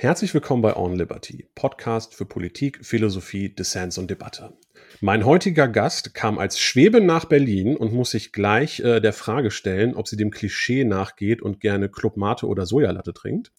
Herzlich 0.00 0.32
willkommen 0.32 0.62
bei 0.62 0.76
On 0.76 0.94
Liberty, 0.94 1.48
Podcast 1.56 2.14
für 2.14 2.24
Politik, 2.24 2.86
Philosophie, 2.86 3.48
Dissens 3.48 3.98
und 3.98 4.08
Debatte. 4.08 4.56
Mein 5.00 5.26
heutiger 5.26 5.66
Gast 5.66 6.14
kam 6.14 6.38
als 6.38 6.60
Schwebe 6.60 7.00
nach 7.00 7.24
Berlin 7.24 7.76
und 7.76 7.92
muss 7.92 8.12
sich 8.12 8.30
gleich 8.30 8.78
äh, 8.78 9.00
der 9.00 9.12
Frage 9.12 9.50
stellen, 9.50 9.96
ob 9.96 10.06
sie 10.06 10.16
dem 10.16 10.30
Klischee 10.30 10.84
nachgeht 10.84 11.42
und 11.42 11.58
gerne 11.58 11.88
Club 11.88 12.16
Mate 12.16 12.46
oder 12.46 12.64
Sojalatte 12.64 13.12
trinkt. 13.12 13.50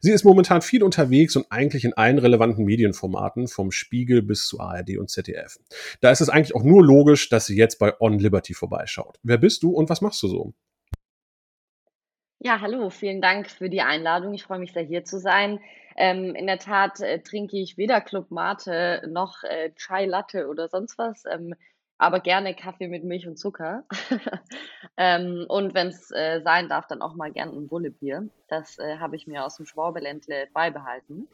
Sie 0.00 0.12
ist 0.12 0.24
momentan 0.24 0.62
viel 0.62 0.82
unterwegs 0.82 1.36
und 1.36 1.44
eigentlich 1.50 1.84
in 1.84 1.92
allen 1.92 2.16
relevanten 2.16 2.64
Medienformaten, 2.64 3.46
vom 3.46 3.70
Spiegel 3.70 4.22
bis 4.22 4.46
zu 4.46 4.60
ARD 4.60 4.96
und 4.96 5.10
ZDF. 5.10 5.58
Da 6.00 6.10
ist 6.10 6.22
es 6.22 6.30
eigentlich 6.30 6.54
auch 6.54 6.64
nur 6.64 6.82
logisch, 6.82 7.28
dass 7.28 7.44
sie 7.44 7.56
jetzt 7.58 7.78
bei 7.78 7.92
On 8.00 8.18
Liberty 8.18 8.54
vorbeischaut. 8.54 9.18
Wer 9.22 9.36
bist 9.36 9.62
du 9.62 9.72
und 9.72 9.90
was 9.90 10.00
machst 10.00 10.22
du 10.22 10.28
so? 10.28 10.54
Ja, 12.38 12.62
hallo, 12.62 12.88
vielen 12.88 13.20
Dank 13.20 13.48
für 13.48 13.68
die 13.68 13.82
Einladung. 13.82 14.32
Ich 14.32 14.42
freue 14.42 14.58
mich 14.58 14.72
sehr, 14.72 14.82
hier 14.82 15.04
zu 15.04 15.20
sein. 15.20 15.60
Ähm, 15.96 16.34
in 16.34 16.46
der 16.46 16.58
Tat 16.58 17.00
äh, 17.00 17.20
trinke 17.20 17.58
ich 17.58 17.76
weder 17.76 18.00
Club 18.00 18.30
Mate 18.30 19.02
noch 19.08 19.42
äh, 19.42 19.72
Chai 19.76 20.06
Latte 20.06 20.48
oder 20.48 20.68
sonst 20.68 20.98
was, 20.98 21.24
ähm, 21.30 21.54
aber 21.98 22.20
gerne 22.20 22.54
Kaffee 22.54 22.88
mit 22.88 23.04
Milch 23.04 23.28
und 23.28 23.38
Zucker. 23.38 23.84
ähm, 24.96 25.46
und 25.48 25.72
wenn 25.74 25.86
es 25.88 26.10
äh, 26.10 26.40
sein 26.42 26.68
darf, 26.68 26.86
dann 26.88 27.00
auch 27.00 27.14
mal 27.14 27.30
gerne 27.30 27.52
ein 27.52 27.68
Bullebier. 27.68 28.28
Das 28.48 28.78
äh, 28.78 28.98
habe 28.98 29.14
ich 29.14 29.26
mir 29.26 29.44
aus 29.44 29.56
dem 29.56 29.66
Schwabeländle 29.66 30.48
beibehalten. 30.52 31.28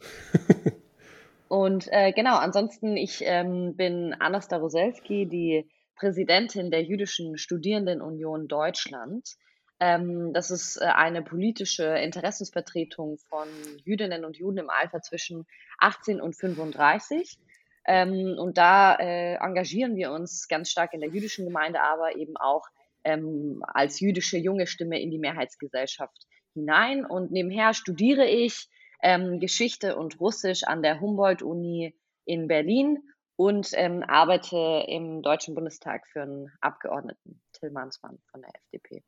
und 1.47 1.87
äh, 1.91 2.11
genau, 2.11 2.37
ansonsten, 2.37 2.97
ich 2.97 3.23
ähm, 3.25 3.75
bin 3.75 4.15
Anna 4.19 4.41
Staroselski, 4.41 5.25
die 5.25 5.67
Präsidentin 5.95 6.69
der 6.69 6.83
Jüdischen 6.83 7.37
Studierendenunion 7.37 8.47
Deutschland. 8.47 9.37
Ähm, 9.79 10.33
das 10.33 10.51
ist 10.51 10.77
äh, 10.77 10.85
eine 10.85 11.21
politische 11.21 11.85
Interessensvertretung 11.85 13.17
von 13.17 13.47
Jüdinnen 13.85 14.25
und 14.25 14.37
Juden 14.37 14.57
im 14.57 14.69
Alter 14.69 15.01
zwischen 15.01 15.45
18 15.79 16.19
und 16.19 16.35
35. 16.35 17.37
Ähm, 17.85 18.35
und 18.37 18.57
da 18.57 18.95
äh, 18.95 19.35
engagieren 19.35 19.95
wir 19.95 20.11
uns 20.11 20.47
ganz 20.47 20.69
stark 20.69 20.93
in 20.93 20.99
der 20.99 21.09
jüdischen 21.09 21.45
Gemeinde, 21.45 21.81
aber 21.81 22.17
eben 22.17 22.35
auch 22.35 22.67
ähm, 23.03 23.63
als 23.67 23.99
jüdische 23.99 24.37
junge 24.37 24.67
Stimme 24.67 25.01
in 25.01 25.11
die 25.11 25.17
Mehrheitsgesellschaft 25.17 26.27
hinein. 26.53 27.05
Und 27.05 27.31
nebenher 27.31 27.73
studiere 27.73 28.25
ich 28.25 28.67
ähm, 29.01 29.39
Geschichte 29.39 29.95
und 29.95 30.19
Russisch 30.19 30.63
an 30.63 30.83
der 30.83 30.99
Humboldt-Uni 30.99 31.95
in 32.25 32.47
Berlin 32.47 32.99
und 33.37 33.69
ähm, 33.73 34.03
arbeite 34.03 34.83
im 34.87 35.21
Deutschen 35.21 35.55
Bundestag 35.55 36.05
für 36.07 36.21
einen 36.23 36.51
Abgeordneten, 36.59 37.41
Till 37.53 37.71
Mansmann 37.71 38.19
von 38.29 38.41
der 38.41 38.51
FDP. 38.53 39.03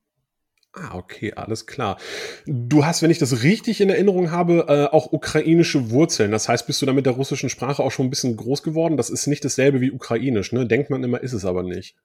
Ah, 0.73 0.95
okay, 0.95 1.33
alles 1.33 1.67
klar. 1.67 1.97
Du 2.45 2.86
hast, 2.86 3.02
wenn 3.02 3.11
ich 3.11 3.17
das 3.17 3.44
richtig 3.44 3.81
in 3.81 3.89
Erinnerung 3.89 4.31
habe, 4.31 4.66
äh, 4.69 4.95
auch 4.95 5.11
ukrainische 5.11 5.91
Wurzeln. 5.91 6.31
Das 6.31 6.47
heißt, 6.47 6.66
bist 6.66 6.81
du 6.81 6.86
da 6.86 6.94
mit 6.94 7.05
der 7.05 7.13
russischen 7.13 7.50
Sprache 7.50 7.83
auch 7.83 7.91
schon 7.91 8.05
ein 8.05 8.09
bisschen 8.09 8.38
groß 8.38 8.63
geworden? 8.63 8.95
Das 8.95 9.09
ist 9.09 9.28
nicht 9.28 9.44
dasselbe 9.44 9.81
wie 9.81 9.91
ukrainisch, 9.91 10.53
ne? 10.53 10.66
Denkt 10.66 10.89
man 10.89 11.03
immer, 11.03 11.22
ist 11.22 11.33
es 11.33 11.45
aber 11.45 11.63
nicht. 11.63 11.95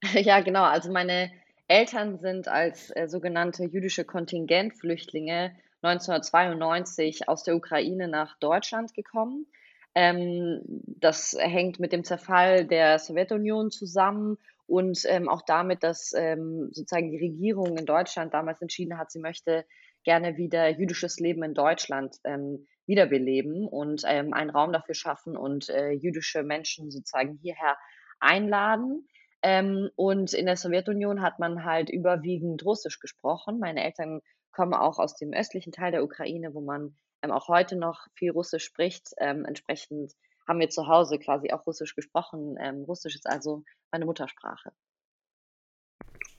Ja, 0.14 0.40
genau. 0.40 0.62
Also 0.62 0.92
meine 0.92 1.32
Eltern 1.66 2.18
sind 2.18 2.46
als 2.46 2.90
äh, 2.94 3.08
sogenannte 3.08 3.64
jüdische 3.64 4.04
Kontingentflüchtlinge 4.04 5.56
1992 5.82 7.28
aus 7.28 7.42
der 7.42 7.56
Ukraine 7.56 8.06
nach 8.06 8.38
Deutschland 8.38 8.94
gekommen. 8.94 9.46
Ähm, 9.94 10.62
das 10.86 11.36
hängt 11.38 11.80
mit 11.80 11.92
dem 11.92 12.04
Zerfall 12.04 12.64
der 12.64 13.00
Sowjetunion 13.00 13.72
zusammen 13.72 14.38
und 14.68 15.00
ähm, 15.06 15.28
auch 15.28 15.42
damit, 15.46 15.82
dass 15.82 16.12
ähm, 16.14 16.68
sozusagen 16.72 17.10
die 17.10 17.18
Regierung 17.18 17.78
in 17.78 17.86
Deutschland 17.86 18.34
damals 18.34 18.60
entschieden 18.60 18.98
hat, 18.98 19.10
sie 19.10 19.18
möchte 19.18 19.64
gerne 20.04 20.36
wieder 20.36 20.68
jüdisches 20.68 21.18
Leben 21.18 21.42
in 21.42 21.54
Deutschland 21.54 22.16
ähm, 22.24 22.66
wiederbeleben 22.86 23.66
und 23.66 24.02
ähm, 24.06 24.34
einen 24.34 24.50
Raum 24.50 24.72
dafür 24.72 24.94
schaffen 24.94 25.36
und 25.36 25.70
äh, 25.70 25.90
jüdische 25.90 26.42
Menschen 26.42 26.90
sozusagen 26.90 27.38
hierher 27.40 27.78
einladen. 28.20 29.08
Ähm, 29.42 29.88
und 29.96 30.34
in 30.34 30.44
der 30.44 30.56
Sowjetunion 30.56 31.22
hat 31.22 31.38
man 31.38 31.64
halt 31.64 31.88
überwiegend 31.88 32.64
Russisch 32.64 33.00
gesprochen. 33.00 33.58
Meine 33.58 33.82
Eltern 33.82 34.20
kommen 34.52 34.74
auch 34.74 34.98
aus 34.98 35.16
dem 35.16 35.32
östlichen 35.32 35.72
Teil 35.72 35.92
der 35.92 36.04
Ukraine, 36.04 36.52
wo 36.52 36.60
man 36.60 36.94
ähm, 37.22 37.30
auch 37.30 37.48
heute 37.48 37.76
noch 37.76 38.06
viel 38.14 38.32
Russisch 38.32 38.64
spricht. 38.64 39.12
Ähm, 39.18 39.46
entsprechend 39.46 40.12
haben 40.48 40.60
wir 40.60 40.70
zu 40.70 40.88
Hause 40.88 41.18
quasi 41.18 41.52
auch 41.52 41.66
Russisch 41.66 41.94
gesprochen. 41.94 42.56
Ähm, 42.58 42.84
Russisch 42.88 43.14
ist 43.14 43.26
also 43.28 43.62
meine 43.92 44.06
Muttersprache. 44.06 44.72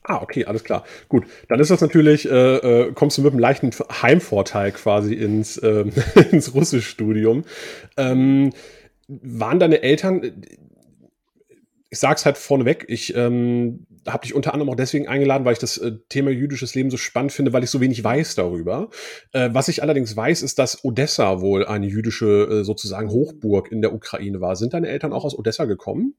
Ah, 0.02 0.22
okay, 0.22 0.44
alles 0.46 0.64
klar. 0.64 0.84
Gut, 1.08 1.26
dann 1.48 1.60
ist 1.60 1.70
das 1.70 1.80
natürlich, 1.80 2.28
äh, 2.28 2.56
äh, 2.56 2.92
kommst 2.92 3.18
du 3.18 3.22
mit 3.22 3.32
einem 3.32 3.38
leichten 3.38 3.70
Heimvorteil 3.70 4.72
quasi 4.72 5.14
ins, 5.14 5.56
äh, 5.58 5.84
ins 6.32 6.54
Russischstudium. 6.54 7.44
Ähm, 7.96 8.52
waren 9.08 9.60
deine 9.60 9.82
Eltern, 9.82 10.42
ich 11.90 11.98
sag's 11.98 12.24
halt 12.24 12.38
vorneweg, 12.38 12.84
ich 12.88 13.16
ähm, 13.16 13.86
habe 14.06 14.22
dich 14.22 14.34
unter 14.34 14.54
anderem 14.54 14.70
auch 14.70 14.76
deswegen 14.76 15.08
eingeladen, 15.08 15.44
weil 15.44 15.54
ich 15.54 15.58
das 15.58 15.76
äh, 15.76 15.98
Thema 16.08 16.30
jüdisches 16.30 16.74
Leben 16.76 16.90
so 16.90 16.96
spannend 16.96 17.32
finde, 17.32 17.52
weil 17.52 17.64
ich 17.64 17.70
so 17.70 17.80
wenig 17.80 18.02
weiß 18.02 18.36
darüber. 18.36 18.90
Äh, 19.32 19.50
was 19.52 19.66
ich 19.66 19.82
allerdings 19.82 20.16
weiß, 20.16 20.42
ist, 20.42 20.60
dass 20.60 20.84
Odessa 20.84 21.40
wohl 21.40 21.66
eine 21.66 21.86
jüdische 21.86 22.60
äh, 22.60 22.64
sozusagen 22.64 23.10
Hochburg 23.10 23.72
in 23.72 23.82
der 23.82 23.92
Ukraine 23.92 24.40
war. 24.40 24.54
Sind 24.54 24.72
deine 24.72 24.88
Eltern 24.88 25.12
auch 25.12 25.24
aus 25.24 25.36
Odessa 25.36 25.64
gekommen? 25.64 26.14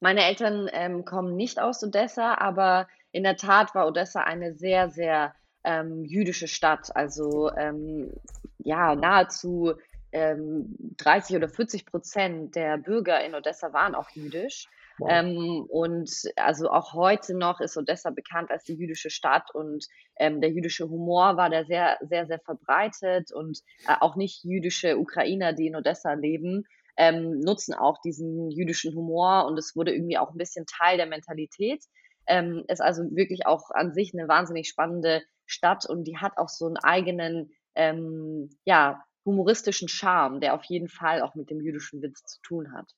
Meine 0.00 0.24
Eltern 0.24 0.68
ähm, 0.70 1.06
kommen 1.06 1.34
nicht 1.34 1.58
aus 1.58 1.82
Odessa, 1.82 2.34
aber 2.34 2.86
in 3.10 3.22
der 3.22 3.36
Tat 3.36 3.74
war 3.74 3.86
Odessa 3.86 4.20
eine 4.20 4.54
sehr, 4.54 4.90
sehr 4.90 5.34
ähm, 5.64 6.04
jüdische 6.04 6.46
Stadt. 6.46 6.94
Also 6.94 7.50
ähm, 7.56 8.12
ja, 8.58 8.94
nahezu 8.94 9.72
30 10.14 11.30
ähm, 11.30 11.36
oder 11.36 11.48
40 11.48 11.86
Prozent 11.86 12.54
der 12.54 12.78
Bürger 12.78 13.24
in 13.24 13.34
Odessa 13.34 13.72
waren 13.72 13.94
auch 13.94 14.10
jüdisch. 14.10 14.68
Wow. 14.98 15.08
Ähm, 15.10 15.66
und 15.68 16.08
also 16.36 16.70
auch 16.70 16.92
heute 16.92 17.36
noch 17.36 17.60
ist 17.60 17.76
Odessa 17.76 18.10
bekannt 18.10 18.52
als 18.52 18.62
die 18.62 18.74
jüdische 18.74 19.10
Stadt 19.10 19.52
und 19.52 19.86
ähm, 20.16 20.40
der 20.40 20.50
jüdische 20.50 20.88
Humor 20.88 21.36
war 21.36 21.50
da 21.50 21.64
sehr, 21.64 21.98
sehr, 22.02 22.26
sehr 22.26 22.38
verbreitet 22.38 23.32
und 23.32 23.58
äh, 23.88 23.94
auch 23.98 24.14
nicht 24.14 24.44
jüdische 24.44 24.96
Ukrainer, 24.96 25.52
die 25.52 25.66
in 25.66 25.74
Odessa 25.74 26.12
leben, 26.12 26.64
ähm, 26.96 27.40
nutzen 27.40 27.74
auch 27.74 28.00
diesen 28.02 28.52
jüdischen 28.52 28.94
Humor 28.94 29.46
und 29.46 29.58
es 29.58 29.74
wurde 29.74 29.92
irgendwie 29.92 30.18
auch 30.18 30.30
ein 30.30 30.38
bisschen 30.38 30.64
Teil 30.66 30.96
der 30.96 31.06
Mentalität. 31.06 31.82
Ähm, 32.26 32.64
ist 32.68 32.80
also 32.80 33.02
wirklich 33.10 33.46
auch 33.46 33.70
an 33.70 33.92
sich 33.92 34.14
eine 34.14 34.28
wahnsinnig 34.28 34.68
spannende 34.68 35.22
Stadt 35.44 35.86
und 35.86 36.04
die 36.04 36.18
hat 36.18 36.38
auch 36.38 36.48
so 36.48 36.66
einen 36.66 36.76
eigenen, 36.76 37.50
ähm, 37.74 38.48
ja, 38.64 39.04
humoristischen 39.24 39.88
Charme, 39.88 40.40
der 40.40 40.54
auf 40.54 40.64
jeden 40.64 40.88
Fall 40.88 41.22
auch 41.22 41.34
mit 41.34 41.50
dem 41.50 41.60
jüdischen 41.60 42.02
Witz 42.02 42.22
zu 42.24 42.40
tun 42.42 42.72
hat. 42.72 42.94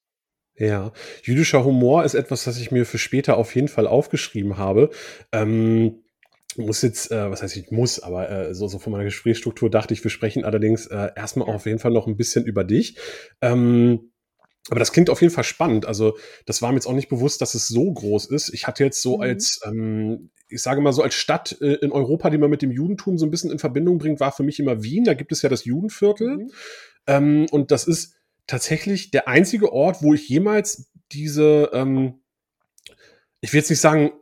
Ja, 0.58 0.92
jüdischer 1.22 1.64
Humor 1.64 2.04
ist 2.04 2.14
etwas, 2.14 2.44
das 2.44 2.58
ich 2.58 2.70
mir 2.70 2.86
für 2.86 2.98
später 2.98 3.36
auf 3.36 3.54
jeden 3.54 3.68
Fall 3.68 3.86
aufgeschrieben 3.86 4.56
habe. 4.56 4.90
Ähm, 5.30 6.02
muss 6.56 6.80
jetzt, 6.80 7.10
äh, 7.10 7.30
was 7.30 7.42
heißt 7.42 7.56
ich 7.56 7.70
muss, 7.70 8.00
aber 8.00 8.30
äh, 8.30 8.54
so, 8.54 8.66
so 8.66 8.78
von 8.78 8.92
meiner 8.92 9.04
Gesprächsstruktur 9.04 9.70
dachte 9.70 9.92
ich, 9.92 10.02
wir 10.02 10.10
sprechen 10.10 10.44
allerdings 10.44 10.86
äh, 10.86 11.10
erstmal 11.14 11.48
auf 11.48 11.66
jeden 11.66 11.78
Fall 11.78 11.90
noch 11.90 12.06
ein 12.06 12.16
bisschen 12.16 12.46
über 12.46 12.64
dich. 12.64 12.98
Ähm, 13.42 14.12
aber 14.70 14.80
das 14.80 14.92
klingt 14.92 15.10
auf 15.10 15.20
jeden 15.20 15.32
Fall 15.32 15.44
spannend. 15.44 15.86
Also, 15.86 16.16
das 16.44 16.62
war 16.62 16.70
mir 16.70 16.76
jetzt 16.76 16.86
auch 16.86 16.92
nicht 16.92 17.08
bewusst, 17.08 17.40
dass 17.40 17.54
es 17.54 17.68
so 17.68 17.92
groß 17.92 18.26
ist. 18.26 18.52
Ich 18.52 18.66
hatte 18.66 18.84
jetzt 18.84 19.00
so 19.00 19.16
mhm. 19.16 19.22
als, 19.22 19.60
ähm, 19.64 20.30
ich 20.48 20.62
sage 20.62 20.80
mal 20.80 20.92
so, 20.92 21.02
als 21.02 21.14
Stadt 21.14 21.56
äh, 21.60 21.74
in 21.74 21.92
Europa, 21.92 22.30
die 22.30 22.38
man 22.38 22.50
mit 22.50 22.62
dem 22.62 22.70
Judentum 22.70 23.18
so 23.18 23.26
ein 23.26 23.30
bisschen 23.30 23.50
in 23.50 23.58
Verbindung 23.58 23.98
bringt, 23.98 24.20
war 24.20 24.32
für 24.32 24.42
mich 24.42 24.58
immer 24.58 24.82
Wien. 24.82 25.04
Da 25.04 25.14
gibt 25.14 25.32
es 25.32 25.42
ja 25.42 25.48
das 25.48 25.64
Judenviertel. 25.64 26.36
Mhm. 26.36 26.50
Ähm, 27.06 27.46
und 27.50 27.70
das 27.70 27.84
ist 27.84 28.14
tatsächlich 28.46 29.10
der 29.10 29.28
einzige 29.28 29.72
Ort, 29.72 30.02
wo 30.02 30.14
ich 30.14 30.28
jemals 30.28 30.90
diese, 31.12 31.70
ähm, 31.72 32.20
ich 33.40 33.52
will 33.52 33.58
jetzt 33.58 33.70
nicht 33.70 33.80
sagen, 33.80 34.12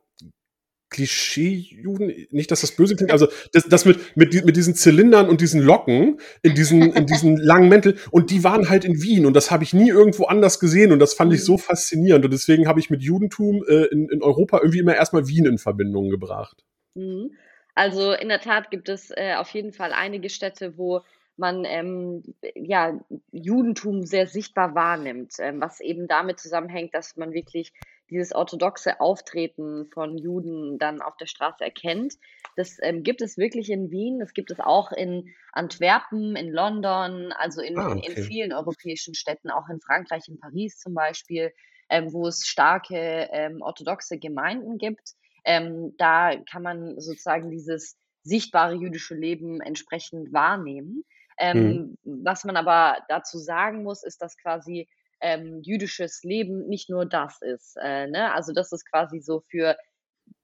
Klischee-Juden, 0.95 2.27
nicht, 2.31 2.51
dass 2.51 2.61
das 2.61 2.73
böse 2.77 2.95
klingt, 2.95 3.11
also 3.11 3.27
das, 3.53 3.65
das 3.65 3.85
mit, 3.85 4.17
mit, 4.17 4.45
mit 4.45 4.57
diesen 4.57 4.77
Zylindern 4.77 5.29
und 5.29 5.41
diesen 5.41 5.61
Locken 5.61 6.21
in 6.43 6.55
diesen, 6.55 6.93
in 6.93 7.07
diesen 7.07 7.37
langen 7.37 7.69
Mäntel 7.69 7.99
und 8.13 8.31
die 8.31 8.45
waren 8.45 8.69
halt 8.69 8.85
in 8.85 9.03
Wien 9.03 9.27
und 9.27 9.35
das 9.35 9.51
habe 9.51 9.65
ich 9.65 9.75
nie 9.75 9.89
irgendwo 9.89 10.27
anders 10.27 10.61
gesehen 10.61 10.93
und 10.93 11.01
das 11.01 11.15
fand 11.15 11.33
ich 11.33 11.45
so 11.45 11.55
mhm. 11.55 11.59
faszinierend 11.59 12.25
und 12.25 12.31
deswegen 12.31 12.69
habe 12.69 12.79
ich 12.79 12.91
mit 12.91 13.03
Judentum 13.03 13.65
äh, 13.69 13.87
in, 13.87 14.09
in 14.09 14.23
Europa 14.23 14.59
irgendwie 14.59 14.79
immer 14.79 14.95
erstmal 14.95 15.27
Wien 15.27 15.47
in 15.47 15.59
Verbindung 15.59 16.11
gebracht. 16.11 16.65
Mhm. 16.95 17.33
Also 17.75 18.13
in 18.13 18.29
der 18.29 18.41
Tat 18.41 18.71
gibt 18.71 18.89
es 18.89 19.11
äh, 19.11 19.35
auf 19.37 19.51
jeden 19.51 19.73
Fall 19.73 19.93
einige 19.93 20.31
Städte, 20.31 20.79
wo 20.79 21.03
man 21.37 21.65
ähm, 21.65 22.23
ja, 22.55 22.97
Judentum 23.33 24.05
sehr 24.05 24.29
sichtbar 24.29 24.77
wahrnimmt, 24.77 25.35
ähm, 25.41 25.61
was 25.61 25.81
eben 25.81 26.07
damit 26.07 26.39
zusammenhängt, 26.39 26.95
dass 26.95 27.17
man 27.17 27.33
wirklich 27.33 27.73
dieses 28.11 28.35
orthodoxe 28.35 29.01
Auftreten 29.01 29.87
von 29.93 30.19
Juden 30.19 30.79
dann 30.79 31.01
auf 31.01 31.17
der 31.17 31.27
Straße 31.27 31.65
erkennt. 31.65 32.15
Das 32.57 32.77
ähm, 32.83 33.03
gibt 33.03 33.23
es 33.23 33.39
wirklich 33.39 33.71
in 33.71 33.91
Wien, 33.91 34.19
das 34.21 34.35
gibt 34.35 34.51
es 34.51 34.61
auch 34.61 34.93
in 34.93 35.35
Antwerpen, 35.53 36.37
in 36.37 36.53
London, 36.53 37.33
also 37.33 37.63
in, 37.63 37.79
ah, 37.79 37.93
okay. 37.93 38.13
in 38.13 38.25
vielen 38.25 38.53
europäischen 38.53 39.15
Städten, 39.15 39.51
auch 39.51 39.69
in 39.69 39.81
Frankreich, 39.81 40.29
in 40.29 40.39
Paris 40.39 40.79
zum 40.79 40.95
Beispiel, 40.95 41.53
ähm, 41.89 42.13
wo 42.13 42.27
es 42.27 42.47
starke 42.47 43.29
ähm, 43.33 43.63
orthodoxe 43.63 44.19
Gemeinden 44.19 44.79
gibt. 44.79 45.15
Ähm, 45.45 45.95
da 45.99 46.37
kann 46.51 46.63
man 46.63 47.01
sozusagen 47.01 47.51
dieses 47.51 47.97
sichtbare 48.23 48.75
jüdische 48.75 49.15
Leben 49.15 49.61
entsprechend 49.61 50.33
wahrnehmen. 50.33 51.05
Mhm. 51.43 51.99
Was 52.05 52.45
man 52.45 52.57
aber 52.57 52.99
dazu 53.09 53.39
sagen 53.39 53.83
muss, 53.83 54.05
ist, 54.05 54.23
dass 54.23 54.37
quasi 54.39 54.89
ähm, 55.21 55.61
jüdisches 55.63 56.23
Leben 56.23 56.67
nicht 56.69 56.91
nur 56.91 57.07
das 57.07 57.41
ist. 57.41 57.77
Äh, 57.81 58.09
ne? 58.09 58.33
Also 58.33 58.53
das 58.53 58.73
ist 58.73 58.89
quasi 58.91 59.21
so 59.21 59.41
für 59.41 59.77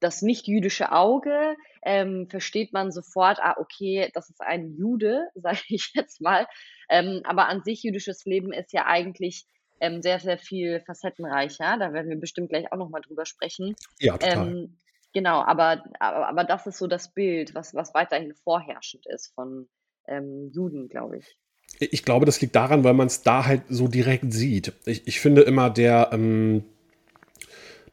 das 0.00 0.22
nicht-jüdische 0.22 0.92
Auge 0.92 1.56
ähm, 1.82 2.28
versteht 2.28 2.72
man 2.72 2.90
sofort, 2.90 3.38
ah, 3.40 3.56
okay, 3.58 4.10
das 4.14 4.30
ist 4.30 4.40
ein 4.40 4.74
Jude, 4.76 5.28
sage 5.34 5.60
ich 5.68 5.92
jetzt 5.94 6.20
mal. 6.20 6.46
Ähm, 6.88 7.22
aber 7.24 7.48
an 7.48 7.62
sich 7.62 7.82
jüdisches 7.82 8.24
Leben 8.24 8.52
ist 8.52 8.72
ja 8.72 8.86
eigentlich 8.86 9.46
ähm, 9.80 10.02
sehr, 10.02 10.20
sehr 10.20 10.38
viel 10.38 10.80
facettenreicher. 10.80 11.76
Da 11.78 11.92
werden 11.92 12.10
wir 12.10 12.18
bestimmt 12.18 12.50
gleich 12.50 12.70
auch 12.72 12.76
nochmal 12.76 13.00
drüber 13.00 13.24
sprechen. 13.24 13.74
Ja, 13.98 14.18
total. 14.18 14.48
Ähm, 14.48 14.78
genau, 15.12 15.42
aber, 15.42 15.84
aber, 15.98 16.28
aber 16.28 16.44
das 16.44 16.66
ist 16.66 16.78
so 16.78 16.86
das 16.86 17.12
Bild, 17.12 17.54
was, 17.54 17.74
was 17.74 17.94
weiterhin 17.94 18.34
vorherrschend 18.34 19.06
ist 19.06 19.32
von 19.34 19.68
ähm, 20.06 20.50
Juden, 20.52 20.88
glaube 20.88 21.18
ich. 21.18 21.36
Ich 21.78 22.04
glaube, 22.04 22.26
das 22.26 22.40
liegt 22.40 22.56
daran, 22.56 22.84
weil 22.84 22.94
man 22.94 23.06
es 23.06 23.22
da 23.22 23.46
halt 23.46 23.62
so 23.68 23.88
direkt 23.88 24.32
sieht. 24.32 24.72
Ich, 24.84 25.06
ich 25.06 25.20
finde 25.20 25.42
immer, 25.42 25.70
der, 25.70 26.10
ähm, 26.12 26.64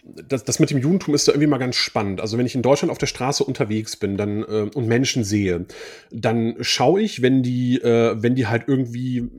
das, 0.03 0.43
das 0.43 0.59
mit 0.59 0.69
dem 0.69 0.77
Judentum 0.77 1.15
ist 1.15 1.27
da 1.27 1.31
irgendwie 1.31 1.47
mal 1.47 1.57
ganz 1.57 1.75
spannend. 1.75 2.21
Also 2.21 2.37
wenn 2.37 2.45
ich 2.45 2.55
in 2.55 2.61
Deutschland 2.61 2.91
auf 2.91 2.97
der 2.97 3.07
Straße 3.07 3.43
unterwegs 3.43 3.95
bin 3.95 4.17
dann, 4.17 4.43
äh, 4.43 4.69
und 4.73 4.87
Menschen 4.87 5.23
sehe, 5.23 5.65
dann 6.11 6.55
schaue 6.61 7.01
ich, 7.01 7.21
wenn 7.21 7.43
die, 7.43 7.81
äh, 7.81 8.15
wenn 8.21 8.35
die 8.35 8.47
halt 8.47 8.63
irgendwie 8.67 9.29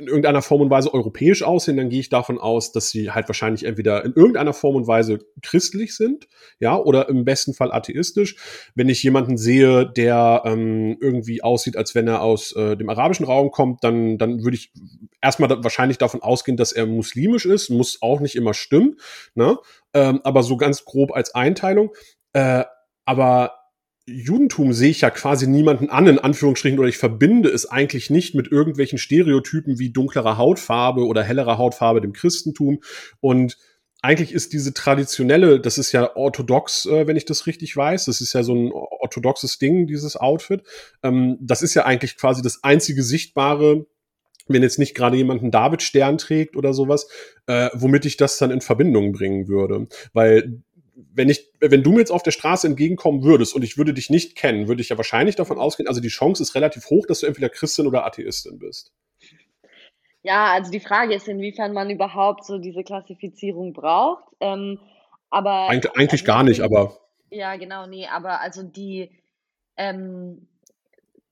in 0.00 0.06
irgendeiner 0.06 0.42
Form 0.42 0.62
und 0.62 0.70
Weise 0.70 0.92
europäisch 0.92 1.42
aussehen, 1.42 1.76
dann 1.76 1.90
gehe 1.90 2.00
ich 2.00 2.08
davon 2.08 2.38
aus, 2.38 2.72
dass 2.72 2.90
sie 2.90 3.10
halt 3.10 3.28
wahrscheinlich 3.28 3.64
entweder 3.64 4.04
in 4.04 4.14
irgendeiner 4.14 4.52
Form 4.52 4.76
und 4.76 4.86
Weise 4.86 5.18
christlich 5.42 5.94
sind, 5.94 6.26
ja, 6.58 6.76
oder 6.76 7.08
im 7.08 7.24
besten 7.24 7.54
Fall 7.54 7.70
atheistisch. 7.70 8.36
Wenn 8.74 8.88
ich 8.88 9.02
jemanden 9.02 9.36
sehe, 9.36 9.86
der 9.86 10.42
ähm, 10.46 10.96
irgendwie 11.00 11.42
aussieht, 11.42 11.76
als 11.76 11.94
wenn 11.94 12.08
er 12.08 12.22
aus 12.22 12.52
äh, 12.52 12.76
dem 12.76 12.88
arabischen 12.88 13.26
Raum 13.26 13.50
kommt, 13.50 13.84
dann, 13.84 14.18
dann 14.18 14.42
würde 14.42 14.56
ich 14.56 14.72
erstmal 15.20 15.48
da 15.48 15.62
wahrscheinlich 15.62 15.98
davon 15.98 16.22
ausgehen, 16.22 16.56
dass 16.56 16.72
er 16.72 16.86
muslimisch 16.86 17.44
ist, 17.44 17.68
muss 17.68 18.00
auch 18.00 18.20
nicht 18.20 18.36
immer 18.36 18.54
stimmen, 18.54 18.96
ne? 19.34 19.58
Ähm, 19.92 20.20
aber 20.24 20.42
so 20.42 20.56
ganz 20.56 20.84
grob 20.84 21.12
als 21.12 21.34
Einteilung. 21.34 21.90
Äh, 22.32 22.64
aber 23.04 23.59
Judentum 24.06 24.72
sehe 24.72 24.90
ich 24.90 25.02
ja 25.02 25.10
quasi 25.10 25.46
niemanden 25.46 25.88
an, 25.90 26.06
in 26.06 26.18
Anführungsstrichen, 26.18 26.78
oder 26.78 26.88
ich 26.88 26.98
verbinde 26.98 27.48
es 27.48 27.66
eigentlich 27.66 28.10
nicht 28.10 28.34
mit 28.34 28.50
irgendwelchen 28.50 28.98
Stereotypen 28.98 29.78
wie 29.78 29.90
dunklerer 29.90 30.36
Hautfarbe 30.36 31.06
oder 31.06 31.22
hellerer 31.22 31.58
Hautfarbe 31.58 32.00
dem 32.00 32.12
Christentum. 32.12 32.80
Und 33.20 33.56
eigentlich 34.02 34.32
ist 34.32 34.52
diese 34.52 34.72
traditionelle, 34.72 35.60
das 35.60 35.78
ist 35.78 35.92
ja 35.92 36.16
orthodox, 36.16 36.86
äh, 36.86 37.06
wenn 37.06 37.16
ich 37.16 37.26
das 37.26 37.46
richtig 37.46 37.76
weiß, 37.76 38.06
das 38.06 38.20
ist 38.20 38.32
ja 38.32 38.42
so 38.42 38.54
ein 38.54 38.72
orthodoxes 38.72 39.58
Ding, 39.58 39.86
dieses 39.86 40.16
Outfit. 40.16 40.62
Ähm, 41.02 41.36
das 41.40 41.62
ist 41.62 41.74
ja 41.74 41.84
eigentlich 41.84 42.16
quasi 42.16 42.42
das 42.42 42.64
einzige 42.64 43.02
sichtbare, 43.02 43.86
wenn 44.48 44.62
jetzt 44.62 44.78
nicht 44.78 44.94
gerade 44.94 45.16
jemand 45.16 45.42
einen 45.42 45.50
David-Stern 45.50 46.18
trägt 46.18 46.56
oder 46.56 46.72
sowas, 46.72 47.08
äh, 47.46 47.68
womit 47.74 48.04
ich 48.06 48.16
das 48.16 48.38
dann 48.38 48.50
in 48.50 48.60
Verbindung 48.60 49.12
bringen 49.12 49.48
würde. 49.48 49.86
Weil 50.12 50.62
wenn 51.12 51.28
ich, 51.28 51.52
wenn 51.60 51.82
du 51.82 51.92
mir 51.92 52.00
jetzt 52.00 52.10
auf 52.10 52.22
der 52.22 52.30
Straße 52.30 52.66
entgegenkommen 52.66 53.22
würdest 53.22 53.54
und 53.54 53.62
ich 53.62 53.76
würde 53.78 53.94
dich 53.94 54.10
nicht 54.10 54.36
kennen, 54.36 54.68
würde 54.68 54.82
ich 54.82 54.88
ja 54.88 54.96
wahrscheinlich 54.96 55.36
davon 55.36 55.58
ausgehen, 55.58 55.88
also 55.88 56.00
die 56.00 56.08
Chance 56.08 56.42
ist 56.42 56.54
relativ 56.54 56.90
hoch, 56.90 57.06
dass 57.06 57.20
du 57.20 57.26
entweder 57.26 57.48
Christin 57.48 57.86
oder 57.86 58.04
Atheistin 58.06 58.58
bist. 58.58 58.92
Ja, 60.22 60.52
also 60.52 60.70
die 60.70 60.80
Frage 60.80 61.14
ist, 61.14 61.28
inwiefern 61.28 61.72
man 61.72 61.88
überhaupt 61.90 62.44
so 62.44 62.58
diese 62.58 62.84
Klassifizierung 62.84 63.72
braucht. 63.72 64.24
Ähm, 64.40 64.78
aber 65.30 65.70
Eig 65.70 65.86
eigentlich 65.96 66.22
also, 66.22 66.24
gar 66.24 66.42
nicht, 66.42 66.60
aber. 66.60 66.98
Ja, 67.30 67.56
genau, 67.56 67.86
nee, 67.86 68.06
aber 68.06 68.40
also 68.40 68.62
die, 68.62 69.10
ähm, 69.76 70.48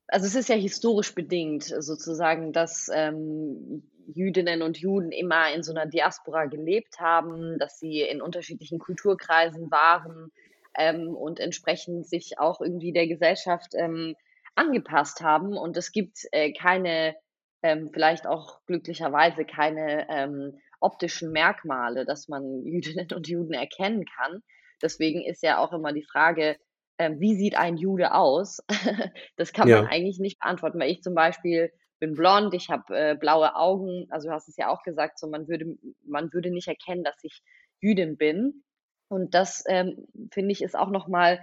also 0.07 0.27
es 0.27 0.35
ist 0.35 0.49
ja 0.49 0.55
historisch 0.55 1.15
bedingt 1.15 1.65
sozusagen, 1.65 2.53
dass 2.53 2.91
ähm, 2.95 3.83
Jüdinnen 4.15 4.63
und 4.63 4.79
Juden 4.79 5.13
immer 5.13 5.53
in 5.53 5.63
so 5.63 5.73
einer 5.73 5.87
Diaspora 5.87 6.47
gelebt 6.47 6.99
haben, 6.99 7.59
dass 7.59 7.79
sie 7.79 8.01
in 8.01 8.23
unterschiedlichen 8.23 8.79
Kulturkreisen 8.79 9.71
waren 9.71 10.33
ähm, 10.77 11.15
und 11.15 11.41
entsprechend 11.41 12.07
sich 12.07 12.39
auch 12.39 12.61
irgendwie 12.61 12.93
der 12.93 13.07
Gesellschaft 13.07 13.75
ähm, 13.75 14.15
angepasst 14.55 15.21
haben. 15.21 15.57
Und 15.57 15.77
es 15.77 15.93
gibt 15.93 16.27
äh, 16.33 16.53
keine, 16.53 17.17
ähm, 17.63 17.91
vielleicht 17.93 18.27
auch 18.27 18.65
glücklicherweise 18.67 19.45
keine 19.45 20.09
ähm, 20.09 20.59
optischen 20.81 21.31
Merkmale, 21.31 22.07
dass 22.07 22.29
man 22.29 22.63
Jüdinnen 22.65 23.09
und 23.15 23.29
Juden 23.29 23.53
erkennen 23.53 24.05
kann. 24.07 24.43
Deswegen 24.81 25.23
ist 25.23 25.43
ja 25.43 25.59
auch 25.59 25.73
immer 25.73 25.93
die 25.93 26.05
Frage, 26.05 26.57
ähm, 26.99 27.21
wie 27.21 27.37
sieht 27.37 27.57
ein 27.57 27.77
Jude 27.77 28.15
aus? 28.15 28.61
das 29.37 29.53
kann 29.53 29.69
ja. 29.69 29.83
man 29.83 29.91
eigentlich 29.91 30.19
nicht 30.19 30.41
beantworten, 30.41 30.81
weil 30.81 30.91
ich 30.91 31.03
zum 31.03 31.15
Beispiel 31.15 31.71
bin 31.99 32.15
blond, 32.15 32.55
ich 32.55 32.71
habe 32.71 32.97
äh, 32.97 33.15
blaue 33.15 33.57
Augen. 33.57 34.07
Also 34.11 34.29
du 34.29 34.35
hast 34.35 34.49
es 34.49 34.57
ja 34.57 34.69
auch 34.69 34.83
gesagt, 34.83 35.19
so 35.19 35.29
man 35.29 35.49
würde, 35.49 35.77
man 36.07 36.33
würde 36.33 36.51
nicht 36.51 36.69
erkennen, 36.69 37.05
dass 37.05 37.17
ich 37.23 37.43
Jüdin 37.81 38.17
bin. 38.17 38.65
Und 39.09 39.35
das 39.35 39.65
ähm, 39.69 40.07
finde 40.33 40.53
ich 40.53 40.63
ist 40.63 40.77
auch 40.77 40.91
nochmal 40.91 41.41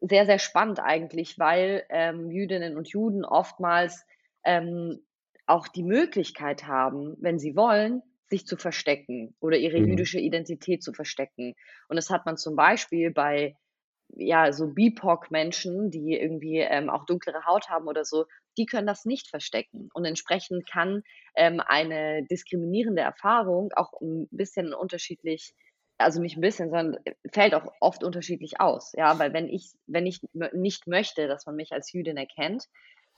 sehr, 0.00 0.26
sehr 0.26 0.38
spannend 0.38 0.80
eigentlich, 0.80 1.38
weil 1.38 1.84
ähm, 1.90 2.30
Jüdinnen 2.30 2.76
und 2.76 2.88
Juden 2.88 3.24
oftmals 3.24 4.04
ähm, 4.44 5.04
auch 5.46 5.68
die 5.68 5.84
Möglichkeit 5.84 6.66
haben, 6.66 7.16
wenn 7.20 7.38
sie 7.38 7.54
wollen, 7.54 8.02
sich 8.28 8.46
zu 8.46 8.56
verstecken 8.56 9.36
oder 9.40 9.58
ihre 9.58 9.78
mhm. 9.78 9.88
jüdische 9.88 10.18
Identität 10.18 10.82
zu 10.82 10.92
verstecken. 10.92 11.54
Und 11.88 11.96
das 11.96 12.10
hat 12.10 12.26
man 12.26 12.36
zum 12.36 12.56
Beispiel 12.56 13.10
bei 13.10 13.56
ja, 14.14 14.52
so 14.52 14.68
BIPOC-Menschen, 14.68 15.90
die 15.90 16.18
irgendwie 16.18 16.58
ähm, 16.58 16.90
auch 16.90 17.04
dunklere 17.06 17.46
Haut 17.46 17.68
haben 17.68 17.86
oder 17.88 18.04
so, 18.04 18.26
die 18.56 18.66
können 18.66 18.86
das 18.86 19.04
nicht 19.04 19.28
verstecken. 19.28 19.88
Und 19.94 20.04
entsprechend 20.04 20.68
kann 20.70 21.02
ähm, 21.36 21.60
eine 21.64 22.24
diskriminierende 22.24 23.02
Erfahrung 23.02 23.72
auch 23.74 23.92
ein 24.00 24.28
bisschen 24.30 24.74
unterschiedlich, 24.74 25.54
also 25.98 26.20
nicht 26.20 26.36
ein 26.36 26.42
bisschen, 26.42 26.70
sondern 26.70 26.98
äh, 27.04 27.14
fällt 27.32 27.54
auch 27.54 27.72
oft 27.80 28.04
unterschiedlich 28.04 28.60
aus. 28.60 28.92
Ja, 28.96 29.18
weil 29.18 29.32
wenn 29.32 29.48
ich, 29.48 29.72
wenn 29.86 30.06
ich 30.06 30.20
nicht 30.52 30.86
möchte, 30.86 31.28
dass 31.28 31.46
man 31.46 31.56
mich 31.56 31.72
als 31.72 31.92
Jüdin 31.92 32.16
erkennt, 32.16 32.68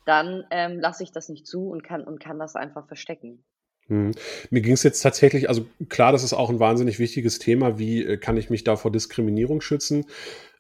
dann 0.07 0.45
ähm, 0.51 0.81
lasse 0.81 1.03
ich 1.03 1.13
das 1.13 1.29
nicht 1.29 1.47
zu 1.47 1.69
und 1.69 1.83
kann, 1.83 2.05
und 2.05 2.21
kann 2.21 2.39
das 2.39 2.57
einfach 2.57 2.87
verstecken. 2.87 3.45
Hm. 3.87 4.13
Mir 4.51 4.63
ging 4.63 4.73
es 4.73 4.83
jetzt 4.83 5.01
tatsächlich, 5.01 5.49
also 5.49 5.67
klar, 5.89 6.13
das 6.13 6.25
ist 6.25 6.33
auch 6.33 6.49
ein 6.49 6.61
wahnsinnig 6.61 6.99
wichtiges 6.99 7.39
Thema. 7.39 7.79
Wie 7.79 8.03
äh, 8.03 8.17
kann 8.17 8.37
ich 8.37 8.51
mich 8.51 8.65
da 8.65 8.77
vor 8.77 8.91
Diskriminierung 8.91 9.61
schützen? 9.61 10.07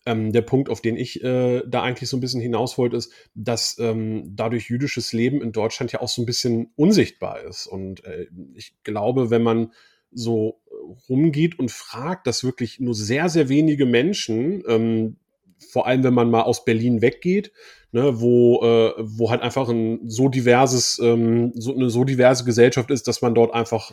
Ähm, 0.06 0.32
der 0.32 0.42
Punkt, 0.42 0.68
auf 0.68 0.82
den 0.82 0.96
ich 0.96 1.24
äh, 1.24 1.62
da 1.66 1.82
eigentlich 1.82 2.10
so 2.10 2.16
ein 2.16 2.20
bisschen 2.20 2.40
hinaus 2.40 2.76
wollte, 2.76 2.96
ist, 2.96 3.12
dass 3.34 3.78
ähm, 3.78 4.32
dadurch 4.36 4.68
jüdisches 4.68 5.12
Leben 5.12 5.40
in 5.40 5.52
Deutschland 5.52 5.92
ja 5.92 6.00
auch 6.00 6.08
so 6.08 6.20
ein 6.22 6.26
bisschen 6.26 6.72
unsichtbar 6.76 7.43
ist. 7.43 7.67
Und 7.67 8.05
äh, 8.05 8.26
ich 8.55 8.74
glaube, 8.84 9.31
wenn 9.31 9.43
man 9.43 9.72
so 10.12 10.60
rumgeht 11.08 11.58
und 11.58 11.70
fragt, 11.70 12.26
dass 12.26 12.44
wirklich 12.44 12.81
nur 12.81 12.94
sehr, 12.94 13.29
sehr 13.29 13.48
wenige 13.48 13.86
Menschen, 13.86 14.62
ähm, 14.69 15.17
vor 15.70 15.86
allem 15.86 16.05
wenn 16.05 16.14
man 16.14 16.31
mal 16.31 16.43
aus 16.43 16.64
Berlin 16.64 17.02
weggeht, 17.02 17.52
ne, 17.93 18.20
wo, 18.20 18.62
äh, 18.62 18.93
wo 18.98 19.31
halt 19.31 19.43
einfach 19.43 19.69
ein 19.69 20.00
so 20.08 20.29
diverses, 20.29 20.98
ähm, 20.98 21.52
so 21.55 21.74
eine 21.74 21.90
so 21.90 22.05
diverse 22.05 22.44
Gesellschaft 22.44 22.90
ist, 22.90 23.08
dass 23.08 23.22
man 23.22 23.34
dort 23.34 23.55
einfach 23.55 23.93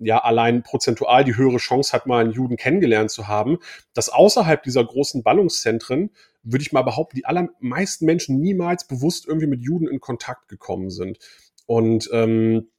ja 0.00 0.18
allein 0.18 0.62
prozentual 0.62 1.24
die 1.24 1.36
höhere 1.36 1.58
Chance 1.58 1.92
hat, 1.92 2.06
mal 2.06 2.24
einen 2.24 2.32
Juden 2.32 2.56
kennengelernt 2.56 3.10
zu 3.10 3.28
haben, 3.28 3.58
dass 3.94 4.08
außerhalb 4.08 4.62
dieser 4.62 4.84
großen 4.84 5.22
Ballungszentren, 5.22 6.10
würde 6.42 6.62
ich 6.62 6.72
mal 6.72 6.82
behaupten, 6.82 7.16
die 7.16 7.26
allermeisten 7.26 8.06
Menschen 8.06 8.40
niemals 8.40 8.86
bewusst 8.86 9.26
irgendwie 9.28 9.46
mit 9.46 9.62
Juden 9.62 9.86
in 9.86 10.00
Kontakt 10.00 10.48
gekommen 10.48 10.90
sind. 10.90 11.18
Und 11.66 12.08
ähm, 12.12 12.70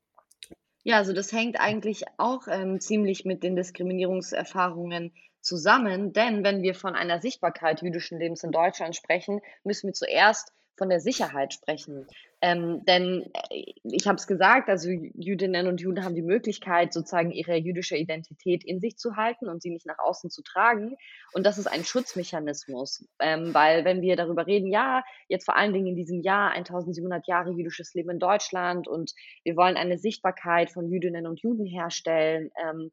ja, 0.84 0.98
also 0.98 1.14
das 1.14 1.32
hängt 1.32 1.60
eigentlich 1.60 2.06
auch 2.18 2.48
ähm, 2.48 2.80
ziemlich 2.80 3.24
mit 3.24 3.44
den 3.44 3.56
Diskriminierungserfahrungen 3.56 5.14
zusammen, 5.40 6.14
denn 6.14 6.44
wenn 6.44 6.62
wir 6.62 6.76
von 6.76 6.96
einer 6.96 7.20
Sichtbarkeit 7.20 7.82
jüdischen 7.82 8.20
Lebens 8.20 8.44
in 8.44 8.52
Deutschland 8.52 8.96
sprechen, 8.96 9.42
müssen 9.64 9.88
wir 9.88 9.94
zuerst 9.94 10.52
von 10.76 10.90
der 10.90 11.00
Sicherheit 11.00 11.54
sprechen. 11.54 12.08
Ähm, 12.42 12.84
denn 12.86 13.30
äh, 13.50 13.74
ich 13.84 14.08
habe 14.08 14.16
es 14.16 14.26
gesagt, 14.26 14.68
also 14.68 14.90
Jüdinnen 14.90 15.68
und 15.68 15.80
Juden 15.80 16.04
haben 16.04 16.16
die 16.16 16.24
Möglichkeit, 16.24 16.92
sozusagen 16.92 17.32
ihre 17.32 17.56
jüdische 17.56 17.96
Identität 17.96 18.64
in 18.64 18.80
sich 18.80 18.98
zu 18.98 19.16
halten 19.16 19.48
und 19.48 19.62
sie 19.62 19.70
nicht 19.70 19.86
nach 19.86 20.00
außen 20.00 20.32
zu 20.32 20.42
tragen. 20.42 20.96
Und 21.34 21.46
das 21.46 21.60
ist 21.60 21.68
ein 21.68 21.84
Schutzmechanismus, 21.84 23.08
ähm, 23.20 23.54
weil 23.54 23.86
wenn 23.86 24.02
wir 24.02 24.16
darüber 24.16 24.48
reden, 24.48 24.72
ja, 24.72 25.04
jetzt 25.28 25.46
vor 25.46 25.56
allen 25.56 25.74
Dingen 25.74 25.88
in 25.88 25.96
diesem 25.96 26.22
Jahr 26.22 26.52
1700 26.52 27.28
Jahre 27.28 27.52
jüdisches 27.52 27.94
Leben 27.94 28.10
in 28.10 28.20
Deutschland 28.20 28.88
und 28.88 29.14
wir 29.44 29.56
wollen 29.56 29.78
eine 29.78 30.00
Sichtbarkeit 30.00 30.72
von 30.72 30.90
Jüdinnen 30.90 31.28
und 31.28 31.42
Juden 31.42 31.66
herstellen, 31.66 32.50
ähm, 32.60 32.92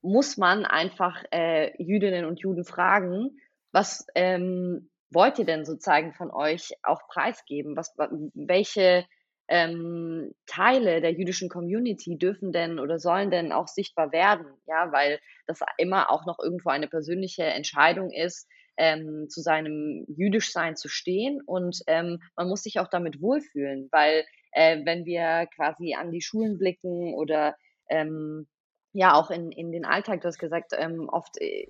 muss 0.00 0.36
man 0.36 0.64
einfach 0.64 1.24
äh, 1.32 1.72
Jüdinnen 1.82 2.24
und 2.24 2.38
Juden 2.38 2.64
fragen, 2.64 3.40
was 3.72 4.06
ähm, 4.14 4.90
wollt 5.10 5.38
ihr 5.38 5.44
denn 5.44 5.64
sozusagen 5.64 6.14
von 6.14 6.30
euch 6.30 6.72
auch 6.82 7.06
preisgeben? 7.08 7.76
Was, 7.76 7.94
welche 8.34 9.06
ähm, 9.48 10.34
Teile 10.46 11.00
der 11.00 11.12
jüdischen 11.12 11.48
Community 11.48 12.18
dürfen 12.18 12.52
denn 12.52 12.78
oder 12.78 12.98
sollen 12.98 13.30
denn 13.30 13.52
auch 13.52 13.68
sichtbar 13.68 14.12
werden? 14.12 14.46
Ja, 14.66 14.92
weil 14.92 15.20
das 15.46 15.60
immer 15.78 16.10
auch 16.10 16.26
noch 16.26 16.38
irgendwo 16.38 16.70
eine 16.70 16.88
persönliche 16.88 17.44
Entscheidung 17.44 18.10
ist, 18.10 18.48
ähm, 18.76 19.28
zu 19.28 19.40
seinem 19.40 20.04
Jüdischsein 20.08 20.76
zu 20.76 20.88
stehen 20.88 21.40
und 21.46 21.80
ähm, 21.86 22.20
man 22.36 22.48
muss 22.48 22.62
sich 22.62 22.78
auch 22.78 22.88
damit 22.88 23.22
wohlfühlen, 23.22 23.88
weil 23.90 24.24
äh, 24.52 24.84
wenn 24.84 25.04
wir 25.04 25.48
quasi 25.54 25.94
an 25.94 26.10
die 26.10 26.20
Schulen 26.20 26.58
blicken 26.58 27.14
oder 27.14 27.56
ähm, 27.88 28.46
ja 28.92 29.14
auch 29.14 29.30
in, 29.30 29.52
in 29.52 29.72
den 29.72 29.84
Alltag, 29.84 30.20
du 30.20 30.28
hast 30.28 30.38
gesagt, 30.38 30.72
ähm, 30.76 31.08
oft 31.08 31.40
äh, 31.40 31.66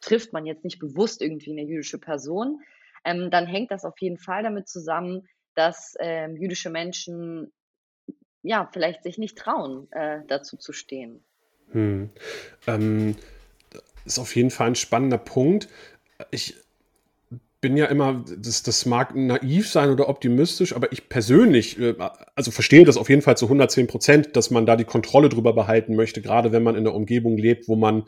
trifft 0.00 0.32
man 0.32 0.46
jetzt 0.46 0.64
nicht 0.64 0.78
bewusst 0.78 1.22
irgendwie 1.22 1.52
eine 1.52 1.62
jüdische 1.62 1.98
Person, 1.98 2.60
ähm, 3.04 3.30
dann 3.30 3.46
hängt 3.46 3.70
das 3.70 3.84
auf 3.84 4.00
jeden 4.00 4.18
Fall 4.18 4.42
damit 4.42 4.68
zusammen, 4.68 5.26
dass 5.54 5.94
ähm, 6.00 6.36
jüdische 6.36 6.70
Menschen 6.70 7.52
ja 8.42 8.68
vielleicht 8.72 9.02
sich 9.02 9.18
nicht 9.18 9.36
trauen, 9.36 9.90
äh, 9.92 10.20
dazu 10.26 10.56
zu 10.56 10.72
stehen. 10.72 11.22
Hm. 11.72 12.10
Ähm, 12.66 13.16
ist 14.04 14.18
auf 14.18 14.34
jeden 14.34 14.50
Fall 14.50 14.68
ein 14.68 14.74
spannender 14.74 15.18
Punkt. 15.18 15.68
Ich 16.30 16.56
bin 17.60 17.76
ja 17.76 17.86
immer, 17.86 18.24
das, 18.38 18.62
das 18.62 18.86
mag 18.86 19.14
naiv 19.14 19.68
sein 19.68 19.90
oder 19.90 20.08
optimistisch, 20.08 20.74
aber 20.74 20.92
ich 20.92 21.08
persönlich, 21.08 21.78
äh, 21.78 21.94
also 22.34 22.50
verstehe 22.50 22.84
das 22.84 22.96
auf 22.96 23.10
jeden 23.10 23.22
Fall 23.22 23.36
zu 23.36 23.46
110 23.46 23.86
Prozent, 23.86 24.36
dass 24.36 24.50
man 24.50 24.64
da 24.64 24.76
die 24.76 24.84
Kontrolle 24.84 25.28
drüber 25.28 25.52
behalten 25.52 25.94
möchte, 25.94 26.22
gerade 26.22 26.52
wenn 26.52 26.62
man 26.62 26.76
in 26.76 26.84
der 26.84 26.94
Umgebung 26.94 27.36
lebt, 27.36 27.68
wo 27.68 27.76
man 27.76 28.04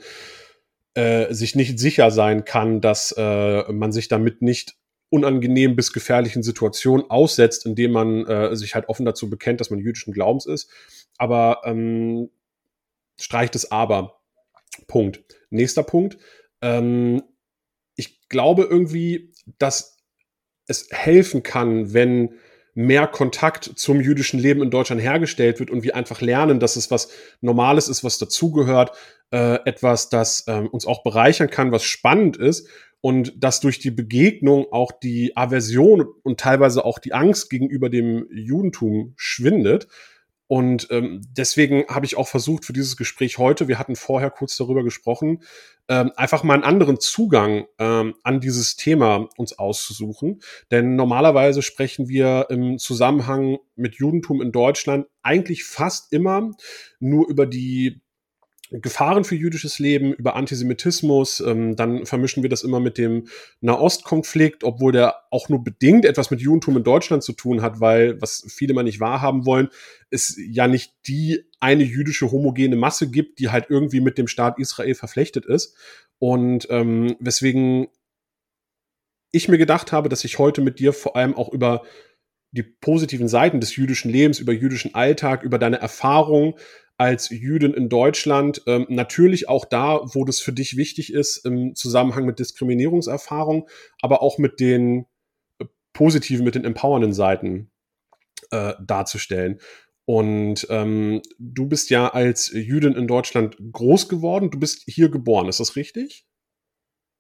äh, 0.95 1.33
sich 1.33 1.55
nicht 1.55 1.79
sicher 1.79 2.11
sein 2.11 2.45
kann, 2.45 2.81
dass 2.81 3.15
äh, 3.17 3.71
man 3.73 3.93
sich 3.93 4.09
damit 4.09 4.43
nicht 4.43 4.75
unangenehm 5.13 5.77
bis 5.77 5.93
gefährlichen 5.93 6.43
Situationen 6.43 7.11
aussetzt, 7.11 7.67
indem 7.67 7.93
man 7.93 8.27
äh, 8.27 8.57
sich 8.57 8.75
halt 8.75 8.89
offen 8.89 9.05
dazu 9.05 9.29
bekennt, 9.29 9.61
dass 9.61 9.71
man 9.71 9.79
jüdischen 9.79 10.15
Glaubens 10.15 10.47
ist. 10.47 10.71
Aber 11.19 11.61
ähm, 11.65 12.31
streicht 13.21 13.55
es 13.55 13.71
aber. 13.71 14.21
Punkt. 14.87 15.23
Nächster 15.51 15.83
Punkt. 15.83 16.17
Ähm, 16.63 17.23
ich 17.95 18.27
glaube 18.29 18.63
irgendwie, 18.63 19.35
dass 19.59 19.99
es 20.67 20.89
helfen 20.91 21.43
kann, 21.43 21.93
wenn 21.93 22.39
mehr 22.75 23.07
Kontakt 23.07 23.65
zum 23.77 24.01
jüdischen 24.01 24.41
Leben 24.41 24.63
in 24.63 24.71
Deutschland 24.71 25.03
hergestellt 25.03 25.61
wird 25.61 25.71
und 25.71 25.83
wir 25.83 25.95
einfach 25.95 26.23
lernen, 26.23 26.59
dass 26.59 26.77
es 26.77 26.91
was 26.91 27.11
Normales 27.43 27.89
ist, 27.89 28.03
was 28.03 28.17
dazugehört, 28.17 28.93
äh, 29.31 29.59
etwas, 29.67 30.09
das 30.09 30.47
äh, 30.47 30.61
uns 30.71 30.87
auch 30.87 31.03
bereichern 31.03 31.51
kann, 31.51 31.71
was 31.71 31.85
spannend 31.85 32.39
ist 32.39 32.67
und 33.03 33.35
dass 33.37 33.61
durch 33.61 33.79
die 33.79 33.91
Begegnung 33.91 34.67
auch 34.73 34.93
die 34.93 35.37
Aversion 35.37 36.07
und 36.23 36.41
teilweise 36.41 36.87
auch 36.87 36.99
die 36.99 37.13
Angst 37.13 37.51
gegenüber 37.51 37.91
dem 37.91 38.27
Judentum 38.31 39.13
schwindet 39.17 39.89
und 40.53 40.89
ähm, 40.91 41.23
deswegen 41.31 41.87
habe 41.89 42.05
ich 42.05 42.19
auch 42.19 42.29
versucht 42.29 42.67
für 42.67 42.75
dieses 42.75 42.99
Gespräch 42.99 43.39
heute, 43.39 43.69
wir 43.69 43.79
hatten 43.79 43.97
vorher 43.97 44.29
kurz 44.29 44.55
darüber 44.55 44.85
gesprochen, 44.85 45.43
ähm, 45.89 46.13
einfach 46.15 46.43
mal 46.43 46.53
einen 46.53 46.63
anderen 46.63 47.01
Zugang 47.01 47.65
ähm, 47.79 48.15
an 48.23 48.39
dieses 48.39 48.77
Thema 48.77 49.31
uns 49.39 49.59
auszusuchen. 49.59 50.43
Denn 50.71 50.95
normalerweise 50.95 51.63
sprechen 51.63 52.07
wir 52.11 52.49
im 52.51 52.77
Zusammenhang 52.77 53.61
mit 53.77 53.95
Judentum 53.95 54.43
in 54.43 54.53
Deutschland 54.53 55.07
eigentlich 55.23 55.65
fast 55.65 56.13
immer 56.13 56.51
nur 57.01 57.31
über 57.31 57.47
die 57.47 58.03
Gefahren 58.81 59.25
für 59.25 59.35
jüdisches 59.35 59.79
Leben, 59.79 60.13
über 60.13 60.35
Antisemitismus. 60.35 61.41
Ähm, 61.41 61.77
dann 61.77 62.07
vermischen 62.07 62.43
wir 62.43 62.51
das 62.51 62.63
immer 62.63 62.81
mit 62.81 62.97
dem 62.99 63.27
Nahostkonflikt, 63.61 64.65
obwohl 64.65 64.93
der 64.93 65.17
auch 65.31 65.49
nur 65.49 65.63
bedingt 65.63 66.05
etwas 66.05 66.31
mit 66.31 66.41
Judentum 66.41 66.79
in 66.79 66.85
Deutschland 66.85 67.23
zu 67.23 67.33
tun 67.33 67.61
hat, 67.61 67.81
weil, 67.81 68.21
was 68.21 68.45
viele 68.49 68.75
mal 68.75 68.83
nicht 68.83 69.01
wahrhaben 69.01 69.45
wollen, 69.45 69.69
es 70.11 70.37
ja 70.39 70.69
nicht 70.69 70.95
die 71.07 71.45
eine 71.61 71.85
jüdische 71.85 72.31
homogene 72.31 72.77
Masse 72.77 73.11
gibt, 73.11 73.39
die 73.39 73.51
halt 73.51 73.67
irgendwie 73.69 74.01
mit 74.01 74.19
dem 74.19 74.29
Staat 74.29 74.59
Israel 74.59 74.95
verflechtet 74.95 75.45
ist. 75.45 75.77
Und 76.19 76.69
ähm, 76.71 77.17
weswegen 77.21 77.89
ich 79.33 79.49
mir 79.49 79.59
gedacht 79.59 79.93
habe, 79.93 80.09
dass 80.09 80.25
ich 80.25 80.39
heute 80.39 80.61
mit 80.61 80.79
dir 80.79 80.93
vor 80.93 81.17
allem 81.17 81.35
auch 81.35 81.49
über 81.49 81.83
die 82.53 82.63
positiven 82.63 83.29
Seiten 83.29 83.61
des 83.61 83.75
jüdischen 83.77 84.11
Lebens, 84.11 84.39
über 84.39 84.53
jüdischen 84.53 84.95
Alltag, 84.95 85.43
über 85.43 85.59
deine 85.59 85.81
Erfahrung 85.81 86.59
als 87.03 87.31
Jüdin 87.31 87.75
in 87.75 87.89
Deutschland. 87.89 88.63
Ähm, 88.69 88.87
natürlich 88.89 89.49
auch 89.49 89.65
da, 89.65 90.03
wo 90.15 90.25
das 90.25 90.39
für 90.39 90.53
dich 90.53 90.77
wichtig 90.77 91.13
ist, 91.13 91.45
im 91.45 91.75
Zusammenhang 91.75 92.25
mit 92.27 92.39
Diskriminierungserfahrung, 92.39 93.69
aber 94.01 94.23
auch 94.23 94.39
mit 94.39 94.61
den 94.61 95.07
äh, 95.59 95.65
positiven, 95.93 96.45
mit 96.45 96.55
den 96.55 96.65
empowernden 96.65 97.13
Seiten 97.13 97.73
äh, 98.53 98.75
darzustellen. 98.81 99.59
Und 100.05 100.65
ähm, 100.71 101.23
du 101.41 101.67
bist 101.67 101.91
ja 101.91 102.07
als 102.09 102.53
Jüdin 102.53 102.95
in 102.95 103.09
Deutschland 103.09 103.57
groß 103.73 104.09
geworden. 104.09 104.53
Du 104.53 104.61
bist 104.61 104.85
hier 104.87 105.09
geboren, 105.09 105.49
ist 105.49 105.59
das 105.59 105.75
richtig? 105.75 106.25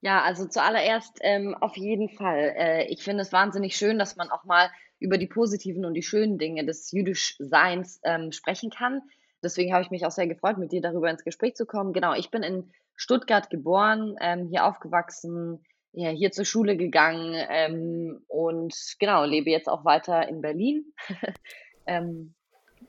Ja, 0.00 0.22
also 0.22 0.46
zuallererst 0.46 1.18
ähm, 1.22 1.56
auf 1.60 1.76
jeden 1.76 2.08
Fall. 2.08 2.54
Äh, 2.56 2.86
ich 2.86 3.02
finde 3.02 3.22
es 3.22 3.32
wahnsinnig 3.32 3.74
schön, 3.74 3.98
dass 3.98 4.14
man 4.14 4.30
auch 4.30 4.44
mal 4.44 4.70
über 5.00 5.18
die 5.18 5.26
positiven 5.26 5.84
und 5.84 5.94
die 5.94 6.04
schönen 6.04 6.38
Dinge 6.38 6.64
des 6.64 6.92
Jüdischseins 6.92 8.00
ähm, 8.04 8.30
sprechen 8.30 8.70
kann. 8.70 9.00
Deswegen 9.42 9.72
habe 9.72 9.82
ich 9.82 9.90
mich 9.90 10.06
auch 10.06 10.10
sehr 10.10 10.26
gefreut, 10.26 10.58
mit 10.58 10.72
dir 10.72 10.80
darüber 10.80 11.10
ins 11.10 11.24
Gespräch 11.24 11.54
zu 11.54 11.66
kommen. 11.66 11.92
Genau, 11.92 12.14
ich 12.14 12.30
bin 12.30 12.42
in 12.42 12.70
Stuttgart 12.94 13.50
geboren, 13.50 14.16
ähm, 14.20 14.48
hier 14.48 14.64
aufgewachsen, 14.64 15.64
ja, 15.92 16.10
hier 16.10 16.30
zur 16.32 16.44
Schule 16.44 16.76
gegangen 16.76 17.34
ähm, 17.50 18.22
und 18.28 18.74
genau, 18.98 19.24
lebe 19.24 19.50
jetzt 19.50 19.68
auch 19.68 19.84
weiter 19.84 20.28
in 20.28 20.40
Berlin. 20.40 20.84
ähm, 21.86 22.34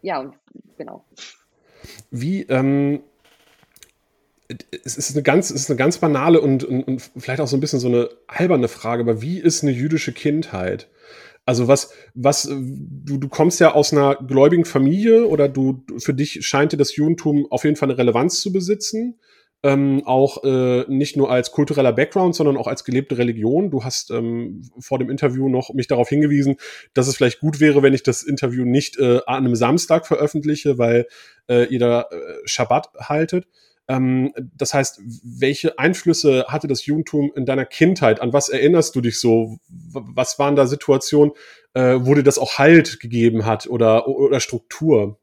ja, 0.01 0.31
genau. 0.77 1.05
Wie, 2.11 2.43
ähm, 2.43 3.03
es 4.71 4.97
ist 4.97 5.15
eine 5.15 5.23
ganz, 5.23 5.49
es 5.49 5.61
ist 5.61 5.69
eine 5.69 5.77
ganz 5.77 5.97
banale 5.97 6.39
und, 6.41 6.63
und, 6.63 6.83
und 6.83 7.11
vielleicht 7.17 7.41
auch 7.41 7.47
so 7.47 7.57
ein 7.57 7.59
bisschen 7.59 7.79
so 7.79 7.87
eine 7.87 8.09
alberne 8.27 8.67
Frage, 8.67 9.03
aber 9.03 9.21
wie 9.21 9.39
ist 9.39 9.63
eine 9.63 9.71
jüdische 9.71 10.13
Kindheit? 10.13 10.87
Also 11.45 11.67
was, 11.67 11.91
was, 12.13 12.43
du, 12.43 13.17
du 13.17 13.27
kommst 13.27 13.59
ja 13.59 13.73
aus 13.73 13.91
einer 13.91 14.15
gläubigen 14.15 14.65
Familie 14.65 15.27
oder 15.27 15.49
du, 15.49 15.83
für 15.97 16.13
dich 16.13 16.45
scheint 16.45 16.71
dir 16.71 16.77
das 16.77 16.95
Judentum 16.95 17.47
auf 17.49 17.65
jeden 17.65 17.75
Fall 17.75 17.89
eine 17.89 17.97
Relevanz 17.97 18.39
zu 18.39 18.53
besitzen. 18.53 19.19
Ähm, 19.65 20.03
auch 20.05 20.43
äh, 20.43 20.83
nicht 20.89 21.15
nur 21.15 21.31
als 21.31 21.51
kultureller 21.51 21.93
Background, 21.93 22.35
sondern 22.35 22.57
auch 22.57 22.67
als 22.67 22.83
gelebte 22.83 23.17
Religion. 23.17 23.71
Du 23.71 23.85
hast 23.85 24.11
ähm, 24.11 24.61
vor 24.79 24.99
dem 24.99 25.09
Interview 25.09 25.47
noch 25.47 25.73
mich 25.73 25.87
darauf 25.87 26.09
hingewiesen, 26.09 26.57
dass 26.93 27.07
es 27.07 27.15
vielleicht 27.15 27.39
gut 27.39 27.61
wäre, 27.61 27.81
wenn 27.81 27.93
ich 27.93 28.03
das 28.03 28.23
Interview 28.23 28.65
nicht 28.65 28.99
äh, 28.99 29.21
an 29.25 29.45
einem 29.45 29.55
Samstag 29.55 30.05
veröffentliche, 30.05 30.77
weil 30.77 31.07
äh, 31.47 31.65
ihr 31.67 31.79
da 31.79 32.01
äh, 32.01 32.05
Schabbat 32.43 32.89
haltet. 32.99 33.47
Ähm, 33.87 34.33
das 34.55 34.73
heißt, 34.73 35.01
welche 35.23 35.77
Einflüsse 35.77 36.45
hatte 36.47 36.67
das 36.67 36.85
Judentum 36.85 37.31
in 37.35 37.45
deiner 37.45 37.65
Kindheit? 37.65 38.21
An 38.21 38.33
was 38.33 38.49
erinnerst 38.49 38.95
du 38.95 39.01
dich 39.01 39.19
so? 39.19 39.57
Was 39.67 40.39
waren 40.39 40.55
da 40.55 40.65
Situationen, 40.65 41.33
äh, 41.73 41.97
wo 41.99 42.13
dir 42.13 42.23
das 42.23 42.37
auch 42.37 42.57
Halt 42.57 42.99
gegeben 42.99 43.45
hat 43.45 43.67
oder, 43.67 44.07
oder 44.07 44.39
Struktur? 44.39 45.19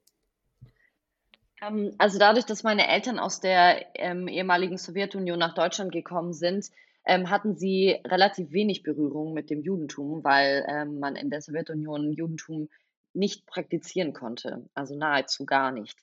Ähm, 1.62 1.94
also 1.98 2.18
dadurch, 2.18 2.46
dass 2.46 2.62
meine 2.62 2.88
Eltern 2.88 3.18
aus 3.18 3.40
der 3.40 3.86
ähm, 3.94 4.28
ehemaligen 4.28 4.78
Sowjetunion 4.78 5.38
nach 5.38 5.54
Deutschland 5.54 5.92
gekommen 5.92 6.32
sind, 6.32 6.66
ähm, 7.06 7.30
hatten 7.30 7.56
sie 7.56 7.98
relativ 8.06 8.52
wenig 8.52 8.82
Berührung 8.82 9.32
mit 9.32 9.50
dem 9.50 9.62
Judentum, 9.62 10.22
weil 10.22 10.66
ähm, 10.68 10.98
man 10.98 11.16
in 11.16 11.30
der 11.30 11.40
Sowjetunion 11.40 12.12
Judentum 12.12 12.68
nicht 13.12 13.46
praktizieren 13.46 14.12
konnte, 14.12 14.68
also 14.74 14.94
nahezu 14.94 15.44
gar 15.44 15.72
nicht. 15.72 15.98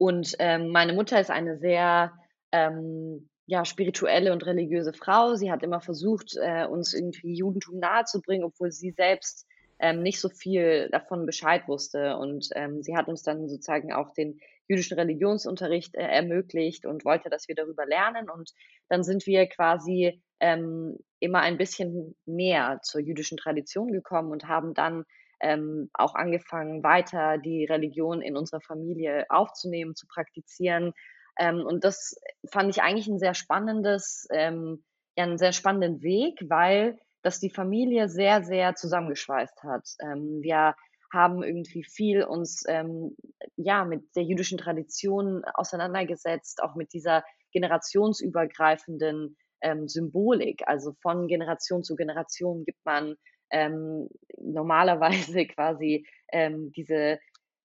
Und 0.00 0.34
ähm, 0.38 0.70
meine 0.70 0.94
Mutter 0.94 1.20
ist 1.20 1.30
eine 1.30 1.58
sehr 1.58 2.14
ähm, 2.52 3.28
ja, 3.44 3.66
spirituelle 3.66 4.32
und 4.32 4.46
religiöse 4.46 4.94
Frau. 4.94 5.34
Sie 5.34 5.52
hat 5.52 5.62
immer 5.62 5.82
versucht, 5.82 6.38
äh, 6.40 6.64
uns 6.64 6.94
irgendwie 6.94 7.34
Judentum 7.34 7.80
nahezubringen, 7.80 8.44
obwohl 8.44 8.72
sie 8.72 8.92
selbst 8.92 9.46
ähm, 9.78 10.02
nicht 10.02 10.18
so 10.18 10.30
viel 10.30 10.88
davon 10.90 11.26
Bescheid 11.26 11.68
wusste. 11.68 12.16
Und 12.16 12.48
ähm, 12.54 12.82
sie 12.82 12.96
hat 12.96 13.08
uns 13.08 13.22
dann 13.22 13.46
sozusagen 13.46 13.92
auch 13.92 14.14
den 14.14 14.40
jüdischen 14.68 14.98
Religionsunterricht 14.98 15.94
äh, 15.94 16.00
ermöglicht 16.00 16.86
und 16.86 17.04
wollte, 17.04 17.28
dass 17.28 17.46
wir 17.46 17.54
darüber 17.54 17.84
lernen. 17.84 18.30
Und 18.30 18.52
dann 18.88 19.04
sind 19.04 19.26
wir 19.26 19.48
quasi 19.48 20.22
ähm, 20.40 20.96
immer 21.18 21.40
ein 21.40 21.58
bisschen 21.58 22.16
näher 22.24 22.80
zur 22.82 23.02
jüdischen 23.02 23.36
Tradition 23.36 23.92
gekommen 23.92 24.32
und 24.32 24.48
haben 24.48 24.72
dann 24.72 25.04
ähm, 25.40 25.90
auch 25.94 26.14
angefangen, 26.14 26.82
weiter 26.82 27.38
die 27.38 27.64
Religion 27.64 28.22
in 28.22 28.36
unserer 28.36 28.60
Familie 28.60 29.26
aufzunehmen, 29.28 29.94
zu 29.94 30.06
praktizieren. 30.06 30.92
Ähm, 31.38 31.64
und 31.66 31.84
das 31.84 32.20
fand 32.50 32.70
ich 32.70 32.82
eigentlich 32.82 33.08
ein 33.08 33.18
sehr 33.18 33.34
spannendes, 33.34 34.26
ähm, 34.32 34.84
ja, 35.16 35.24
einen 35.24 35.38
sehr 35.38 35.52
spannenden 35.52 36.02
Weg, 36.02 36.38
weil 36.48 36.98
das 37.22 37.40
die 37.40 37.50
Familie 37.50 38.08
sehr, 38.08 38.42
sehr 38.42 38.74
zusammengeschweißt 38.74 39.62
hat. 39.62 39.88
Ähm, 40.00 40.40
wir 40.42 40.74
haben 41.12 41.42
irgendwie 41.42 41.84
viel 41.84 42.22
uns 42.22 42.64
ähm, 42.68 43.16
ja 43.56 43.84
mit 43.84 44.04
der 44.14 44.22
jüdischen 44.22 44.58
Tradition 44.58 45.44
auseinandergesetzt, 45.54 46.62
auch 46.62 46.76
mit 46.76 46.92
dieser 46.92 47.24
generationsübergreifenden 47.52 49.36
ähm, 49.62 49.88
Symbolik. 49.88 50.62
Also 50.66 50.94
von 51.02 51.26
Generation 51.26 51.82
zu 51.82 51.96
Generation 51.96 52.64
gibt 52.64 52.84
man 52.84 53.16
ähm, 53.50 54.08
normalerweise 54.38 55.46
quasi 55.46 56.06
ähm, 56.32 56.72
diese, 56.72 57.18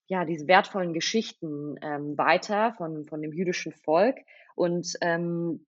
ja, 0.08 0.25
diese 0.25 0.48
wertvollen 0.48 0.94
Geschichten 0.94 1.75
ähm, 1.82 2.18
weiter 2.18 2.74
von, 2.77 3.06
von 3.06 3.22
dem 3.22 3.34
jüdischen 3.34 3.72
Volk. 3.72 4.18
Und 4.56 4.94
ähm, 5.01 5.65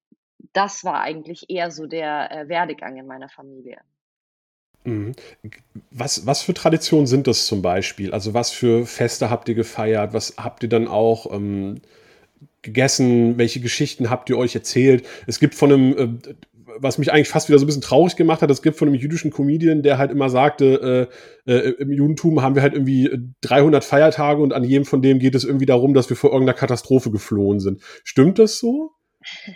das 0.54 0.84
war 0.84 1.02
eigentlich 1.02 1.50
eher 1.50 1.72
so 1.72 1.88
der 1.88 2.32
äh, 2.32 2.50
Werdegang 2.50 2.98
in 2.98 3.08
meiner 3.08 3.30
Familie. 3.30 3.82
Mhm. 4.88 5.14
Was, 5.92 6.26
was 6.26 6.42
für 6.42 6.54
Traditionen 6.54 7.08
sind 7.08 7.28
das 7.28 7.46
zum 7.46 7.62
Beispiel? 7.62 8.14
Also 8.14 8.34
was 8.34 8.52
für 8.52 8.86
Feste 8.86 9.30
habt 9.30 9.50
ihr 9.50 9.56
gefeiert? 9.56 10.14
Was 10.14 10.36
habt 10.38 10.64
ihr 10.64 10.70
dann 10.70 10.88
auch 10.88 11.32
ähm, 11.34 11.82
gegessen? 12.62 13.38
Welche 13.38 13.60
Geschichten 13.60 14.10
habt 14.10 14.30
ihr 14.30 14.38
euch 14.38 14.56
erzählt? 14.56 15.06
Es 15.28 15.40
gibt 15.40 15.56
von 15.56 15.74
einem, 15.74 15.98
äh, 15.98 16.34
was 16.80 16.98
mich 16.98 17.12
eigentlich 17.12 17.30
fast 17.30 17.50
wieder 17.50 17.60
so 17.60 17.66
ein 17.66 17.68
bisschen 17.68 17.82
traurig 17.82 18.16
gemacht 18.16 18.42
hat, 18.42 18.52
es 18.52 18.62
gibt 18.62 18.78
von 18.78 18.88
einem 18.88 18.96
jüdischen 18.96 19.32
Comedian, 19.32 19.82
der 19.82 19.98
halt 19.98 20.12
immer 20.12 20.30
sagte, 20.30 21.10
äh, 21.46 21.52
äh, 21.52 21.70
im 21.80 21.92
Judentum 21.92 22.42
haben 22.42 22.56
wir 22.56 22.62
halt 22.62 22.74
irgendwie 22.74 23.10
300 23.42 23.84
Feiertage 23.84 24.42
und 24.42 24.54
an 24.54 24.64
jedem 24.64 24.86
von 24.86 25.02
dem 25.02 25.20
geht 25.20 25.36
es 25.36 25.44
irgendwie 25.44 25.66
darum, 25.66 25.94
dass 25.94 26.10
wir 26.10 26.18
vor 26.18 26.32
irgendeiner 26.32 26.58
Katastrophe 26.58 27.12
geflohen 27.12 27.60
sind. 27.60 27.82
Stimmt 28.04 28.40
das 28.40 28.60
so? 28.60 28.92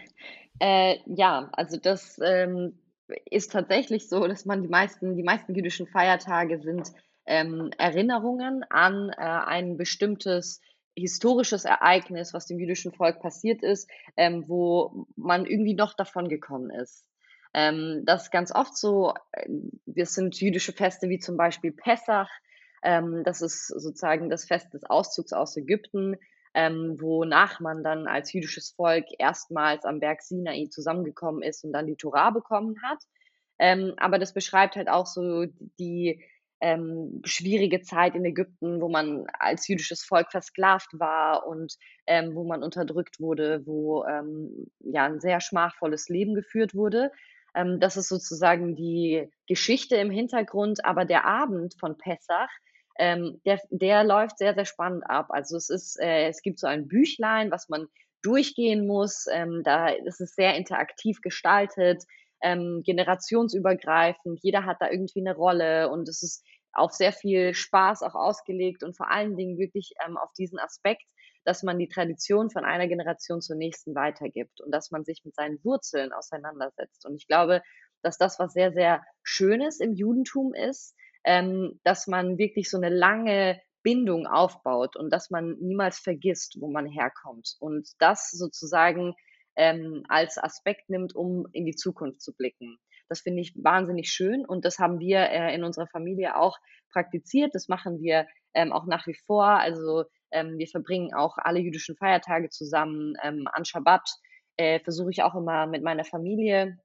Äh, 0.64 0.98
ja, 1.08 1.50
also 1.54 1.80
das 1.82 2.20
ähm, 2.24 2.78
ist 3.26 3.52
tatsächlich 3.52 4.08
so, 4.08 4.28
dass 4.28 4.46
man 4.46 4.62
die 4.62 4.68
meisten, 4.68 5.18
die 5.18 5.24
meisten 5.24 5.56
jüdischen 5.56 5.88
Feiertage 5.88 6.60
sind 6.62 6.92
ähm, 7.26 7.72
Erinnerungen 7.80 8.64
an 8.70 9.10
äh, 9.10 9.22
ein 9.22 9.78
bestimmtes 9.78 10.62
historisches 10.96 11.66
Ereignis, 11.66 12.34
was 12.34 12.48
dem 12.48 12.60
jüdischen 12.60 12.92
Volk 12.92 13.22
passiert 13.22 13.64
ist, 13.64 13.90
ähm, 14.18 14.46
wo 14.48 15.08
man 15.16 15.46
irgendwie 15.46 15.74
noch 15.74 15.94
davon 15.94 16.28
gekommen 16.30 16.70
ist. 16.70 17.08
Ähm, 17.54 18.04
das 18.06 18.24
ist 18.24 18.32
ganz 18.32 18.54
oft 18.54 18.78
so. 18.78 19.14
Das 19.86 20.14
sind 20.14 20.40
jüdische 20.40 20.74
Feste 20.74 21.10
wie 21.10 21.20
zum 21.20 21.38
Beispiel 21.38 21.72
Pessach. 21.72 22.30
Ähm, 22.84 23.24
das 23.24 23.42
ist 23.42 23.68
sozusagen 23.68 24.30
das 24.30 24.46
Fest 24.46 24.74
des 24.74 24.84
Auszugs 24.84 25.34
aus 25.34 25.56
Ägypten 25.58 26.18
ähm, 26.54 26.98
wonach 27.00 27.60
man 27.60 27.84
dann 27.84 28.08
als 28.08 28.34
jüdisches 28.34 28.72
Volk 28.72 29.06
erstmals 29.18 29.86
am 29.86 30.00
Berg 30.00 30.22
Sinai 30.22 30.68
zusammengekommen 30.70 31.42
ist 31.44 31.64
und 31.64 31.72
dann 31.72 31.88
die 31.88 31.96
Torah 31.96 32.32
bekommen 32.32 32.76
hat. 32.84 33.00
Ähm, 33.60 33.94
aber 33.98 34.20
das 34.20 34.34
beschreibt 34.34 34.76
halt 34.76 34.90
auch 34.90 35.06
so 35.06 35.46
die 35.80 36.24
ähm, 36.60 37.22
schwierige 37.24 37.82
Zeit 37.82 38.16
in 38.16 38.26
Ägypten, 38.26 38.82
wo 38.82 38.90
man 38.90 39.26
als 39.40 39.68
jüdisches 39.68 40.04
Volk 40.04 40.32
versklavt 40.32 40.90
war 41.00 41.48
und 41.48 41.76
ähm, 42.06 42.36
wo 42.36 42.44
man 42.44 42.64
unterdrückt 42.64 43.20
wurde, 43.20 43.66
wo 43.66 44.04
ähm, 44.06 44.68
ja 44.80 45.06
ein 45.06 45.20
sehr 45.20 45.40
schmachvolles 45.42 46.10
Leben 46.10 46.36
geführt 46.36 46.76
wurde. 46.76 47.12
Ähm, 47.56 47.80
das 47.80 47.98
ist 47.98 48.10
sozusagen 48.10 48.76
die 48.76 49.30
Geschichte 49.48 49.96
im 49.96 50.12
Hintergrund, 50.12 50.86
aber 50.86 51.06
der 51.06 51.26
Abend 51.26 51.76
von 51.80 51.98
Pessach 51.98 52.50
ähm, 53.02 53.42
der, 53.46 53.60
der 53.70 54.04
läuft 54.04 54.38
sehr, 54.38 54.54
sehr 54.54 54.66
spannend 54.66 55.04
ab. 55.10 55.28
Also 55.30 55.58
es 55.58 55.70
ist, 55.70 56.00
äh, 56.00 56.28
es 56.28 56.42
gibt 56.42 56.60
so 56.60 56.68
ein 56.68 56.88
Büchlein, 56.88 57.52
was 57.52 57.70
man 57.70 57.88
durchgehen 58.22 58.86
muss. 58.86 59.26
Ähm, 59.32 59.62
da 59.64 59.90
ist 59.90 60.22
es 60.22 60.36
sehr 60.36 60.56
interaktiv 60.56 61.22
gestaltet, 61.22 62.04
ähm, 62.44 62.82
generationsübergreifend. 62.86 64.40
Jeder 64.44 64.66
hat 64.66 64.78
da 64.80 64.90
irgendwie 64.90 65.22
eine 65.22 65.36
Rolle 65.36 65.90
und 65.90 66.08
es 66.08 66.22
ist 66.22 66.46
auf 66.74 66.92
sehr 66.92 67.12
viel 67.12 67.54
Spaß 67.54 68.04
auch 68.04 68.16
ausgelegt 68.16 68.84
und 68.84 68.96
vor 68.96 69.12
allen 69.12 69.36
Dingen 69.36 69.58
wirklich 69.58 69.94
ähm, 70.06 70.18
auf 70.18 70.32
diesen 70.38 70.60
Aspekt, 70.60 71.04
dass 71.44 71.64
man 71.64 71.80
die 71.80 71.88
Tradition 71.88 72.50
von 72.50 72.66
einer 72.66 72.88
Generation 72.88 73.42
zur 73.42 73.56
nächsten 73.56 73.96
weitergibt 73.96 74.62
und 74.62 74.72
dass 74.72 74.92
man 74.92 75.04
sich 75.04 75.22
mit 75.24 75.36
seinen 75.36 75.64
Wurzeln 75.64 76.14
auseinandersetzt. 76.14 77.06
Und 77.06 77.16
ich 77.16 77.28
glaube, 77.28 77.62
dass 78.02 78.18
das 78.18 78.40
was 78.40 78.54
sehr, 78.54 78.72
sehr 78.72 79.04
Schönes 79.24 79.80
im 79.80 79.94
Judentum 79.94 80.54
ist, 80.54 80.96
ähm, 81.24 81.80
dass 81.84 82.08
man 82.08 82.38
wirklich 82.38 82.70
so 82.70 82.78
eine 82.78 82.90
lange 82.90 83.60
Bindung 83.84 84.28
aufbaut 84.28 84.96
und 84.96 85.12
dass 85.12 85.30
man 85.30 85.58
niemals 85.60 86.00
vergisst, 86.00 86.58
wo 86.60 86.70
man 86.70 86.86
herkommt 86.86 87.56
und 87.60 87.90
das 88.00 88.30
sozusagen 88.30 89.16
ähm, 89.56 90.04
als 90.08 90.38
Aspekt 90.38 90.90
nimmt, 90.90 91.16
um 91.16 91.48
in 91.52 91.66
die 91.66 91.76
Zukunft 91.76 92.22
zu 92.22 92.34
blicken. 92.34 92.78
Das 93.10 93.22
finde 93.22 93.42
ich 93.42 93.54
wahnsinnig 93.56 94.10
schön 94.10 94.46
und 94.46 94.66
das 94.66 94.80
haben 94.80 95.00
wir 95.00 95.20
äh, 95.20 95.54
in 95.54 95.64
unserer 95.64 95.88
Familie 95.88 96.38
auch 96.38 96.58
praktiziert. 96.92 97.54
Das 97.54 97.68
machen 97.68 98.00
wir 98.00 98.28
ähm, 98.54 98.72
auch 98.72 98.86
nach 98.86 99.08
wie 99.08 99.18
vor. 99.26 99.46
Also 99.46 100.06
ähm, 100.32 100.58
wir 100.58 100.68
verbringen 100.68 101.14
auch 101.14 101.38
alle 101.38 101.60
jüdischen 101.60 101.96
Feiertage 101.96 102.50
zusammen. 102.50 103.16
Ähm, 103.24 103.48
an 103.52 103.66
Schabbat 103.66 104.10
äh, 104.58 104.80
versuche 104.80 105.12
ich 105.12 105.24
auch 105.24 105.36
immer 105.36 105.68
mit 105.68 105.84
meiner 105.84 106.06
Familie 106.06 106.78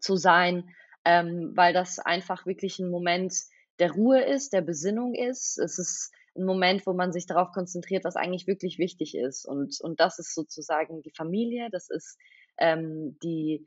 zu 0.00 0.16
sein, 0.16 0.70
ähm, 1.04 1.52
weil 1.54 1.72
das 1.72 1.98
einfach 1.98 2.46
wirklich 2.46 2.78
ein 2.78 2.90
Moment 2.90 3.34
der 3.78 3.92
Ruhe 3.92 4.22
ist, 4.22 4.52
der 4.52 4.62
Besinnung 4.62 5.14
ist. 5.14 5.58
Es 5.58 5.78
ist 5.78 6.12
ein 6.36 6.44
Moment, 6.44 6.86
wo 6.86 6.92
man 6.92 7.12
sich 7.12 7.26
darauf 7.26 7.52
konzentriert, 7.52 8.04
was 8.04 8.16
eigentlich 8.16 8.46
wirklich 8.46 8.78
wichtig 8.78 9.16
ist. 9.16 9.44
Und, 9.44 9.80
und 9.80 10.00
das 10.00 10.18
ist 10.18 10.34
sozusagen 10.34 11.02
die 11.02 11.12
Familie, 11.16 11.68
das 11.70 11.88
ist 11.90 12.16
ähm, 12.58 13.18
die, 13.22 13.66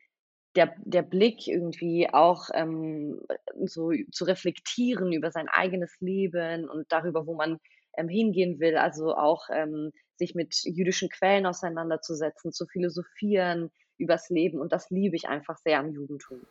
der, 0.55 0.75
der 0.83 1.01
Blick 1.01 1.47
irgendwie 1.47 2.09
auch 2.11 2.49
ähm, 2.53 3.21
so 3.65 3.91
zu 4.11 4.25
reflektieren 4.25 5.13
über 5.13 5.31
sein 5.31 5.47
eigenes 5.47 5.95
Leben 5.99 6.69
und 6.69 6.91
darüber, 6.91 7.25
wo 7.25 7.35
man 7.35 7.59
ähm, 7.97 8.09
hingehen 8.09 8.59
will. 8.59 8.77
Also 8.77 9.15
auch 9.15 9.47
ähm, 9.53 9.91
sich 10.15 10.35
mit 10.35 10.55
jüdischen 10.63 11.09
Quellen 11.09 11.45
auseinanderzusetzen, 11.45 12.51
zu 12.51 12.65
philosophieren 12.67 13.71
übers 13.97 14.29
Leben. 14.29 14.59
Und 14.59 14.71
das 14.71 14.89
liebe 14.89 15.15
ich 15.15 15.27
einfach 15.27 15.57
sehr 15.57 15.79
am 15.79 15.91
Judentum. 15.91 16.41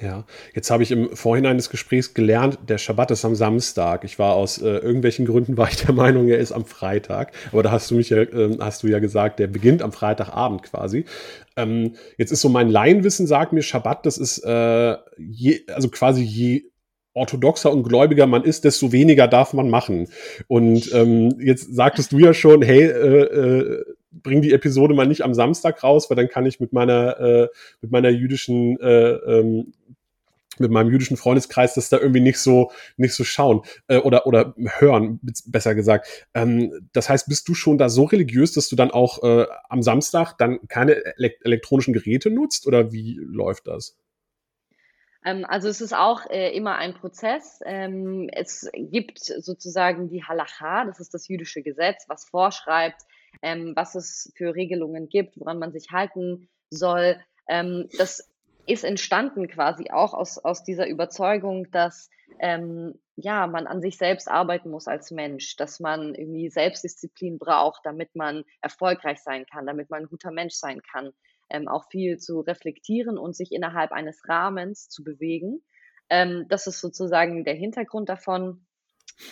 Ja, 0.00 0.24
jetzt 0.54 0.70
habe 0.72 0.82
ich 0.82 0.90
im 0.90 1.14
Vorhinein 1.14 1.56
des 1.56 1.70
Gesprächs 1.70 2.14
gelernt, 2.14 2.58
der 2.68 2.78
Schabbat 2.78 3.12
ist 3.12 3.24
am 3.24 3.36
Samstag. 3.36 4.02
Ich 4.02 4.18
war 4.18 4.34
aus 4.34 4.60
äh, 4.60 4.66
irgendwelchen 4.66 5.24
Gründen 5.24 5.56
war 5.56 5.68
ich 5.68 5.76
der 5.76 5.92
Meinung, 5.94 6.26
er 6.28 6.38
ist 6.38 6.50
am 6.50 6.64
Freitag. 6.64 7.32
Aber 7.52 7.62
da 7.62 7.70
hast 7.70 7.92
du 7.92 7.94
mich 7.94 8.10
ja, 8.10 8.18
äh, 8.18 8.58
hast 8.58 8.82
du 8.82 8.88
ja 8.88 8.98
gesagt, 8.98 9.38
der 9.38 9.46
beginnt 9.46 9.82
am 9.82 9.92
Freitagabend 9.92 10.64
quasi. 10.64 11.04
Ähm, 11.56 11.94
jetzt 12.18 12.32
ist 12.32 12.40
so 12.40 12.48
mein 12.48 12.70
Laienwissen 12.70 13.28
sagt 13.28 13.52
mir, 13.52 13.62
Schabbat, 13.62 14.04
das 14.04 14.18
ist 14.18 14.38
äh, 14.38 14.96
je, 15.16 15.60
also 15.68 15.88
quasi 15.88 16.24
je 16.24 16.64
orthodoxer 17.14 17.72
und 17.72 17.84
gläubiger 17.84 18.26
man 18.26 18.44
ist, 18.44 18.64
desto 18.64 18.92
weniger 18.92 19.28
darf 19.28 19.52
man 19.52 19.70
machen. 19.70 20.08
Und 20.48 20.92
ähm, 20.92 21.36
jetzt 21.38 21.74
sagtest 21.74 22.12
du 22.12 22.18
ja 22.18 22.34
schon, 22.34 22.62
hey, 22.62 22.82
äh, 22.82 23.22
äh, 23.22 23.84
bring 24.10 24.42
die 24.42 24.52
Episode 24.52 24.94
mal 24.94 25.06
nicht 25.06 25.22
am 25.22 25.34
Samstag 25.34 25.82
raus, 25.82 26.10
weil 26.10 26.16
dann 26.16 26.28
kann 26.28 26.46
ich 26.46 26.60
mit 26.60 26.72
meiner 26.72 27.18
äh, 27.20 27.48
mit 27.80 27.90
meiner 27.90 28.10
jüdischen 28.10 28.78
äh, 28.80 29.12
ähm, 29.12 29.72
mit 30.58 30.70
meinem 30.70 30.90
jüdischen 30.90 31.16
Freundeskreis 31.16 31.74
das 31.74 31.88
da 31.88 31.98
irgendwie 31.98 32.20
nicht 32.20 32.38
so 32.38 32.70
nicht 32.96 33.14
so 33.14 33.24
schauen 33.24 33.62
äh, 33.88 33.98
oder 33.98 34.26
oder 34.26 34.54
hören 34.56 35.20
besser 35.46 35.74
gesagt. 35.74 36.26
Ähm, 36.34 36.88
das 36.92 37.08
heißt, 37.08 37.28
bist 37.28 37.48
du 37.48 37.54
schon 37.54 37.78
da 37.78 37.88
so 37.88 38.04
religiös, 38.04 38.52
dass 38.52 38.68
du 38.68 38.76
dann 38.76 38.90
auch 38.90 39.22
äh, 39.22 39.46
am 39.68 39.82
Samstag 39.82 40.38
dann 40.38 40.60
keine 40.68 40.96
elektronischen 41.42 41.92
Geräte 41.92 42.30
nutzt 42.30 42.66
oder 42.66 42.92
wie 42.92 43.18
läuft 43.20 43.66
das? 43.66 43.96
Ähm, 45.24 45.44
also 45.46 45.68
es 45.68 45.80
ist 45.80 45.94
auch 45.94 46.28
äh, 46.30 46.54
immer 46.56 46.76
ein 46.76 46.94
Prozess. 46.94 47.60
Ähm, 47.64 48.28
es 48.32 48.70
gibt 48.74 49.18
sozusagen 49.18 50.08
die 50.08 50.22
Halacha, 50.22 50.84
das 50.84 51.00
ist 51.00 51.14
das 51.14 51.28
jüdische 51.28 51.62
Gesetz, 51.62 52.04
was 52.08 52.24
vorschreibt, 52.26 53.02
ähm, 53.42 53.72
was 53.74 53.94
es 53.94 54.32
für 54.36 54.54
Regelungen 54.54 55.08
gibt, 55.08 55.38
woran 55.38 55.58
man 55.58 55.72
sich 55.72 55.90
halten 55.90 56.48
soll. 56.70 57.16
Ähm, 57.48 57.88
das 57.98 58.30
ist 58.66 58.84
entstanden 58.84 59.48
quasi 59.48 59.90
auch 59.90 60.14
aus, 60.14 60.38
aus 60.38 60.64
dieser 60.64 60.86
Überzeugung, 60.88 61.70
dass 61.70 62.08
ähm, 62.38 62.98
ja, 63.16 63.46
man 63.46 63.66
an 63.66 63.80
sich 63.80 63.96
selbst 63.96 64.28
arbeiten 64.28 64.70
muss 64.70 64.88
als 64.88 65.10
Mensch, 65.10 65.56
dass 65.56 65.78
man 65.78 66.14
irgendwie 66.14 66.48
Selbstdisziplin 66.50 67.38
braucht, 67.38 67.80
damit 67.84 68.14
man 68.16 68.44
erfolgreich 68.60 69.22
sein 69.22 69.46
kann, 69.46 69.66
damit 69.66 69.90
man 69.90 70.02
ein 70.02 70.08
guter 70.08 70.32
Mensch 70.32 70.54
sein 70.54 70.80
kann, 70.82 71.12
ähm, 71.50 71.68
auch 71.68 71.88
viel 71.90 72.18
zu 72.18 72.40
reflektieren 72.40 73.18
und 73.18 73.36
sich 73.36 73.52
innerhalb 73.52 73.92
eines 73.92 74.20
Rahmens 74.28 74.88
zu 74.88 75.04
bewegen. 75.04 75.64
Ähm, 76.10 76.46
das 76.48 76.66
ist 76.66 76.80
sozusagen 76.80 77.44
der 77.44 77.54
Hintergrund 77.54 78.08
davon. 78.08 78.66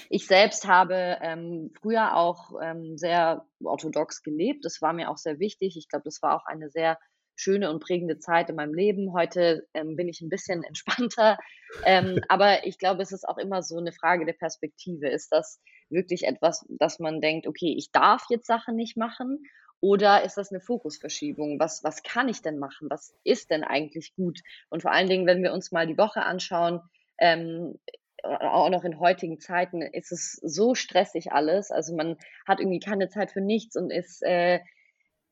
Ich 0.08 0.26
selbst 0.26 0.66
habe 0.66 1.18
ähm, 1.20 1.72
früher 1.80 2.16
auch 2.16 2.52
ähm, 2.62 2.96
sehr 2.96 3.46
orthodox 3.62 4.22
gelebt. 4.22 4.64
Das 4.64 4.80
war 4.80 4.92
mir 4.92 5.10
auch 5.10 5.18
sehr 5.18 5.38
wichtig. 5.38 5.76
Ich 5.76 5.88
glaube, 5.88 6.04
das 6.04 6.22
war 6.22 6.36
auch 6.36 6.46
eine 6.46 6.70
sehr 6.70 6.98
schöne 7.34 7.70
und 7.70 7.80
prägende 7.80 8.18
Zeit 8.18 8.50
in 8.50 8.56
meinem 8.56 8.74
Leben. 8.74 9.12
Heute 9.12 9.66
ähm, 9.74 9.96
bin 9.96 10.08
ich 10.08 10.20
ein 10.20 10.28
bisschen 10.28 10.62
entspannter. 10.64 11.38
Ähm, 11.84 12.20
aber 12.28 12.66
ich 12.66 12.78
glaube, 12.78 13.02
es 13.02 13.12
ist 13.12 13.28
auch 13.28 13.38
immer 13.38 13.62
so 13.62 13.78
eine 13.78 13.92
Frage 13.92 14.24
der 14.24 14.34
Perspektive. 14.34 15.08
Ist 15.08 15.32
das 15.32 15.60
wirklich 15.90 16.24
etwas, 16.24 16.64
dass 16.78 16.98
man 16.98 17.20
denkt, 17.20 17.46
okay, 17.46 17.74
ich 17.76 17.90
darf 17.92 18.24
jetzt 18.30 18.46
Sachen 18.46 18.76
nicht 18.76 18.96
machen? 18.96 19.42
Oder 19.82 20.22
ist 20.22 20.36
das 20.36 20.52
eine 20.52 20.60
Fokusverschiebung? 20.60 21.58
Was, 21.58 21.82
was 21.82 22.04
kann 22.04 22.28
ich 22.28 22.40
denn 22.40 22.60
machen? 22.60 22.88
Was 22.88 23.16
ist 23.24 23.50
denn 23.50 23.64
eigentlich 23.64 24.14
gut? 24.14 24.40
Und 24.70 24.82
vor 24.82 24.92
allen 24.92 25.08
Dingen, 25.08 25.26
wenn 25.26 25.42
wir 25.42 25.52
uns 25.52 25.72
mal 25.72 25.88
die 25.88 25.98
Woche 25.98 26.22
anschauen, 26.22 26.80
ähm, 27.18 27.80
auch 28.22 28.70
noch 28.70 28.84
in 28.84 29.00
heutigen 29.00 29.40
Zeiten 29.40 29.82
ist 29.82 30.12
es 30.12 30.34
so 30.34 30.76
stressig 30.76 31.32
alles. 31.32 31.72
Also 31.72 31.96
man 31.96 32.16
hat 32.46 32.60
irgendwie 32.60 32.78
keine 32.78 33.08
Zeit 33.08 33.32
für 33.32 33.40
nichts 33.40 33.74
und 33.74 33.90
ist 33.90 34.22
äh, 34.22 34.60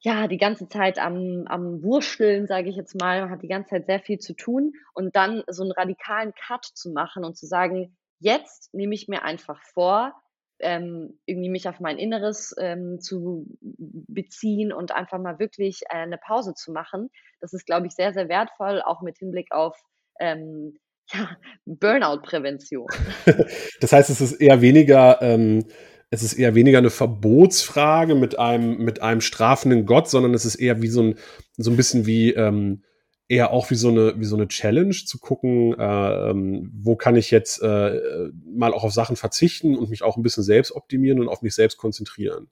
ja 0.01 0.27
die 0.27 0.39
ganze 0.39 0.69
Zeit 0.69 0.99
am, 0.99 1.45
am 1.47 1.85
Wursteln, 1.85 2.49
sage 2.49 2.71
ich 2.71 2.75
jetzt 2.75 3.01
mal, 3.01 3.21
man 3.21 3.31
hat 3.31 3.43
die 3.43 3.49
ganze 3.49 3.71
Zeit 3.71 3.87
sehr 3.87 4.01
viel 4.01 4.19
zu 4.19 4.35
tun 4.35 4.73
und 4.95 5.15
dann 5.15 5.45
so 5.47 5.63
einen 5.63 5.71
radikalen 5.71 6.35
Cut 6.35 6.65
zu 6.65 6.91
machen 6.91 7.25
und 7.25 7.37
zu 7.37 7.47
sagen, 7.47 7.97
jetzt 8.19 8.75
nehme 8.75 8.97
ich 8.97 9.07
mir 9.07 9.23
einfach 9.23 9.63
vor, 9.63 10.20
ähm, 10.63 11.19
irgendwie 11.27 11.49
mich 11.49 11.69
auf 11.69 11.81
mein 11.81 11.99
Inneres 11.99 12.55
ähm, 12.59 13.01
zu 13.01 13.47
beziehen 13.61 14.73
und 14.73 14.93
einfach 14.93 15.19
mal 15.19 15.39
wirklich 15.39 15.83
äh, 15.89 15.99
eine 15.99 16.19
Pause 16.19 16.55
zu 16.55 16.73
machen. 16.73 17.11
Das 17.41 17.53
ist, 17.53 17.67
glaube 17.67 17.87
ich, 17.87 17.95
sehr, 17.95 18.13
sehr 18.13 18.29
wertvoll, 18.29 18.83
auch 18.83 19.03
mit 19.03 19.19
Hinblick 19.19 19.53
auf 19.53 19.77
ähm, 20.19 20.79
ja, 21.13 21.37
Burnout-Prävention. 21.67 22.87
das 23.81 23.93
heißt, 23.93 24.11
es 24.11 24.21
ist 24.21 24.33
eher 24.35 24.61
weniger, 24.61 25.21
ähm, 25.23 25.65
es 26.11 26.23
ist 26.23 26.35
eher 26.35 26.55
weniger 26.55 26.79
eine 26.79 26.91
Verbotsfrage 26.91 28.15
mit 28.15 28.39
einem, 28.39 28.79
mit 28.79 29.03
einem 29.03 29.21
strafenden 29.21 29.87
Gott, 29.87 30.09
sondern 30.09 30.35
es 30.35 30.45
ist 30.45 30.57
eher 30.57 30.83
wie 30.83 30.89
so 30.89 31.03
ein, 31.03 31.15
so 31.57 31.71
ein 31.71 31.77
bisschen 31.77 32.07
wie, 32.07 32.33
ähm, 32.33 32.83
eher 33.31 33.53
auch 33.53 33.71
wie 33.71 33.77
so 33.77 33.89
eine, 33.89 34.19
wie 34.19 34.25
so 34.25 34.35
eine 34.35 34.49
Challenge 34.49 34.91
zu 34.91 35.21
gucken, 35.21 35.79
äh, 35.79 36.31
ähm, 36.31 36.69
wo 36.75 36.97
kann 36.97 37.15
ich 37.15 37.31
jetzt 37.31 37.63
äh, 37.63 38.29
mal 38.45 38.75
auch 38.75 38.83
auf 38.83 38.93
Sachen 38.93 39.15
verzichten 39.15 39.79
und 39.79 39.89
mich 39.89 40.03
auch 40.03 40.17
ein 40.17 40.25
bisschen 40.25 40.43
selbst 40.43 40.73
optimieren 40.73 41.21
und 41.21 41.29
auf 41.29 41.41
mich 41.41 41.55
selbst 41.55 41.79
konzentrieren. 41.79 42.51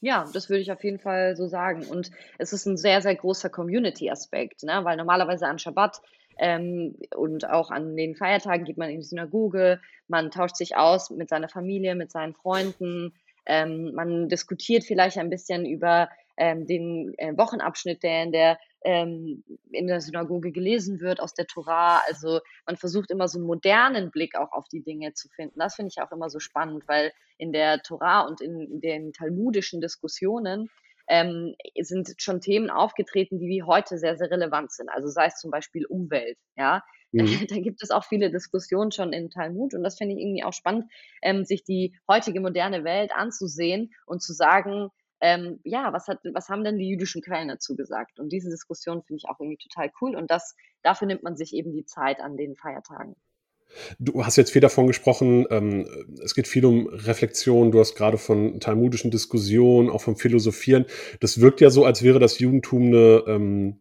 Ja, 0.00 0.26
das 0.32 0.48
würde 0.48 0.62
ich 0.62 0.72
auf 0.72 0.82
jeden 0.82 0.98
Fall 0.98 1.36
so 1.36 1.46
sagen. 1.46 1.84
Und 1.84 2.10
es 2.38 2.54
ist 2.54 2.64
ein 2.64 2.78
sehr, 2.78 3.02
sehr 3.02 3.16
großer 3.16 3.50
Community-Aspekt, 3.50 4.62
ne? 4.62 4.80
weil 4.82 4.96
normalerweise 4.96 5.46
an 5.46 5.58
Schabbat 5.58 6.00
ähm, 6.38 6.96
und 7.14 7.46
auch 7.46 7.70
an 7.70 7.94
den 7.94 8.16
Feiertagen 8.16 8.64
geht 8.64 8.78
man 8.78 8.88
in 8.88 9.00
die 9.00 9.06
Synagoge, 9.06 9.78
man 10.06 10.30
tauscht 10.30 10.56
sich 10.56 10.74
aus 10.74 11.10
mit 11.10 11.28
seiner 11.28 11.50
Familie, 11.50 11.94
mit 11.94 12.10
seinen 12.10 12.32
Freunden, 12.32 13.12
ähm, 13.44 13.92
man 13.94 14.30
diskutiert 14.30 14.84
vielleicht 14.84 15.18
ein 15.18 15.28
bisschen 15.28 15.66
über 15.66 16.08
ähm, 16.38 16.66
den 16.66 17.12
äh, 17.18 17.36
Wochenabschnitt, 17.36 18.02
der 18.02 18.22
in 18.22 18.32
der 18.32 18.58
ähm, 18.84 19.44
in 19.70 19.86
der 19.86 20.00
Synagoge 20.00 20.52
gelesen 20.52 21.00
wird 21.00 21.20
aus 21.20 21.34
der 21.34 21.46
Torah. 21.46 22.00
Also 22.08 22.40
man 22.66 22.76
versucht 22.76 23.10
immer 23.10 23.28
so 23.28 23.38
einen 23.38 23.46
modernen 23.46 24.10
Blick 24.10 24.36
auch 24.36 24.52
auf 24.52 24.68
die 24.68 24.82
Dinge 24.82 25.14
zu 25.14 25.28
finden. 25.28 25.58
Das 25.58 25.74
finde 25.74 25.90
ich 25.94 26.02
auch 26.02 26.12
immer 26.12 26.30
so 26.30 26.38
spannend, 26.38 26.86
weil 26.86 27.12
in 27.38 27.52
der 27.52 27.80
Torah 27.82 28.22
und 28.22 28.40
in 28.40 28.80
den 28.80 29.12
talmudischen 29.12 29.80
Diskussionen 29.80 30.68
ähm, 31.08 31.54
sind 31.80 32.14
schon 32.18 32.40
Themen 32.40 32.70
aufgetreten, 32.70 33.38
die 33.38 33.48
wie 33.48 33.62
heute 33.62 33.98
sehr, 33.98 34.16
sehr 34.16 34.30
relevant 34.30 34.72
sind. 34.72 34.88
Also 34.90 35.08
sei 35.08 35.26
es 35.26 35.36
zum 35.36 35.50
Beispiel 35.50 35.86
Umwelt, 35.86 36.38
ja. 36.56 36.82
Mhm. 37.10 37.46
Da 37.48 37.58
gibt 37.58 37.82
es 37.82 37.90
auch 37.90 38.04
viele 38.04 38.30
Diskussionen 38.30 38.92
schon 38.92 39.14
im 39.14 39.30
Talmud 39.30 39.72
und 39.72 39.82
das 39.82 39.96
finde 39.96 40.14
ich 40.14 40.20
irgendwie 40.20 40.44
auch 40.44 40.52
spannend, 40.52 40.92
ähm, 41.22 41.46
sich 41.46 41.64
die 41.64 41.98
heutige 42.06 42.38
moderne 42.38 42.84
Welt 42.84 43.12
anzusehen 43.14 43.94
und 44.04 44.20
zu 44.20 44.34
sagen, 44.34 44.90
ähm, 45.20 45.60
ja, 45.64 45.92
was, 45.92 46.06
hat, 46.08 46.20
was 46.32 46.48
haben 46.48 46.64
denn 46.64 46.78
die 46.78 46.88
jüdischen 46.88 47.22
Quellen 47.22 47.48
dazu 47.48 47.76
gesagt? 47.76 48.20
Und 48.20 48.32
diese 48.32 48.50
Diskussion 48.50 49.02
finde 49.02 49.18
ich 49.18 49.28
auch 49.28 49.40
irgendwie 49.40 49.58
total 49.58 49.90
cool 50.00 50.16
und 50.16 50.30
das, 50.30 50.56
dafür 50.82 51.06
nimmt 51.06 51.22
man 51.22 51.36
sich 51.36 51.54
eben 51.54 51.72
die 51.72 51.84
Zeit 51.84 52.20
an 52.20 52.36
den 52.36 52.56
Feiertagen. 52.56 53.16
Du 53.98 54.24
hast 54.24 54.36
jetzt 54.36 54.52
viel 54.52 54.62
davon 54.62 54.86
gesprochen, 54.86 55.46
ähm, 55.50 55.86
es 56.24 56.34
geht 56.34 56.48
viel 56.48 56.64
um 56.64 56.86
Reflexion, 56.88 57.70
du 57.70 57.80
hast 57.80 57.96
gerade 57.96 58.16
von 58.16 58.60
talmudischen 58.60 59.10
Diskussionen, 59.10 59.90
auch 59.90 60.00
vom 60.00 60.16
Philosophieren. 60.16 60.86
Das 61.20 61.40
wirkt 61.40 61.60
ja 61.60 61.70
so, 61.70 61.84
als 61.84 62.02
wäre 62.02 62.18
das 62.18 62.38
Judentum 62.38 62.86
eine, 62.86 63.24
ähm, 63.26 63.80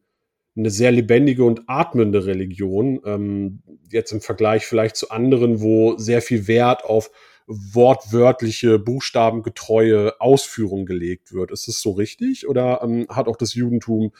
eine 0.58 0.72
sehr 0.72 0.92
lebendige 0.92 1.44
und 1.44 1.62
atmende 1.68 2.26
Religion. 2.26 3.00
Ähm, 3.06 3.62
jetzt 3.90 4.12
im 4.12 4.22
Vergleich 4.22 4.66
vielleicht 4.66 4.98
zu 4.98 5.10
anderen, 5.10 5.62
wo 5.62 5.98
sehr 5.98 6.22
viel 6.22 6.48
Wert 6.48 6.84
auf 6.84 7.10
wortwörtliche, 7.48 8.78
buchstabengetreue 8.78 10.20
Ausführung 10.20 10.86
gelegt 10.86 11.34
wird. 11.34 11.52
Ist 11.52 11.68
das 11.68 11.82
so 11.82 11.92
richtig? 11.92 12.48
Oder 12.48 12.82
ähm, 12.84 13.08
hat 13.10 13.28
auch 13.28 13.38
das 13.38 13.54
Judentum 13.54 14.12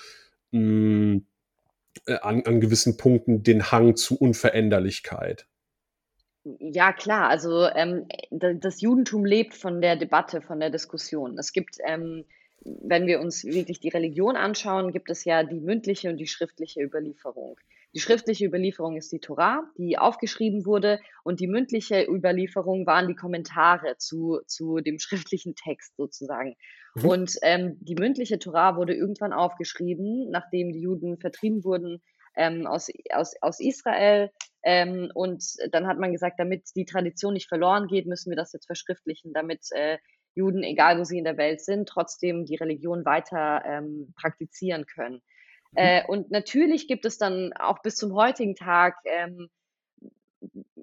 mh, 0.52 0.60
mm, 0.60 1.26
äh, 2.08 2.20
an, 2.22 2.44
an 2.46 2.62
gewissen 2.62 2.98
Punkten 2.98 3.44
den 3.44 3.72
Hang 3.72 3.96
zu 3.98 4.18
Unveränderlichkeit? 4.18 5.46
Ja, 6.60 6.94
klar. 6.94 7.28
Also 7.30 7.68
ähm, 7.68 8.08
das 8.32 8.80
Judentum 8.80 9.26
lebt 9.26 9.54
von 9.54 9.82
der 9.82 9.98
Debatte, 9.98 10.42
von 10.42 10.62
der 10.62 10.70
Diskussion. 10.70 11.38
Es 11.38 11.52
gibt, 11.52 11.78
ähm, 11.86 12.24
wenn 12.62 13.08
wir 13.08 13.20
uns 13.20 13.44
wirklich 13.44 13.82
die 13.82 13.90
Religion 13.90 14.38
anschauen, 14.38 14.94
gibt 14.94 15.10
es 15.10 15.26
ja 15.26 15.44
die 15.44 15.60
mündliche 15.60 16.10
und 16.10 16.18
die 16.18 16.28
schriftliche 16.28 16.82
Überlieferung. 16.82 17.58
Die 17.98 18.02
schriftliche 18.02 18.46
Überlieferung 18.46 18.96
ist 18.96 19.12
die 19.12 19.18
Torah, 19.18 19.64
die 19.76 19.98
aufgeschrieben 19.98 20.68
wurde, 20.68 21.00
und 21.24 21.40
die 21.40 21.48
mündliche 21.48 22.06
Überlieferung 22.08 22.86
waren 22.86 23.08
die 23.08 23.16
Kommentare 23.16 23.98
zu, 23.98 24.40
zu 24.46 24.82
dem 24.82 25.00
schriftlichen 25.00 25.56
Text 25.56 25.98
sozusagen. 25.98 26.56
Mhm. 26.94 27.06
Und 27.10 27.38
ähm, 27.42 27.78
die 27.82 27.96
mündliche 27.96 28.38
Torah 28.38 28.76
wurde 28.76 28.94
irgendwann 28.94 29.34
aufgeschrieben, 29.34 30.30
nachdem 30.30 30.74
die 30.74 30.82
Juden 30.82 31.18
vertrieben 31.18 31.64
wurden 31.64 32.04
ähm, 32.36 32.68
aus, 32.68 32.92
aus, 33.12 33.34
aus 33.42 33.60
Israel. 33.60 34.30
Ähm, 34.62 35.10
und 35.16 35.44
dann 35.72 35.88
hat 35.88 35.98
man 35.98 36.12
gesagt, 36.12 36.40
damit 36.40 36.70
die 36.76 36.86
Tradition 36.86 37.34
nicht 37.34 37.48
verloren 37.48 37.88
geht, 37.88 38.06
müssen 38.06 38.30
wir 38.30 38.38
das 38.38 38.54
jetzt 38.54 38.68
verschriftlichen, 38.68 39.34
damit 39.34 39.70
äh, 39.72 39.98
Juden, 40.36 40.62
egal 40.62 41.00
wo 41.00 41.04
sie 41.04 41.18
in 41.18 41.24
der 41.24 41.38
Welt 41.38 41.62
sind, 41.62 41.90
trotzdem 41.90 42.46
die 42.46 42.58
Religion 42.58 43.06
weiter 43.06 43.64
ähm, 43.66 44.14
praktizieren 44.16 44.86
können. 44.86 45.24
Mhm. 45.78 45.84
Äh, 45.84 46.04
und 46.08 46.32
natürlich 46.32 46.88
gibt 46.88 47.06
es 47.06 47.18
dann 47.18 47.54
auch 47.54 47.82
bis 47.82 47.96
zum 47.96 48.14
heutigen 48.14 48.56
Tag 48.56 48.98
ähm, 49.06 49.50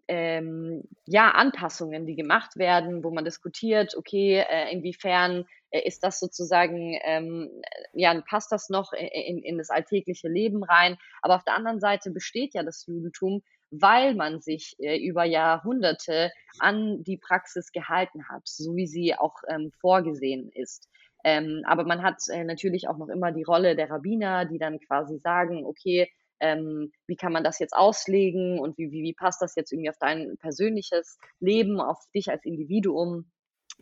ähm, 0.08 0.82
ja, 1.06 1.30
Anpassungen, 1.30 2.06
die 2.06 2.14
gemacht 2.14 2.56
werden, 2.56 3.02
wo 3.04 3.10
man 3.10 3.24
diskutiert, 3.24 3.94
okay, 3.96 4.44
äh, 4.48 4.72
inwiefern 4.72 5.44
äh, 5.70 5.80
ist 5.86 6.04
das 6.04 6.20
sozusagen, 6.20 6.98
ähm, 7.04 7.50
ja, 7.94 8.20
passt 8.28 8.52
das 8.52 8.68
noch 8.68 8.92
in, 8.92 9.42
in 9.42 9.58
das 9.58 9.70
alltägliche 9.70 10.28
Leben 10.28 10.62
rein. 10.62 10.96
Aber 11.22 11.36
auf 11.36 11.44
der 11.44 11.54
anderen 11.54 11.80
Seite 11.80 12.10
besteht 12.10 12.54
ja 12.54 12.62
das 12.62 12.86
Judentum, 12.86 13.42
weil 13.70 14.14
man 14.14 14.40
sich 14.40 14.76
äh, 14.78 14.98
über 14.98 15.24
Jahrhunderte 15.24 16.30
an 16.58 17.02
die 17.02 17.16
Praxis 17.16 17.72
gehalten 17.72 18.28
hat, 18.28 18.42
so 18.44 18.76
wie 18.76 18.86
sie 18.86 19.14
auch 19.14 19.36
ähm, 19.48 19.72
vorgesehen 19.80 20.50
ist. 20.52 20.88
Ähm, 21.24 21.62
aber 21.66 21.84
man 21.84 22.02
hat 22.02 22.18
äh, 22.28 22.44
natürlich 22.44 22.86
auch 22.88 22.98
noch 22.98 23.08
immer 23.08 23.32
die 23.32 23.42
Rolle 23.42 23.74
der 23.74 23.90
Rabbiner, 23.90 24.44
die 24.44 24.58
dann 24.58 24.78
quasi 24.78 25.18
sagen, 25.18 25.64
okay, 25.64 26.10
ähm, 26.40 26.92
wie 27.06 27.16
kann 27.16 27.32
man 27.32 27.44
das 27.44 27.58
jetzt 27.58 27.74
auslegen 27.74 28.58
und 28.58 28.76
wie, 28.76 28.90
wie, 28.90 29.02
wie 29.02 29.14
passt 29.14 29.40
das 29.40 29.54
jetzt 29.56 29.72
irgendwie 29.72 29.88
auf 29.88 29.98
dein 29.98 30.36
persönliches 30.38 31.18
Leben, 31.40 31.80
auf 31.80 31.98
dich 32.14 32.30
als 32.30 32.44
Individuum? 32.44 33.30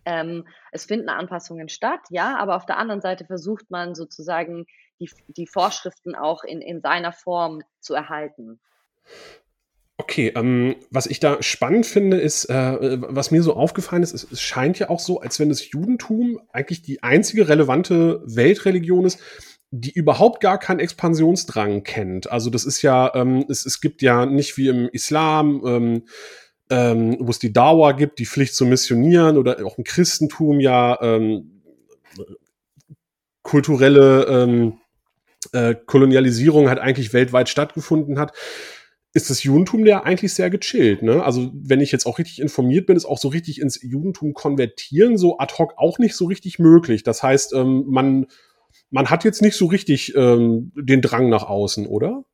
Ähm, 0.04 0.46
es 0.70 0.84
finden 0.84 1.08
Anpassungen 1.08 1.68
statt, 1.68 2.00
ja, 2.10 2.36
aber 2.38 2.56
auf 2.56 2.66
der 2.66 2.78
anderen 2.78 3.00
Seite 3.00 3.24
versucht 3.24 3.70
man 3.70 3.94
sozusagen 3.94 4.66
die, 5.00 5.10
die 5.26 5.46
Vorschriften 5.46 6.14
auch 6.14 6.44
in, 6.44 6.60
in 6.60 6.80
seiner 6.80 7.12
Form 7.12 7.62
zu 7.80 7.94
erhalten. 7.94 8.60
Okay, 10.02 10.32
ähm, 10.34 10.74
was 10.90 11.06
ich 11.06 11.20
da 11.20 11.40
spannend 11.44 11.86
finde, 11.86 12.16
ist, 12.16 12.46
äh, 12.46 12.98
was 13.02 13.30
mir 13.30 13.40
so 13.40 13.54
aufgefallen 13.54 14.02
ist, 14.02 14.12
es, 14.12 14.26
es 14.28 14.40
scheint 14.40 14.80
ja 14.80 14.90
auch 14.90 14.98
so, 14.98 15.20
als 15.20 15.38
wenn 15.38 15.48
das 15.48 15.70
Judentum 15.70 16.40
eigentlich 16.52 16.82
die 16.82 17.04
einzige 17.04 17.48
relevante 17.48 18.20
Weltreligion 18.24 19.04
ist, 19.04 19.20
die 19.70 19.92
überhaupt 19.92 20.40
gar 20.40 20.58
keinen 20.58 20.80
Expansionsdrang 20.80 21.84
kennt. 21.84 22.32
Also 22.32 22.50
das 22.50 22.64
ist 22.64 22.82
ja, 22.82 23.14
ähm, 23.14 23.44
es, 23.48 23.64
es 23.64 23.80
gibt 23.80 24.02
ja 24.02 24.26
nicht 24.26 24.56
wie 24.56 24.66
im 24.66 24.88
Islam, 24.88 25.62
ähm, 25.64 26.02
ähm, 26.68 27.16
wo 27.20 27.30
es 27.30 27.38
die 27.38 27.52
Dauer 27.52 27.94
gibt, 27.94 28.18
die 28.18 28.26
Pflicht 28.26 28.56
zu 28.56 28.66
missionieren 28.66 29.38
oder 29.38 29.64
auch 29.64 29.78
im 29.78 29.84
Christentum 29.84 30.58
ja 30.58 30.98
ähm, 31.00 31.62
kulturelle 33.42 34.24
ähm, 34.24 34.80
äh, 35.52 35.76
Kolonialisierung 35.86 36.68
halt 36.68 36.80
eigentlich 36.80 37.12
weltweit 37.12 37.48
stattgefunden 37.48 38.18
hat 38.18 38.32
ist 39.14 39.28
das 39.28 39.42
Judentum 39.42 39.84
ja 39.84 40.02
eigentlich 40.02 40.34
sehr 40.34 40.48
gechillt. 40.48 41.02
Ne? 41.02 41.22
Also 41.22 41.50
wenn 41.54 41.80
ich 41.80 41.92
jetzt 41.92 42.06
auch 42.06 42.18
richtig 42.18 42.40
informiert 42.40 42.86
bin, 42.86 42.96
ist 42.96 43.04
auch 43.04 43.18
so 43.18 43.28
richtig 43.28 43.60
ins 43.60 43.80
Judentum 43.82 44.32
konvertieren 44.32 45.18
so 45.18 45.38
ad 45.38 45.54
hoc 45.58 45.74
auch 45.76 45.98
nicht 45.98 46.16
so 46.16 46.26
richtig 46.26 46.58
möglich. 46.58 47.02
Das 47.02 47.22
heißt, 47.22 47.52
ähm, 47.52 47.84
man, 47.86 48.26
man 48.90 49.10
hat 49.10 49.24
jetzt 49.24 49.42
nicht 49.42 49.56
so 49.56 49.66
richtig 49.66 50.14
ähm, 50.16 50.72
den 50.74 51.02
Drang 51.02 51.28
nach 51.28 51.44
außen, 51.44 51.86
oder? 51.86 52.24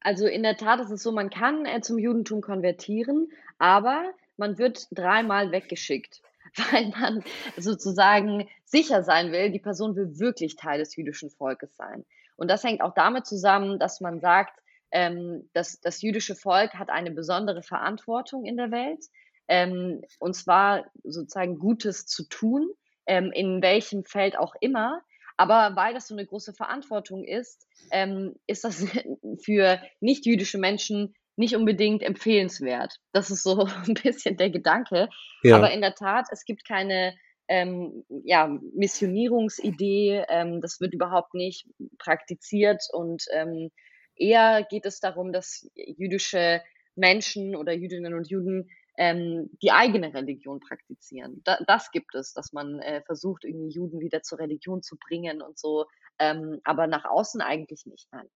Also 0.00 0.26
in 0.26 0.44
der 0.44 0.56
Tat 0.56 0.80
ist 0.80 0.90
es 0.90 1.02
so, 1.02 1.10
man 1.10 1.28
kann 1.28 1.66
äh, 1.66 1.80
zum 1.80 1.98
Judentum 1.98 2.40
konvertieren, 2.40 3.28
aber 3.58 4.04
man 4.36 4.58
wird 4.58 4.86
dreimal 4.92 5.50
weggeschickt, 5.50 6.22
weil 6.72 6.90
man 6.90 7.24
sozusagen 7.56 8.48
sicher 8.64 9.02
sein 9.02 9.32
will, 9.32 9.50
die 9.50 9.58
Person 9.58 9.96
will 9.96 10.20
wirklich 10.20 10.54
Teil 10.54 10.78
des 10.78 10.94
jüdischen 10.94 11.30
Volkes 11.30 11.76
sein. 11.76 12.04
Und 12.36 12.48
das 12.48 12.62
hängt 12.62 12.80
auch 12.80 12.94
damit 12.94 13.26
zusammen, 13.26 13.80
dass 13.80 14.00
man 14.00 14.20
sagt, 14.20 14.60
ähm, 14.90 15.48
das, 15.52 15.80
das 15.80 16.02
jüdische 16.02 16.34
Volk 16.34 16.74
hat 16.74 16.90
eine 16.90 17.10
besondere 17.10 17.62
Verantwortung 17.62 18.44
in 18.44 18.56
der 18.56 18.70
Welt, 18.70 19.04
ähm, 19.48 20.02
und 20.18 20.34
zwar 20.34 20.84
sozusagen 21.04 21.58
Gutes 21.58 22.06
zu 22.06 22.28
tun, 22.28 22.70
ähm, 23.06 23.32
in 23.32 23.62
welchem 23.62 24.04
Feld 24.04 24.36
auch 24.38 24.54
immer. 24.60 25.00
Aber 25.36 25.76
weil 25.76 25.94
das 25.94 26.08
so 26.08 26.14
eine 26.14 26.26
große 26.26 26.52
Verantwortung 26.52 27.24
ist, 27.24 27.66
ähm, 27.90 28.34
ist 28.46 28.64
das 28.64 28.84
für 29.44 29.80
nicht-jüdische 30.00 30.58
Menschen 30.58 31.14
nicht 31.36 31.54
unbedingt 31.54 32.02
empfehlenswert. 32.02 32.96
Das 33.12 33.30
ist 33.30 33.44
so 33.44 33.64
ein 33.86 33.94
bisschen 33.94 34.36
der 34.36 34.50
Gedanke. 34.50 35.08
Ja. 35.42 35.56
Aber 35.56 35.70
in 35.70 35.80
der 35.80 35.94
Tat, 35.94 36.26
es 36.30 36.44
gibt 36.44 36.66
keine 36.66 37.14
ähm, 37.46 38.04
ja, 38.24 38.48
Missionierungsidee. 38.74 40.24
Ähm, 40.28 40.60
das 40.60 40.80
wird 40.80 40.92
überhaupt 40.92 41.34
nicht 41.34 41.66
praktiziert 41.98 42.82
und 42.92 43.24
ähm, 43.32 43.70
Eher 44.18 44.66
geht 44.68 44.86
es 44.86 45.00
darum, 45.00 45.32
dass 45.32 45.70
jüdische 45.74 46.62
Menschen 46.96 47.56
oder 47.56 47.72
Jüdinnen 47.72 48.14
und 48.14 48.28
Juden 48.28 48.68
ähm, 48.96 49.48
die 49.62 49.70
eigene 49.70 50.12
Religion 50.12 50.60
praktizieren. 50.60 51.40
Da, 51.44 51.58
das 51.66 51.92
gibt 51.92 52.14
es, 52.14 52.34
dass 52.34 52.52
man 52.52 52.80
äh, 52.80 53.00
versucht, 53.02 53.44
irgendwie 53.44 53.70
Juden 53.70 54.00
wieder 54.00 54.22
zur 54.22 54.40
Religion 54.40 54.82
zu 54.82 54.96
bringen 54.96 55.40
und 55.40 55.56
so, 55.56 55.86
ähm, 56.18 56.60
aber 56.64 56.88
nach 56.88 57.04
außen 57.04 57.40
eigentlich 57.40 57.86
nicht, 57.86 58.08
nein. 58.12 58.26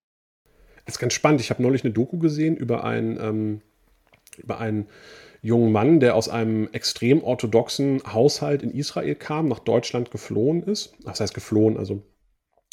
Das 0.85 0.95
ist 0.95 1.01
ganz 1.01 1.15
spannend. 1.15 1.41
Ich 1.41 1.51
habe 1.51 1.63
neulich 1.63 1.85
eine 1.85 1.93
Doku 1.93 2.19
gesehen 2.19 2.57
über 2.57 2.85
einen, 2.85 3.19
ähm, 3.21 3.63
über 4.37 4.59
einen 4.59 4.89
jungen 5.43 5.73
Mann, 5.73 6.01
der 6.01 6.15
aus 6.15 6.29
einem 6.29 6.69
extrem 6.73 7.23
orthodoxen 7.23 8.01
Haushalt 8.13 8.63
in 8.63 8.71
Israel 8.71 9.17
kam, 9.17 9.49
nach 9.49 9.59
Deutschland 9.59 10.11
geflohen 10.11 10.63
ist. 10.63 10.95
Das 11.05 11.21
heißt 11.21 11.35
geflohen, 11.35 11.77
also 11.77 12.03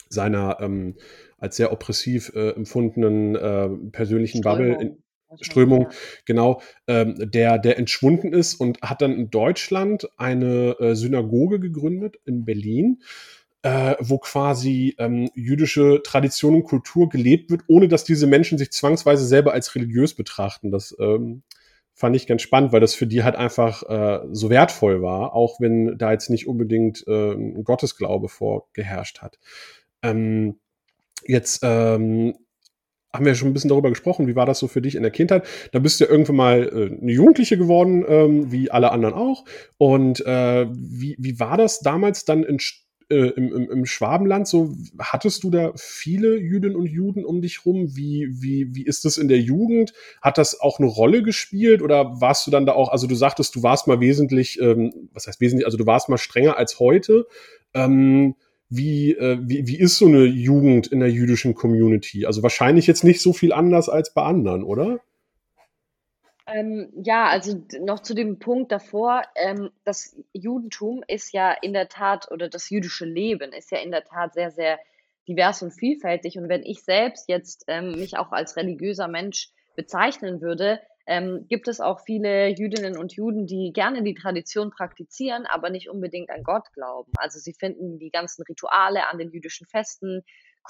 seiner 0.09 0.57
ähm, 0.59 0.95
als 1.37 1.55
sehr 1.55 1.71
oppressiv 1.71 2.31
äh, 2.35 2.49
empfundenen 2.49 3.35
äh, 3.35 3.69
persönlichen 3.91 4.39
Strömung. 4.39 4.71
Bubble 4.71 4.81
in 4.81 5.03
Strömung, 5.41 5.81
ja. 5.83 5.89
genau, 6.25 6.61
ähm, 6.87 7.15
der, 7.19 7.59
der 7.59 7.77
entschwunden 7.77 8.33
ist 8.33 8.55
und 8.55 8.81
hat 8.81 9.03
dann 9.03 9.13
in 9.13 9.29
Deutschland 9.29 10.09
eine 10.17 10.75
äh, 10.79 10.95
Synagoge 10.95 11.59
gegründet 11.59 12.17
in 12.25 12.45
Berlin 12.45 13.03
äh, 13.61 13.95
wo 13.99 14.17
quasi 14.17 14.95
ähm, 14.99 15.29
jüdische 15.35 16.01
Tradition 16.03 16.55
und 16.55 16.63
Kultur 16.63 17.09
gelebt 17.09 17.51
wird, 17.51 17.63
ohne 17.67 17.87
dass 17.87 18.03
diese 18.03 18.27
Menschen 18.27 18.57
sich 18.57 18.71
zwangsweise 18.71 19.25
selber 19.25 19.53
als 19.53 19.75
religiös 19.75 20.13
betrachten. 20.13 20.71
Das 20.71 20.95
ähm, 20.99 21.43
fand 21.93 22.15
ich 22.15 22.27
ganz 22.27 22.41
spannend, 22.41 22.71
weil 22.71 22.79
das 22.79 22.95
für 22.95 23.07
die 23.07 23.23
halt 23.23 23.35
einfach 23.35 23.83
äh, 23.83 24.25
so 24.31 24.49
wertvoll 24.49 25.01
war, 25.01 25.33
auch 25.33 25.59
wenn 25.59 25.97
da 25.97 26.13
jetzt 26.13 26.29
nicht 26.29 26.47
unbedingt 26.47 27.05
äh, 27.07 27.33
ein 27.33 27.63
Gottesglaube 27.65 28.29
vorgeherrscht 28.29 29.21
hat. 29.21 29.39
Ähm, 30.01 30.59
jetzt 31.25 31.61
ähm, 31.63 32.35
haben 33.13 33.25
wir 33.25 33.35
schon 33.35 33.49
ein 33.49 33.53
bisschen 33.53 33.69
darüber 33.69 33.89
gesprochen, 33.89 34.27
wie 34.27 34.35
war 34.35 34.45
das 34.45 34.59
so 34.59 34.67
für 34.67 34.81
dich 34.81 34.95
in 34.95 35.01
der 35.01 35.11
Kindheit? 35.11 35.45
Da 35.71 35.79
bist 35.79 35.99
du 35.99 36.05
ja 36.05 36.11
irgendwann 36.11 36.35
mal 36.35 36.63
äh, 36.67 37.01
eine 37.01 37.11
Jugendliche 37.11 37.57
geworden, 37.57 38.05
ähm, 38.07 38.51
wie 38.51 38.69
alle 38.71 38.91
anderen 38.91 39.15
auch. 39.15 39.45
Und 39.77 40.25
äh, 40.25 40.67
wie, 40.71 41.15
wie 41.17 41.39
war 41.39 41.57
das 41.57 41.79
damals 41.79 42.25
dann 42.25 42.43
in 42.43 42.59
äh, 43.11 43.29
im, 43.29 43.51
im, 43.51 43.71
im 43.71 43.85
Schwabenland 43.87 44.47
so, 44.47 44.75
hattest 44.99 45.43
du 45.43 45.49
da 45.49 45.71
viele 45.75 46.37
Jüdinnen 46.37 46.75
und 46.75 46.85
Juden 46.85 47.25
um 47.25 47.41
dich 47.41 47.65
rum? 47.65 47.95
Wie, 47.95 48.27
wie, 48.29 48.75
wie 48.75 48.85
ist 48.85 49.03
das 49.03 49.17
in 49.17 49.27
der 49.27 49.39
Jugend? 49.39 49.93
Hat 50.21 50.37
das 50.37 50.59
auch 50.59 50.77
eine 50.77 50.87
Rolle 50.87 51.23
gespielt 51.23 51.81
oder 51.81 52.21
warst 52.21 52.45
du 52.45 52.51
dann 52.51 52.67
da 52.67 52.73
auch, 52.73 52.89
also 52.89 53.07
du 53.07 53.15
sagtest, 53.15 53.55
du 53.55 53.63
warst 53.63 53.87
mal 53.87 53.99
wesentlich, 53.99 54.61
ähm, 54.61 55.09
was 55.11 55.25
heißt 55.25 55.41
wesentlich, 55.41 55.65
also 55.65 55.77
du 55.77 55.87
warst 55.87 56.09
mal 56.09 56.19
strenger 56.19 56.57
als 56.57 56.79
heute. 56.79 57.25
Ähm, 57.73 58.35
wie, 58.69 59.13
äh, 59.13 59.39
wie, 59.41 59.67
wie 59.67 59.79
ist 59.79 59.97
so 59.97 60.05
eine 60.05 60.25
Jugend 60.25 60.87
in 60.87 60.99
der 60.99 61.09
jüdischen 61.09 61.55
Community? 61.55 62.25
Also 62.25 62.43
wahrscheinlich 62.43 62.87
jetzt 62.87 63.03
nicht 63.03 63.21
so 63.21 63.33
viel 63.33 63.51
anders 63.51 63.89
als 63.89 64.13
bei 64.13 64.21
anderen, 64.21 64.63
oder? 64.63 64.99
Ähm, 66.45 66.91
ja, 67.03 67.27
also 67.27 67.63
noch 67.81 67.99
zu 67.99 68.13
dem 68.13 68.39
Punkt 68.39 68.71
davor, 68.71 69.23
ähm, 69.35 69.69
das 69.83 70.15
Judentum 70.33 71.03
ist 71.07 71.31
ja 71.31 71.51
in 71.51 71.73
der 71.73 71.89
Tat, 71.89 72.31
oder 72.31 72.49
das 72.49 72.69
jüdische 72.69 73.05
Leben 73.05 73.53
ist 73.53 73.71
ja 73.71 73.79
in 73.79 73.91
der 73.91 74.03
Tat 74.03 74.33
sehr, 74.33 74.51
sehr 74.51 74.79
divers 75.27 75.61
und 75.61 75.71
vielfältig. 75.71 76.37
Und 76.37 76.49
wenn 76.49 76.63
ich 76.63 76.83
selbst 76.83 77.29
jetzt 77.29 77.65
ähm, 77.67 77.91
mich 77.91 78.17
auch 78.17 78.31
als 78.31 78.55
religiöser 78.55 79.07
Mensch 79.07 79.51
bezeichnen 79.75 80.41
würde, 80.41 80.79
ähm, 81.09 81.47
gibt 81.49 81.67
es 81.67 81.81
auch 81.81 82.01
viele 82.05 82.49
Jüdinnen 82.49 82.95
und 82.95 83.13
Juden, 83.13 83.47
die 83.47 83.71
gerne 83.73 84.03
die 84.03 84.13
Tradition 84.13 84.69
praktizieren, 84.69 85.47
aber 85.47 85.71
nicht 85.71 85.89
unbedingt 85.89 86.29
an 86.29 86.43
Gott 86.43 86.71
glauben. 86.73 87.11
Also 87.17 87.39
sie 87.39 87.55
finden 87.55 87.97
die 87.97 88.11
ganzen 88.11 88.43
Rituale 88.43 89.07
an 89.09 89.17
den 89.17 89.31
jüdischen 89.31 89.65
Festen 89.65 90.23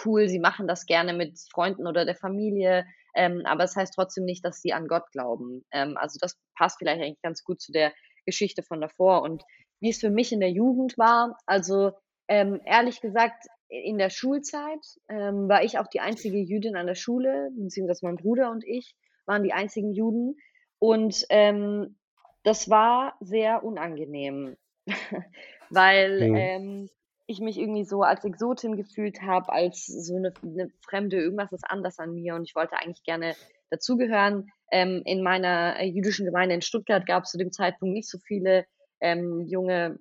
cool, 0.05 0.29
sie 0.29 0.39
machen 0.39 0.65
das 0.65 0.85
gerne 0.85 1.11
mit 1.11 1.37
Freunden 1.51 1.87
oder 1.87 2.05
der 2.05 2.15
Familie, 2.15 2.85
ähm, 3.15 3.41
aber 3.43 3.65
es 3.65 3.71
das 3.71 3.81
heißt 3.81 3.93
trotzdem 3.95 4.23
nicht, 4.23 4.45
dass 4.45 4.61
sie 4.61 4.71
an 4.71 4.87
Gott 4.87 5.11
glauben. 5.11 5.65
Ähm, 5.71 5.97
also 5.97 6.17
das 6.21 6.39
passt 6.55 6.77
vielleicht 6.77 7.01
eigentlich 7.01 7.21
ganz 7.21 7.43
gut 7.43 7.59
zu 7.59 7.73
der 7.73 7.91
Geschichte 8.25 8.63
von 8.63 8.79
davor. 8.79 9.23
Und 9.23 9.43
wie 9.81 9.89
es 9.89 9.99
für 9.99 10.09
mich 10.09 10.31
in 10.31 10.39
der 10.39 10.51
Jugend 10.51 10.97
war, 10.97 11.35
also 11.47 11.91
ähm, 12.29 12.61
ehrlich 12.63 13.01
gesagt, 13.01 13.43
in 13.67 13.97
der 13.97 14.09
Schulzeit 14.09 14.85
ähm, 15.09 15.49
war 15.49 15.65
ich 15.65 15.79
auch 15.79 15.87
die 15.87 15.99
einzige 15.99 16.37
Jüdin 16.37 16.77
an 16.77 16.87
der 16.87 16.95
Schule, 16.95 17.49
beziehungsweise 17.57 18.05
mein 18.05 18.15
Bruder 18.15 18.51
und 18.51 18.63
ich 18.65 18.95
waren 19.29 19.43
die 19.43 19.53
einzigen 19.53 19.93
Juden. 19.93 20.35
Und 20.79 21.25
ähm, 21.29 21.97
das 22.43 22.69
war 22.69 23.15
sehr 23.21 23.63
unangenehm, 23.63 24.57
weil 25.69 26.29
mhm. 26.29 26.35
ähm, 26.35 26.89
ich 27.27 27.39
mich 27.39 27.59
irgendwie 27.59 27.85
so 27.85 28.01
als 28.01 28.25
Exotin 28.25 28.75
gefühlt 28.75 29.21
habe, 29.21 29.51
als 29.51 29.85
so 29.85 30.15
eine, 30.15 30.33
eine, 30.41 30.71
Fremde, 30.81 31.17
irgendwas 31.17 31.51
ist 31.51 31.69
anders 31.69 31.99
an 31.99 32.15
mir 32.15 32.33
und 32.33 32.43
ich 32.43 32.55
wollte 32.55 32.77
eigentlich 32.77 33.03
gerne 33.03 33.35
dazugehören. 33.69 34.47
Ähm, 34.71 35.03
in 35.05 35.21
meiner 35.21 35.79
äh, 35.79 35.85
jüdischen 35.85 36.25
Gemeinde 36.25 36.55
in 36.55 36.61
Stuttgart 36.61 37.05
gab 37.05 37.23
es 37.23 37.31
zu 37.31 37.37
dem 37.37 37.51
Zeitpunkt 37.51 37.93
nicht 37.93 38.09
so 38.09 38.17
viele 38.17 38.65
ähm, 38.99 39.41
junge 39.41 39.99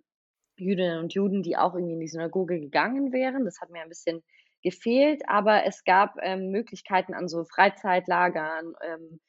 Jüdinnen 0.57 1.01
und 1.01 1.13
Juden, 1.13 1.43
die 1.43 1.57
auch 1.57 1.75
irgendwie 1.75 1.95
in 1.95 2.01
die 2.01 2.09
Synagoge 2.09 2.61
gegangen 2.61 3.13
wären. 3.13 3.45
Das 3.45 3.61
hat 3.61 3.71
mir 3.71 3.83
ein 3.83 3.89
bisschen 3.89 4.23
gefehlt, 4.63 5.23
aber 5.27 5.65
es 5.65 5.85
gab 5.85 6.17
ähm, 6.23 6.51
Möglichkeiten 6.51 7.15
an 7.15 7.29
so 7.29 7.45
Freizeitlagern 7.45 8.75
ähm, 8.83 9.21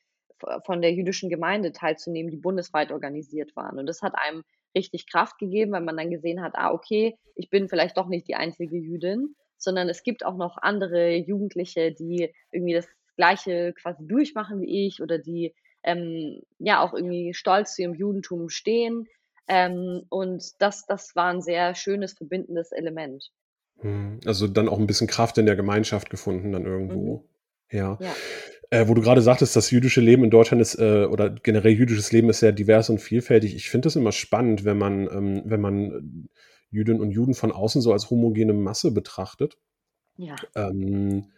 von 0.66 0.82
der 0.82 0.94
jüdischen 0.94 1.30
Gemeinde 1.30 1.72
teilzunehmen, 1.72 2.32
die 2.32 2.38
bundesweit 2.38 2.92
organisiert 2.92 3.56
waren. 3.56 3.78
Und 3.78 3.88
das 3.88 4.02
hat 4.02 4.14
einem 4.16 4.44
richtig 4.76 5.10
Kraft 5.10 5.38
gegeben, 5.38 5.72
weil 5.72 5.82
man 5.82 5.98
dann 5.98 6.10
gesehen 6.10 6.42
hat, 6.42 6.54
ah, 6.56 6.72
okay, 6.72 7.18
ich 7.36 7.50
bin 7.50 7.68
vielleicht 7.68 7.98
doch 7.98 8.08
nicht 8.08 8.28
die 8.28 8.36
einzige 8.36 8.78
Jüdin, 8.78 9.36
sondern 9.58 9.90
es 9.90 10.04
gibt 10.04 10.26
auch 10.26 10.38
noch 10.38 10.58
andere 10.58 11.16
Jugendliche, 11.16 11.92
die 11.92 12.34
irgendwie 12.52 12.74
das 12.74 12.88
Gleiche 13.18 13.74
quasi 13.74 14.08
durchmachen 14.08 14.62
wie 14.62 14.88
ich 14.88 15.02
oder 15.02 15.18
die 15.18 15.54
ähm, 15.84 16.42
ja 16.58 16.82
auch 16.82 16.94
irgendwie 16.94 17.34
stolz 17.34 17.76
zu 17.76 17.82
ihrem 17.82 17.96
Judentum 17.96 18.50
stehen. 18.50 19.08
Ähm, 19.48 20.04
und 20.10 20.44
das, 20.62 20.86
das 20.86 21.16
war 21.16 21.28
ein 21.34 21.42
sehr 21.42 21.76
schönes, 21.76 22.14
verbindendes 22.14 22.72
Element. 22.72 23.32
Hm, 23.82 24.20
also 24.26 24.48
dann 24.48 24.70
auch 24.70 24.80
ein 24.80 24.88
bisschen 24.88 25.08
Kraft 25.08 25.38
in 25.38 25.46
der 25.46 25.56
Gemeinschaft 25.56 26.10
gefunden, 26.10 26.52
dann 26.52 26.66
irgendwo. 26.66 27.18
Mhm. 27.72 27.78
Ja. 27.78 27.98
ja. 28.02 28.16
Äh, 28.72 28.88
wo 28.88 28.94
du 28.94 29.02
gerade 29.02 29.22
sagtest, 29.22 29.56
das 29.56 29.72
jüdische 29.72 30.02
Leben 30.02 30.24
in 30.24 30.30
Deutschland 30.30 30.62
ist, 30.62 30.76
äh, 30.76 31.06
oder 31.06 31.30
generell 31.30 31.72
jüdisches 31.72 32.12
Leben 32.12 32.30
ist 32.30 32.40
sehr 32.40 32.52
divers 32.52 32.90
und 32.90 33.00
vielfältig. 33.00 33.56
Ich 33.56 33.70
finde 33.70 33.88
es 33.88 33.96
immer 33.96 34.12
spannend, 34.12 34.64
wenn 34.64 34.78
man, 34.78 35.08
ähm, 35.12 35.42
wenn 35.46 35.62
man 35.62 36.30
Jüdinnen 36.70 37.02
und 37.02 37.12
Juden 37.12 37.34
von 37.34 37.52
außen 37.52 37.82
so 37.82 37.92
als 37.92 38.10
homogene 38.12 38.54
Masse 38.54 38.92
betrachtet. 38.92 39.58
Ja. 40.18 40.36
Ähm, 40.56 41.32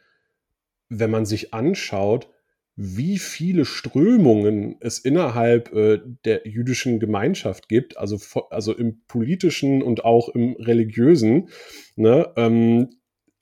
wenn 0.90 1.10
man 1.10 1.26
sich 1.26 1.54
anschaut, 1.54 2.30
wie 2.76 3.20
viele 3.20 3.66
Strömungen 3.66 4.78
es 4.80 5.00
innerhalb 5.00 5.74
äh, 5.74 6.00
der 6.26 6.48
jüdischen 6.48 7.00
Gemeinschaft 7.00 7.68
gibt, 7.68 7.98
also, 7.98 8.18
also 8.50 8.74
im 8.74 9.04
politischen 9.08 9.84
und 9.84 10.06
auch 10.06 10.30
im 10.30 10.56
religiösen. 10.58 11.50
Ne? 11.96 12.32
Ähm, 12.38 12.90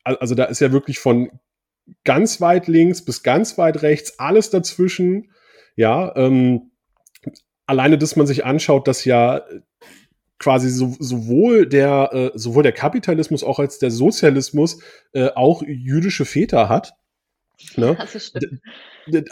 also 0.03 0.35
da 0.35 0.45
ist 0.45 0.61
ja 0.61 0.71
wirklich 0.71 0.99
von 0.99 1.29
ganz 2.03 2.41
weit 2.41 2.67
links 2.67 3.03
bis 3.03 3.23
ganz 3.23 3.57
weit 3.57 3.81
rechts, 3.81 4.19
alles 4.19 4.49
dazwischen. 4.49 5.31
Ja, 5.75 6.15
ähm, 6.15 6.71
alleine, 7.65 7.97
dass 7.97 8.15
man 8.15 8.27
sich 8.27 8.45
anschaut, 8.45 8.87
dass 8.87 9.05
ja 9.05 9.43
quasi 10.39 10.69
so, 10.69 10.95
sowohl 10.99 11.67
der 11.67 12.09
äh, 12.13 12.31
sowohl 12.37 12.63
der 12.63 12.71
Kapitalismus 12.71 13.43
auch 13.43 13.59
als 13.59 13.77
der 13.77 13.91
Sozialismus 13.91 14.81
äh, 15.13 15.29
auch 15.35 15.61
jüdische 15.65 16.25
Väter 16.25 16.69
hat. 16.69 16.93
Ne? 17.75 17.97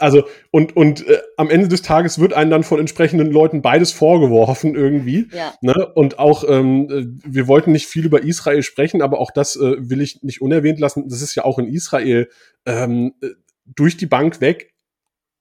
Also, 0.00 0.24
und, 0.50 0.76
und 0.76 1.06
äh, 1.06 1.20
am 1.36 1.50
Ende 1.50 1.68
des 1.68 1.82
Tages 1.82 2.18
wird 2.18 2.32
einem 2.32 2.50
dann 2.50 2.64
von 2.64 2.80
entsprechenden 2.80 3.30
Leuten 3.30 3.62
beides 3.62 3.92
vorgeworfen 3.92 4.74
irgendwie. 4.74 5.28
Ja. 5.32 5.54
Ne? 5.60 5.92
Und 5.94 6.18
auch, 6.18 6.42
ähm, 6.48 6.88
äh, 6.90 7.04
wir 7.24 7.46
wollten 7.46 7.70
nicht 7.70 7.86
viel 7.86 8.04
über 8.04 8.24
Israel 8.24 8.64
sprechen, 8.64 9.02
aber 9.02 9.20
auch 9.20 9.30
das 9.30 9.54
äh, 9.54 9.76
will 9.78 10.00
ich 10.00 10.24
nicht 10.24 10.42
unerwähnt 10.42 10.80
lassen. 10.80 11.08
Das 11.08 11.22
ist 11.22 11.36
ja 11.36 11.44
auch 11.44 11.60
in 11.60 11.68
Israel 11.68 12.28
ähm, 12.66 13.14
äh, 13.22 13.28
durch 13.66 13.96
die 13.96 14.06
Bank 14.06 14.40
weg 14.40 14.74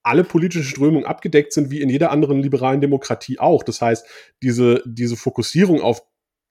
alle 0.04 0.24
politischen 0.24 0.64
Strömungen 0.64 1.06
abgedeckt 1.06 1.52
sind, 1.52 1.72
wie 1.72 1.82
in 1.82 1.90
jeder 1.90 2.12
anderen 2.12 2.42
liberalen 2.42 2.80
Demokratie 2.80 3.40
auch. 3.40 3.64
Das 3.64 3.82
heißt, 3.82 4.06
diese, 4.42 4.84
diese 4.86 5.18
Fokussierung 5.18 5.82
auf 5.82 6.04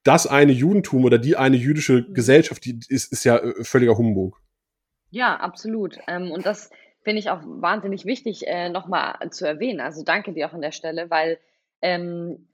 das 0.03 0.27
eine 0.27 0.53
Judentum 0.53 1.05
oder 1.05 1.19
die 1.19 1.37
eine 1.37 1.57
jüdische 1.57 2.05
mhm. 2.09 2.15
Gesellschaft, 2.15 2.65
die 2.65 2.81
ist, 2.89 3.13
ist 3.13 3.25
ja 3.25 3.41
völliger 3.63 3.97
Humbug. 3.97 4.41
Ja, 5.11 5.37
absolut. 5.37 5.99
Ähm, 6.07 6.31
und 6.31 6.47
das 6.47 6.71
finde 7.03 7.21
ich 7.21 7.31
auch 7.31 7.41
wahnsinnig 7.45 8.05
wichtig, 8.05 8.47
äh, 8.47 8.69
nochmal 8.69 9.31
zu 9.31 9.47
erwähnen. 9.47 9.81
Also 9.81 10.03
danke 10.03 10.33
dir 10.33 10.49
auch 10.49 10.53
an 10.53 10.63
der 10.63 10.73
Stelle, 10.73 11.09
weil 11.11 11.39
ähm, 11.81 12.49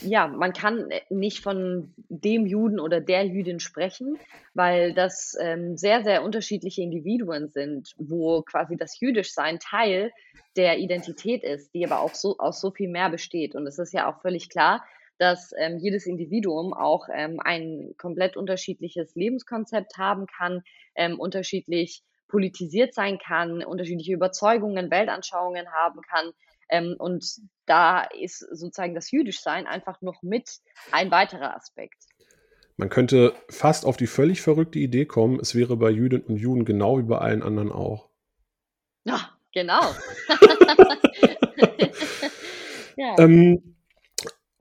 ja, 0.00 0.28
man 0.28 0.52
kann 0.52 0.88
nicht 1.10 1.40
von 1.42 1.92
dem 2.08 2.46
Juden 2.46 2.78
oder 2.78 3.00
der 3.00 3.26
Jüdin 3.26 3.60
sprechen, 3.60 4.18
weil 4.54 4.94
das 4.94 5.36
ähm, 5.40 5.76
sehr, 5.76 6.02
sehr 6.04 6.22
unterschiedliche 6.22 6.82
Individuen 6.82 7.48
sind, 7.48 7.92
wo 7.98 8.42
quasi 8.42 8.76
das 8.76 9.00
Jüdischsein 9.00 9.58
Teil 9.58 10.12
der 10.56 10.78
Identität 10.78 11.42
ist, 11.42 11.74
die 11.74 11.84
aber 11.84 12.00
auch 12.00 12.14
so 12.14 12.38
aus 12.38 12.60
so 12.60 12.70
viel 12.70 12.88
mehr 12.88 13.10
besteht. 13.10 13.54
Und 13.54 13.66
es 13.66 13.78
ist 13.78 13.92
ja 13.92 14.08
auch 14.10 14.20
völlig 14.20 14.48
klar, 14.48 14.84
dass 15.22 15.54
ähm, 15.56 15.78
jedes 15.78 16.06
Individuum 16.06 16.74
auch 16.74 17.06
ähm, 17.14 17.38
ein 17.38 17.94
komplett 17.96 18.36
unterschiedliches 18.36 19.14
Lebenskonzept 19.14 19.96
haben 19.96 20.26
kann, 20.26 20.64
ähm, 20.96 21.20
unterschiedlich 21.20 22.02
politisiert 22.26 22.92
sein 22.92 23.20
kann, 23.24 23.62
unterschiedliche 23.62 24.14
Überzeugungen, 24.14 24.90
Weltanschauungen 24.90 25.70
haben 25.70 26.00
kann. 26.02 26.32
Ähm, 26.68 26.96
und 26.98 27.24
da 27.66 28.02
ist 28.02 28.40
sozusagen 28.40 28.96
das 28.96 29.12
Jüdischsein 29.12 29.68
einfach 29.68 30.02
noch 30.02 30.24
mit 30.24 30.58
ein 30.90 31.12
weiterer 31.12 31.54
Aspekt. 31.54 32.02
Man 32.76 32.88
könnte 32.88 33.32
fast 33.48 33.86
auf 33.86 33.96
die 33.96 34.08
völlig 34.08 34.42
verrückte 34.42 34.80
Idee 34.80 35.06
kommen, 35.06 35.38
es 35.38 35.54
wäre 35.54 35.76
bei 35.76 35.90
Jüdinnen 35.90 36.24
und 36.24 36.36
Juden 36.36 36.64
genau 36.64 36.98
wie 36.98 37.04
bei 37.04 37.18
allen 37.18 37.44
anderen 37.44 37.70
auch. 37.70 38.08
Ja, 39.04 39.38
genau. 39.52 39.82
ja. 42.96 43.16
Ähm, 43.20 43.71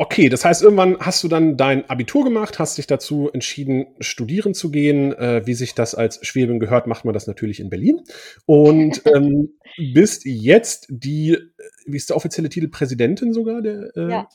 okay, 0.02 0.30
das 0.30 0.44
heißt, 0.44 0.64
irgendwann 0.64 0.98
hast 1.00 1.24
du 1.24 1.28
dann 1.28 1.58
dein 1.58 1.88
Abitur 1.88 2.24
gemacht, 2.24 2.58
hast 2.58 2.80
dich 2.80 2.88
dazu 2.88 3.30
entschieden, 3.32 3.86
studieren 4.00 4.56
zu 4.56 4.72
gehen. 4.72 5.14
Äh, 5.14 5.46
wie 5.46 5.54
sich 5.54 5.76
das 5.76 5.94
als 5.94 6.26
Schwäbin 6.26 6.60
gehört, 6.60 6.88
macht 6.88 7.06
man 7.06 7.14
das 7.14 7.28
natürlich 7.28 7.60
in 7.60 7.70
Berlin. 7.70 8.02
Und 8.48 9.04
ähm, 9.16 9.54
bist 9.94 10.26
jetzt 10.26 10.88
die, 10.90 11.38
wie 11.86 11.98
ist 11.98 12.10
der 12.10 12.18
offizielle 12.18 12.50
Titel, 12.50 12.68
Präsidentin 12.68 13.32
sogar 13.32 13.62
der, 13.62 13.96
äh, 13.96 14.10
ja. 14.10 14.28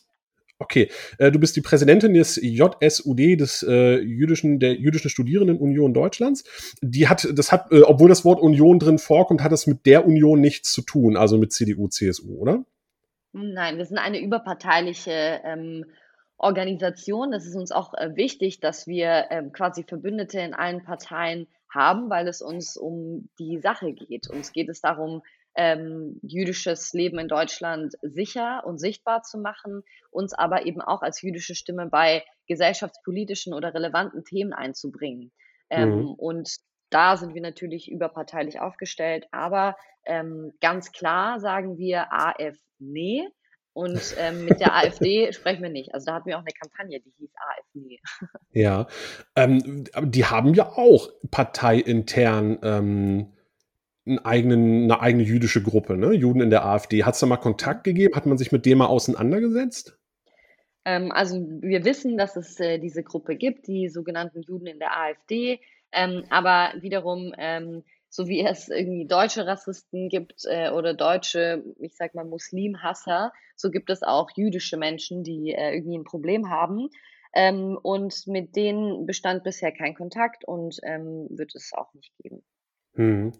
Okay, 0.58 0.88
äh, 1.18 1.32
du 1.32 1.40
bist 1.40 1.56
die 1.56 1.60
Präsidentin 1.60 2.14
des 2.14 2.36
JSUD, 2.40 3.18
des 3.18 3.62
äh, 3.68 3.98
jüdischen, 3.98 4.60
der 4.60 4.74
jüdischen 4.74 5.10
Studierendenunion 5.10 5.92
Deutschlands. 5.92 6.44
Die 6.80 7.08
hat, 7.08 7.28
das 7.34 7.50
hat, 7.50 7.72
äh, 7.72 7.82
obwohl 7.82 8.08
das 8.08 8.24
Wort 8.24 8.40
Union 8.40 8.78
drin 8.78 8.98
vorkommt, 8.98 9.42
hat 9.42 9.52
das 9.52 9.66
mit 9.66 9.84
der 9.84 10.06
Union 10.06 10.40
nichts 10.40 10.72
zu 10.72 10.80
tun, 10.80 11.16
also 11.16 11.36
mit 11.38 11.52
CDU, 11.52 11.88
CSU, 11.88 12.36
oder? 12.38 12.64
Nein, 13.38 13.76
wir 13.76 13.84
sind 13.84 13.98
eine 13.98 14.18
überparteiliche 14.18 15.42
ähm, 15.44 15.84
Organisation. 16.38 17.32
Das 17.32 17.44
ist 17.44 17.54
uns 17.54 17.70
auch 17.70 17.92
äh, 17.92 18.16
wichtig, 18.16 18.60
dass 18.60 18.86
wir 18.86 19.26
ähm, 19.30 19.52
quasi 19.52 19.84
Verbündete 19.84 20.40
in 20.40 20.54
allen 20.54 20.82
Parteien 20.84 21.46
haben, 21.68 22.08
weil 22.08 22.28
es 22.28 22.40
uns 22.40 22.78
um 22.78 23.28
die 23.38 23.58
Sache 23.58 23.92
geht. 23.92 24.30
Uns 24.30 24.52
geht 24.52 24.70
es 24.70 24.80
darum, 24.80 25.22
ähm, 25.54 26.18
jüdisches 26.22 26.94
Leben 26.94 27.18
in 27.18 27.28
Deutschland 27.28 27.94
sicher 28.00 28.62
und 28.64 28.78
sichtbar 28.78 29.22
zu 29.22 29.38
machen, 29.38 29.82
uns 30.10 30.32
aber 30.32 30.64
eben 30.64 30.80
auch 30.80 31.02
als 31.02 31.20
jüdische 31.20 31.54
Stimme 31.54 31.86
bei 31.86 32.24
gesellschaftspolitischen 32.46 33.52
oder 33.52 33.74
relevanten 33.74 34.24
Themen 34.24 34.54
einzubringen. 34.54 35.30
Ähm, 35.68 36.00
mhm. 36.00 36.10
Und 36.14 36.56
da 36.90 37.16
sind 37.16 37.34
wir 37.34 37.42
natürlich 37.42 37.90
überparteilich 37.90 38.60
aufgestellt, 38.60 39.26
aber 39.32 39.76
ähm, 40.04 40.52
ganz 40.60 40.92
klar 40.92 41.40
sagen 41.40 41.78
wir 41.78 42.12
AF 42.12 42.56
nee. 42.78 43.28
Und 43.72 44.16
ähm, 44.18 44.46
mit 44.46 44.60
der 44.60 44.74
AfD 44.74 45.30
sprechen 45.34 45.62
wir 45.62 45.68
nicht. 45.68 45.92
Also 45.92 46.06
da 46.06 46.14
hatten 46.14 46.28
wir 46.28 46.36
auch 46.36 46.42
eine 46.42 46.54
Kampagne, 46.58 46.98
die 46.98 47.12
hieß 47.18 47.30
AfD. 47.36 48.00
Ja, 48.52 48.86
ähm, 49.34 49.84
die 50.02 50.24
haben 50.24 50.54
ja 50.54 50.72
auch 50.78 51.10
parteiintern 51.30 52.58
ähm, 52.62 53.32
einen 54.06 54.18
eigenen, 54.24 54.84
eine 54.84 55.00
eigene 55.00 55.24
jüdische 55.24 55.62
Gruppe, 55.62 55.98
ne? 55.98 56.12
Juden 56.14 56.40
in 56.40 56.48
der 56.48 56.64
AfD. 56.64 57.04
Hat 57.04 57.14
es 57.14 57.20
da 57.20 57.26
mal 57.26 57.36
Kontakt 57.36 57.84
gegeben? 57.84 58.14
Hat 58.14 58.24
man 58.24 58.38
sich 58.38 58.50
mit 58.50 58.64
dem 58.64 58.78
mal 58.78 58.86
auseinandergesetzt? 58.86 59.98
Ähm, 60.86 61.12
also 61.12 61.36
wir 61.60 61.84
wissen, 61.84 62.16
dass 62.16 62.36
es 62.36 62.58
äh, 62.60 62.78
diese 62.78 63.02
Gruppe 63.02 63.36
gibt, 63.36 63.66
die 63.66 63.88
sogenannten 63.88 64.40
Juden 64.40 64.68
in 64.68 64.78
der 64.78 64.96
AfD. 64.96 65.60
Ähm, 65.96 66.24
aber 66.28 66.74
wiederum, 66.80 67.34
ähm, 67.38 67.82
so 68.08 68.28
wie 68.28 68.44
es 68.44 68.68
irgendwie 68.68 69.06
deutsche 69.06 69.46
Rassisten 69.46 70.08
gibt 70.08 70.42
äh, 70.44 70.70
oder 70.70 70.94
deutsche, 70.94 71.64
ich 71.78 71.96
sag 71.96 72.14
mal, 72.14 72.24
Muslimhasser, 72.24 73.32
so 73.56 73.70
gibt 73.70 73.90
es 73.90 74.02
auch 74.02 74.30
jüdische 74.36 74.76
Menschen, 74.76 75.24
die 75.24 75.52
äh, 75.52 75.74
irgendwie 75.74 75.98
ein 75.98 76.04
Problem 76.04 76.50
haben. 76.50 76.88
Ähm, 77.34 77.78
und 77.82 78.26
mit 78.26 78.56
denen 78.56 79.06
bestand 79.06 79.42
bisher 79.42 79.72
kein 79.72 79.94
Kontakt 79.94 80.44
und 80.46 80.78
ähm, 80.84 81.26
wird 81.30 81.54
es 81.54 81.72
auch 81.74 81.92
nicht 81.94 82.12
geben. 82.22 82.42
Hm. 82.94 83.32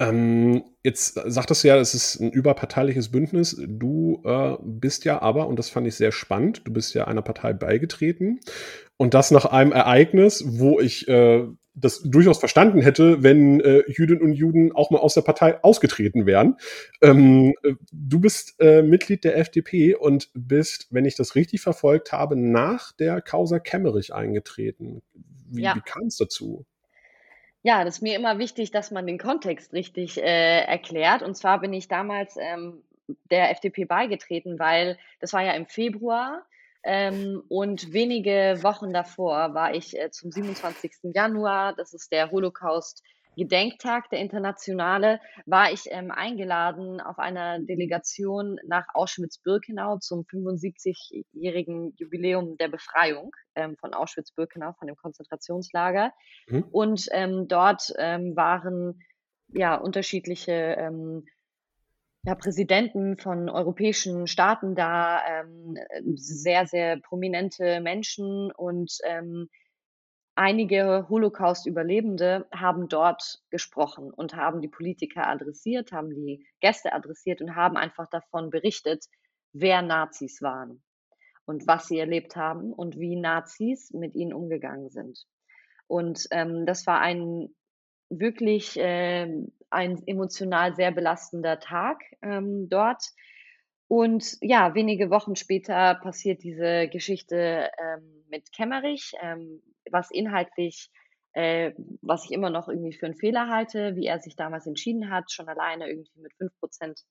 Ähm, 0.00 0.64
jetzt 0.82 1.14
sagtest 1.14 1.64
du 1.64 1.68
ja, 1.68 1.76
es 1.76 1.94
ist 1.94 2.20
ein 2.20 2.30
überparteiliches 2.30 3.10
Bündnis. 3.10 3.56
Du 3.66 4.22
äh, 4.24 4.56
bist 4.62 5.04
ja 5.04 5.22
aber, 5.22 5.46
und 5.46 5.58
das 5.58 5.70
fand 5.70 5.86
ich 5.86 5.94
sehr 5.94 6.12
spannend, 6.12 6.62
du 6.66 6.72
bist 6.72 6.94
ja 6.94 7.06
einer 7.06 7.22
Partei 7.22 7.52
beigetreten. 7.52 8.40
Und 8.98 9.14
das 9.14 9.30
nach 9.30 9.46
einem 9.46 9.72
Ereignis, 9.72 10.44
wo 10.46 10.80
ich 10.80 11.08
äh, 11.08 11.46
das 11.74 12.02
durchaus 12.02 12.38
verstanden 12.38 12.82
hätte, 12.82 13.22
wenn 13.22 13.60
äh, 13.60 13.82
Jüdinnen 13.88 14.22
und 14.22 14.32
Juden 14.34 14.72
auch 14.72 14.90
mal 14.90 14.98
aus 14.98 15.14
der 15.14 15.22
Partei 15.22 15.62
ausgetreten 15.62 16.26
wären. 16.26 16.56
Ähm, 17.00 17.54
du 17.92 18.20
bist 18.20 18.60
äh, 18.60 18.82
Mitglied 18.82 19.24
der 19.24 19.38
FDP 19.38 19.94
und 19.94 20.28
bist, 20.34 20.88
wenn 20.90 21.04
ich 21.04 21.16
das 21.16 21.34
richtig 21.34 21.62
verfolgt 21.62 22.12
habe, 22.12 22.36
nach 22.36 22.92
der 22.92 23.22
Causa 23.22 23.58
Kemmerich 23.58 24.12
eingetreten. 24.12 25.02
Wie, 25.48 25.62
ja. 25.62 25.74
wie 25.74 25.80
kam 25.80 26.06
es 26.06 26.16
dazu? 26.16 26.66
Ja, 27.62 27.84
das 27.84 27.96
ist 27.96 28.02
mir 28.02 28.16
immer 28.16 28.38
wichtig, 28.38 28.70
dass 28.70 28.90
man 28.90 29.06
den 29.06 29.18
Kontext 29.18 29.72
richtig 29.72 30.18
äh, 30.18 30.64
erklärt. 30.64 31.22
Und 31.22 31.36
zwar 31.36 31.60
bin 31.60 31.72
ich 31.72 31.88
damals 31.88 32.36
ähm, 32.38 32.82
der 33.30 33.50
FDP 33.50 33.84
beigetreten, 33.84 34.58
weil 34.58 34.98
das 35.20 35.32
war 35.32 35.42
ja 35.42 35.52
im 35.52 35.66
Februar 35.66 36.44
ähm, 36.84 37.42
und 37.48 37.92
wenige 37.92 38.58
Wochen 38.62 38.92
davor 38.92 39.54
war 39.54 39.74
ich 39.74 39.98
äh, 39.98 40.10
zum 40.10 40.30
27. 40.30 41.12
Januar, 41.14 41.74
das 41.74 41.92
ist 41.92 42.12
der 42.12 42.30
Holocaust 42.30 43.02
Gedenktag, 43.36 44.10
der 44.10 44.18
internationale, 44.18 45.20
war 45.46 45.72
ich 45.72 45.84
ähm, 45.90 46.10
eingeladen 46.10 47.00
auf 47.00 47.18
einer 47.18 47.60
Delegation 47.60 48.58
nach 48.66 48.86
Auschwitz-Birkenau 48.92 49.98
zum 49.98 50.24
75-jährigen 50.24 51.94
Jubiläum 51.96 52.56
der 52.58 52.68
Befreiung 52.68 53.34
ähm, 53.54 53.76
von 53.78 53.94
Auschwitz-Birkenau, 53.94 54.74
von 54.78 54.86
dem 54.86 54.96
Konzentrationslager. 54.96 56.12
Mhm. 56.48 56.64
Und 56.70 57.08
ähm, 57.12 57.48
dort 57.48 57.92
ähm, 57.96 58.36
waren 58.36 59.02
ja 59.48 59.76
unterschiedliche 59.76 60.52
ähm, 60.52 61.24
ja, 62.24 62.34
Präsidenten 62.36 63.16
von 63.16 63.48
europäischen 63.48 64.26
Staaten 64.26 64.74
da, 64.74 65.20
ähm, 65.26 65.76
sehr, 66.14 66.66
sehr 66.66 67.00
prominente 67.00 67.80
Menschen 67.80 68.52
und 68.52 68.96
ähm, 69.04 69.48
einige 70.36 71.06
Holocaust-Überlebende 71.08 72.46
haben 72.54 72.88
dort 72.88 73.42
gesprochen 73.50 74.12
und 74.12 74.34
haben 74.34 74.60
die 74.60 74.68
Politiker 74.68 75.26
adressiert, 75.26 75.92
haben 75.92 76.14
die 76.14 76.46
Gäste 76.60 76.92
adressiert 76.92 77.42
und 77.42 77.56
haben 77.56 77.76
einfach 77.76 78.08
davon 78.08 78.50
berichtet, 78.50 79.04
wer 79.52 79.82
Nazis 79.82 80.40
waren 80.40 80.82
und 81.44 81.66
was 81.66 81.88
sie 81.88 81.98
erlebt 81.98 82.36
haben 82.36 82.72
und 82.72 82.98
wie 82.98 83.16
Nazis 83.16 83.90
mit 83.92 84.14
ihnen 84.14 84.32
umgegangen 84.32 84.90
sind. 84.90 85.26
Und 85.88 86.26
ähm, 86.30 86.66
das 86.66 86.86
war 86.86 87.00
ein 87.00 87.48
wirklich 88.18 88.78
äh, 88.78 89.26
ein 89.70 90.02
emotional 90.06 90.74
sehr 90.74 90.92
belastender 90.92 91.58
Tag 91.58 92.02
ähm, 92.22 92.68
dort. 92.68 93.02
Und 93.88 94.36
ja, 94.40 94.74
wenige 94.74 95.10
Wochen 95.10 95.36
später 95.36 95.96
passiert 95.96 96.42
diese 96.42 96.88
Geschichte 96.88 97.70
ähm, 97.78 98.24
mit 98.28 98.52
Kemmerich, 98.52 99.12
ähm, 99.20 99.62
was 99.90 100.10
inhaltlich, 100.10 100.90
äh, 101.32 101.72
was 102.00 102.24
ich 102.24 102.32
immer 102.32 102.50
noch 102.50 102.68
irgendwie 102.68 102.94
für 102.94 103.06
einen 103.06 103.16
Fehler 103.16 103.48
halte, 103.48 103.96
wie 103.96 104.06
er 104.06 104.20
sich 104.20 104.36
damals 104.36 104.66
entschieden 104.66 105.10
hat, 105.10 105.30
schon 105.30 105.48
alleine 105.48 105.88
irgendwie 105.88 106.20
mit 106.20 106.32
fünf 106.34 106.58
Prozent 106.58 107.02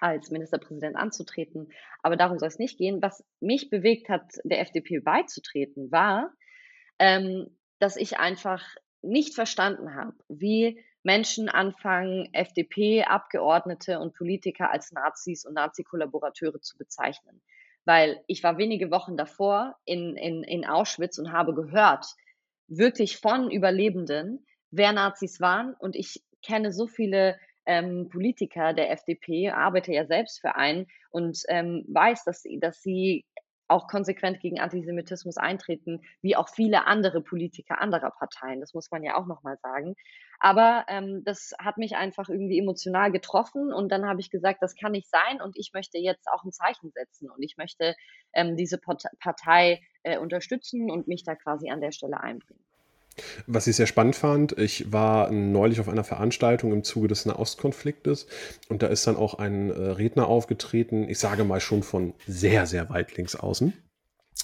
als 0.00 0.30
Ministerpräsident 0.30 0.96
anzutreten. 0.96 1.68
Aber 2.02 2.16
darum 2.16 2.38
soll 2.38 2.48
es 2.48 2.58
nicht 2.58 2.76
gehen. 2.76 3.00
Was 3.00 3.24
mich 3.40 3.70
bewegt 3.70 4.08
hat, 4.08 4.32
der 4.44 4.60
FDP 4.60 4.98
beizutreten, 4.98 5.92
war, 5.92 6.32
ähm, 6.98 7.56
dass 7.78 7.96
ich 7.96 8.18
einfach 8.18 8.62
nicht 9.02 9.34
verstanden 9.34 9.94
habe, 9.94 10.14
wie 10.28 10.82
Menschen 11.02 11.48
anfangen, 11.48 12.28
FDP-Abgeordnete 12.32 13.98
und 13.98 14.14
Politiker 14.14 14.70
als 14.70 14.92
Nazis 14.92 15.44
und 15.44 15.54
Nazi-Kollaborateure 15.54 16.60
zu 16.60 16.78
bezeichnen 16.78 17.42
weil 17.84 18.22
ich 18.26 18.42
war 18.42 18.58
wenige 18.58 18.90
Wochen 18.90 19.16
davor 19.16 19.76
in, 19.84 20.16
in, 20.16 20.42
in 20.44 20.64
Auschwitz 20.64 21.18
und 21.18 21.32
habe 21.32 21.54
gehört, 21.54 22.06
wirklich 22.68 23.18
von 23.18 23.50
Überlebenden, 23.50 24.46
wer 24.70 24.92
Nazis 24.92 25.40
waren. 25.40 25.74
Und 25.74 25.96
ich 25.96 26.22
kenne 26.42 26.72
so 26.72 26.86
viele 26.86 27.38
ähm, 27.66 28.08
Politiker 28.10 28.72
der 28.72 28.90
FDP, 28.90 29.50
arbeite 29.50 29.92
ja 29.92 30.06
selbst 30.06 30.40
für 30.40 30.54
einen 30.54 30.86
und 31.10 31.42
ähm, 31.48 31.84
weiß, 31.88 32.24
dass, 32.24 32.44
dass 32.60 32.82
sie 32.82 33.24
auch 33.72 33.88
konsequent 33.88 34.40
gegen 34.40 34.60
Antisemitismus 34.60 35.36
eintreten, 35.36 36.02
wie 36.20 36.36
auch 36.36 36.48
viele 36.48 36.86
andere 36.86 37.20
Politiker 37.20 37.80
anderer 37.80 38.10
Parteien. 38.10 38.60
Das 38.60 38.74
muss 38.74 38.90
man 38.90 39.02
ja 39.02 39.16
auch 39.16 39.26
nochmal 39.26 39.56
sagen. 39.62 39.96
Aber 40.38 40.84
ähm, 40.88 41.22
das 41.24 41.52
hat 41.58 41.78
mich 41.78 41.96
einfach 41.96 42.28
irgendwie 42.28 42.58
emotional 42.58 43.12
getroffen 43.12 43.72
und 43.72 43.90
dann 43.90 44.06
habe 44.06 44.20
ich 44.20 44.30
gesagt, 44.30 44.60
das 44.60 44.74
kann 44.74 44.92
nicht 44.92 45.08
sein 45.08 45.40
und 45.40 45.56
ich 45.56 45.70
möchte 45.72 45.98
jetzt 45.98 46.26
auch 46.28 46.44
ein 46.44 46.52
Zeichen 46.52 46.90
setzen 46.90 47.30
und 47.30 47.42
ich 47.42 47.56
möchte 47.56 47.94
ähm, 48.32 48.56
diese 48.56 48.78
Partei 48.78 49.80
äh, 50.02 50.18
unterstützen 50.18 50.90
und 50.90 51.06
mich 51.06 51.22
da 51.22 51.36
quasi 51.36 51.70
an 51.70 51.80
der 51.80 51.92
Stelle 51.92 52.20
einbringen. 52.20 52.64
Was 53.46 53.66
ich 53.66 53.76
sehr 53.76 53.86
spannend 53.86 54.16
fand, 54.16 54.58
ich 54.58 54.92
war 54.92 55.30
neulich 55.30 55.80
auf 55.80 55.88
einer 55.88 56.04
Veranstaltung 56.04 56.72
im 56.72 56.84
Zuge 56.84 57.08
des 57.08 57.26
Nahostkonfliktes 57.26 58.26
und 58.68 58.82
da 58.82 58.86
ist 58.86 59.06
dann 59.06 59.16
auch 59.16 59.34
ein 59.34 59.70
äh, 59.70 59.74
Redner 59.74 60.26
aufgetreten, 60.28 61.08
ich 61.08 61.18
sage 61.18 61.44
mal 61.44 61.60
schon 61.60 61.82
von 61.82 62.14
sehr, 62.26 62.66
sehr 62.66 62.88
weit 62.88 63.16
links 63.16 63.36
außen, 63.36 63.74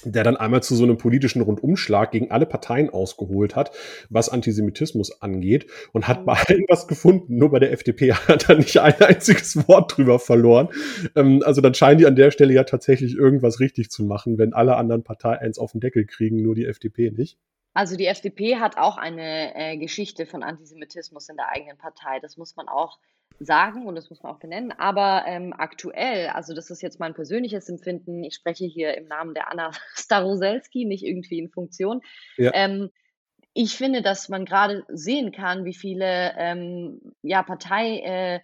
der 0.04 0.22
dann 0.22 0.36
einmal 0.36 0.62
zu 0.62 0.76
so 0.76 0.84
einem 0.84 0.98
politischen 0.98 1.40
Rundumschlag 1.40 2.12
gegen 2.12 2.30
alle 2.30 2.44
Parteien 2.44 2.90
ausgeholt 2.90 3.56
hat, 3.56 3.72
was 4.10 4.28
Antisemitismus 4.28 5.22
angeht 5.22 5.66
und 5.92 6.06
hat 6.06 6.26
bei 6.26 6.34
allen 6.34 6.64
was 6.68 6.86
gefunden. 6.88 7.38
Nur 7.38 7.50
bei 7.50 7.58
der 7.58 7.72
FDP 7.72 8.12
hat 8.28 8.50
er 8.50 8.56
nicht 8.56 8.78
ein 8.78 9.00
einziges 9.00 9.66
Wort 9.66 9.96
drüber 9.96 10.18
verloren. 10.18 10.68
Ähm, 11.16 11.42
also 11.44 11.62
dann 11.62 11.74
scheinen 11.74 11.98
die 11.98 12.06
an 12.06 12.16
der 12.16 12.30
Stelle 12.30 12.52
ja 12.52 12.64
tatsächlich 12.64 13.16
irgendwas 13.16 13.60
richtig 13.60 13.90
zu 13.90 14.04
machen, 14.04 14.36
wenn 14.36 14.52
alle 14.52 14.76
anderen 14.76 15.04
Parteien 15.04 15.38
eins 15.38 15.58
auf 15.58 15.72
den 15.72 15.80
Deckel 15.80 16.04
kriegen, 16.04 16.42
nur 16.42 16.54
die 16.54 16.66
FDP 16.66 17.10
nicht. 17.10 17.38
Also 17.78 17.94
die 17.94 18.06
FDP 18.06 18.56
hat 18.56 18.76
auch 18.76 18.98
eine 18.98 19.54
äh, 19.54 19.76
Geschichte 19.76 20.26
von 20.26 20.42
Antisemitismus 20.42 21.28
in 21.28 21.36
der 21.36 21.50
eigenen 21.50 21.78
Partei. 21.78 22.18
Das 22.18 22.36
muss 22.36 22.56
man 22.56 22.66
auch 22.66 22.98
sagen 23.38 23.86
und 23.86 23.94
das 23.94 24.10
muss 24.10 24.20
man 24.20 24.34
auch 24.34 24.40
benennen. 24.40 24.72
Aber 24.72 25.22
ähm, 25.28 25.54
aktuell, 25.56 26.26
also 26.30 26.56
das 26.56 26.70
ist 26.70 26.82
jetzt 26.82 26.98
mein 26.98 27.14
persönliches 27.14 27.68
Empfinden, 27.68 28.24
ich 28.24 28.34
spreche 28.34 28.64
hier 28.64 28.98
im 28.98 29.06
Namen 29.06 29.32
der 29.32 29.48
Anna 29.52 29.70
Staroselski, 29.94 30.86
nicht 30.86 31.04
irgendwie 31.04 31.38
in 31.38 31.50
Funktion. 31.50 32.00
Ja. 32.36 32.50
Ähm, 32.52 32.90
ich 33.54 33.76
finde, 33.76 34.02
dass 34.02 34.28
man 34.28 34.44
gerade 34.44 34.84
sehen 34.88 35.30
kann, 35.30 35.64
wie 35.64 35.74
viele 35.74 36.34
ähm, 36.36 37.14
ja, 37.22 37.44
Partei, 37.44 38.00
äh, 38.00 38.40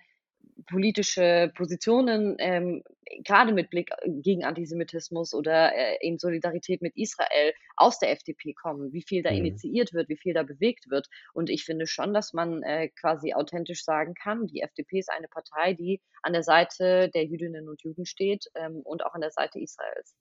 politische 0.67 1.53
Positionen, 1.57 2.37
ähm, 2.39 2.83
gerade 3.25 3.53
mit 3.53 3.71
Blick 3.71 3.91
gegen 4.07 4.45
Antisemitismus 4.45 5.35
oder 5.35 5.75
äh, 5.75 5.97
in 6.01 6.19
Solidarität 6.19 6.83
mit 6.83 6.97
Israel 6.97 7.53
aus 7.77 7.99
der 7.99 8.11
FDP 8.13 8.55
kommen, 8.55 8.93
wie 8.93 9.03
viel 9.03 9.23
da 9.23 9.31
Mhm. 9.31 9.37
initiiert 9.39 9.93
wird, 9.93 10.09
wie 10.09 10.17
viel 10.17 10.35
da 10.35 10.43
bewegt 10.43 10.91
wird. 10.91 11.09
Und 11.33 11.51
ich 11.51 11.65
finde 11.65 11.87
schon, 11.87 12.15
dass 12.15 12.33
man 12.33 12.63
äh, 12.63 12.89
quasi 12.89 13.35
authentisch 13.35 13.85
sagen 13.85 14.15
kann, 14.15 14.47
die 14.47 14.61
FDP 14.61 14.99
ist 15.01 15.11
eine 15.11 15.29
Partei, 15.29 15.75
die 15.75 16.01
an 16.23 16.33
der 16.33 16.43
Seite 16.43 17.11
der 17.15 17.25
Jüdinnen 17.25 17.69
und 17.69 17.83
Juden 17.83 18.07
steht 18.07 18.47
ähm, 18.55 18.81
und 18.85 19.05
auch 19.05 19.15
an 19.15 19.21
der 19.21 19.31
Seite 19.31 19.59
Israels. 19.61 20.15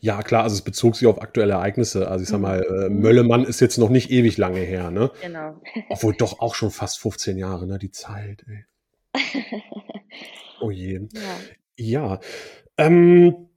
Ja, 0.00 0.22
klar, 0.24 0.42
also 0.42 0.54
es 0.54 0.62
bezog 0.62 0.96
sich 0.96 1.06
auf 1.06 1.22
aktuelle 1.22 1.52
Ereignisse. 1.52 2.08
Also 2.08 2.24
ich 2.24 2.28
sag 2.28 2.38
Mhm. 2.38 2.42
mal, 2.42 2.62
äh, 2.64 2.88
Mhm. 2.88 3.00
Möllemann 3.02 3.44
ist 3.44 3.60
jetzt 3.60 3.78
noch 3.78 3.88
nicht 3.88 4.10
ewig 4.10 4.36
lange 4.36 4.58
her, 4.60 4.90
ne? 4.90 5.12
Genau. 5.22 5.60
Obwohl 5.90 6.14
doch 6.16 6.40
auch 6.40 6.56
schon 6.56 6.72
fast 6.72 6.98
15 6.98 7.38
Jahre, 7.38 7.68
ne? 7.68 7.78
Die 7.78 7.92
Zeit, 7.92 8.42
ey. 8.48 8.64
Oh 10.60 10.70
je. 10.70 11.00
ja. 11.12 11.38
Ja. 11.76 12.20
Ähm, 12.76 13.48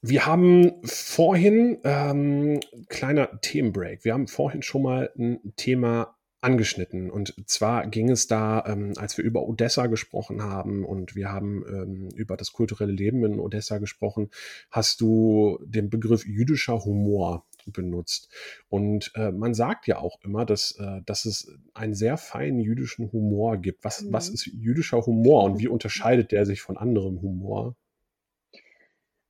wir 0.00 0.26
haben 0.26 0.80
vorhin, 0.84 1.78
ähm, 1.84 2.60
kleiner 2.88 3.40
Themenbreak. 3.40 4.04
Wir 4.04 4.12
haben 4.12 4.28
vorhin 4.28 4.62
schon 4.62 4.82
mal 4.82 5.10
ein 5.18 5.54
Thema 5.56 6.18
angeschnitten. 6.40 7.10
Und 7.10 7.34
zwar 7.46 7.88
ging 7.88 8.10
es 8.10 8.28
da, 8.28 8.64
ähm, 8.66 8.92
als 8.96 9.16
wir 9.18 9.24
über 9.24 9.42
Odessa 9.48 9.86
gesprochen 9.86 10.42
haben 10.42 10.84
und 10.84 11.16
wir 11.16 11.30
haben 11.30 11.64
ähm, 11.68 12.08
über 12.14 12.36
das 12.36 12.52
kulturelle 12.52 12.92
Leben 12.92 13.24
in 13.24 13.40
Odessa 13.40 13.78
gesprochen, 13.78 14.30
hast 14.70 15.00
du 15.00 15.58
den 15.64 15.90
Begriff 15.90 16.24
jüdischer 16.26 16.84
Humor 16.84 17.44
benutzt. 17.72 18.32
Und 18.68 19.12
äh, 19.14 19.30
man 19.32 19.54
sagt 19.54 19.86
ja 19.86 19.98
auch 19.98 20.20
immer, 20.22 20.44
dass, 20.46 20.72
äh, 20.78 21.02
dass 21.06 21.24
es 21.24 21.52
einen 21.74 21.94
sehr 21.94 22.16
feinen 22.16 22.60
jüdischen 22.60 23.12
Humor 23.12 23.58
gibt. 23.58 23.84
Was, 23.84 24.06
was 24.10 24.28
Mhm. 24.28 24.34
ist 24.34 24.46
jüdischer 24.46 25.04
Humor 25.06 25.44
und 25.44 25.58
wie 25.58 25.68
unterscheidet 25.68 26.32
der 26.32 26.46
sich 26.46 26.60
von 26.62 26.76
anderem 26.76 27.20
Humor? 27.22 27.76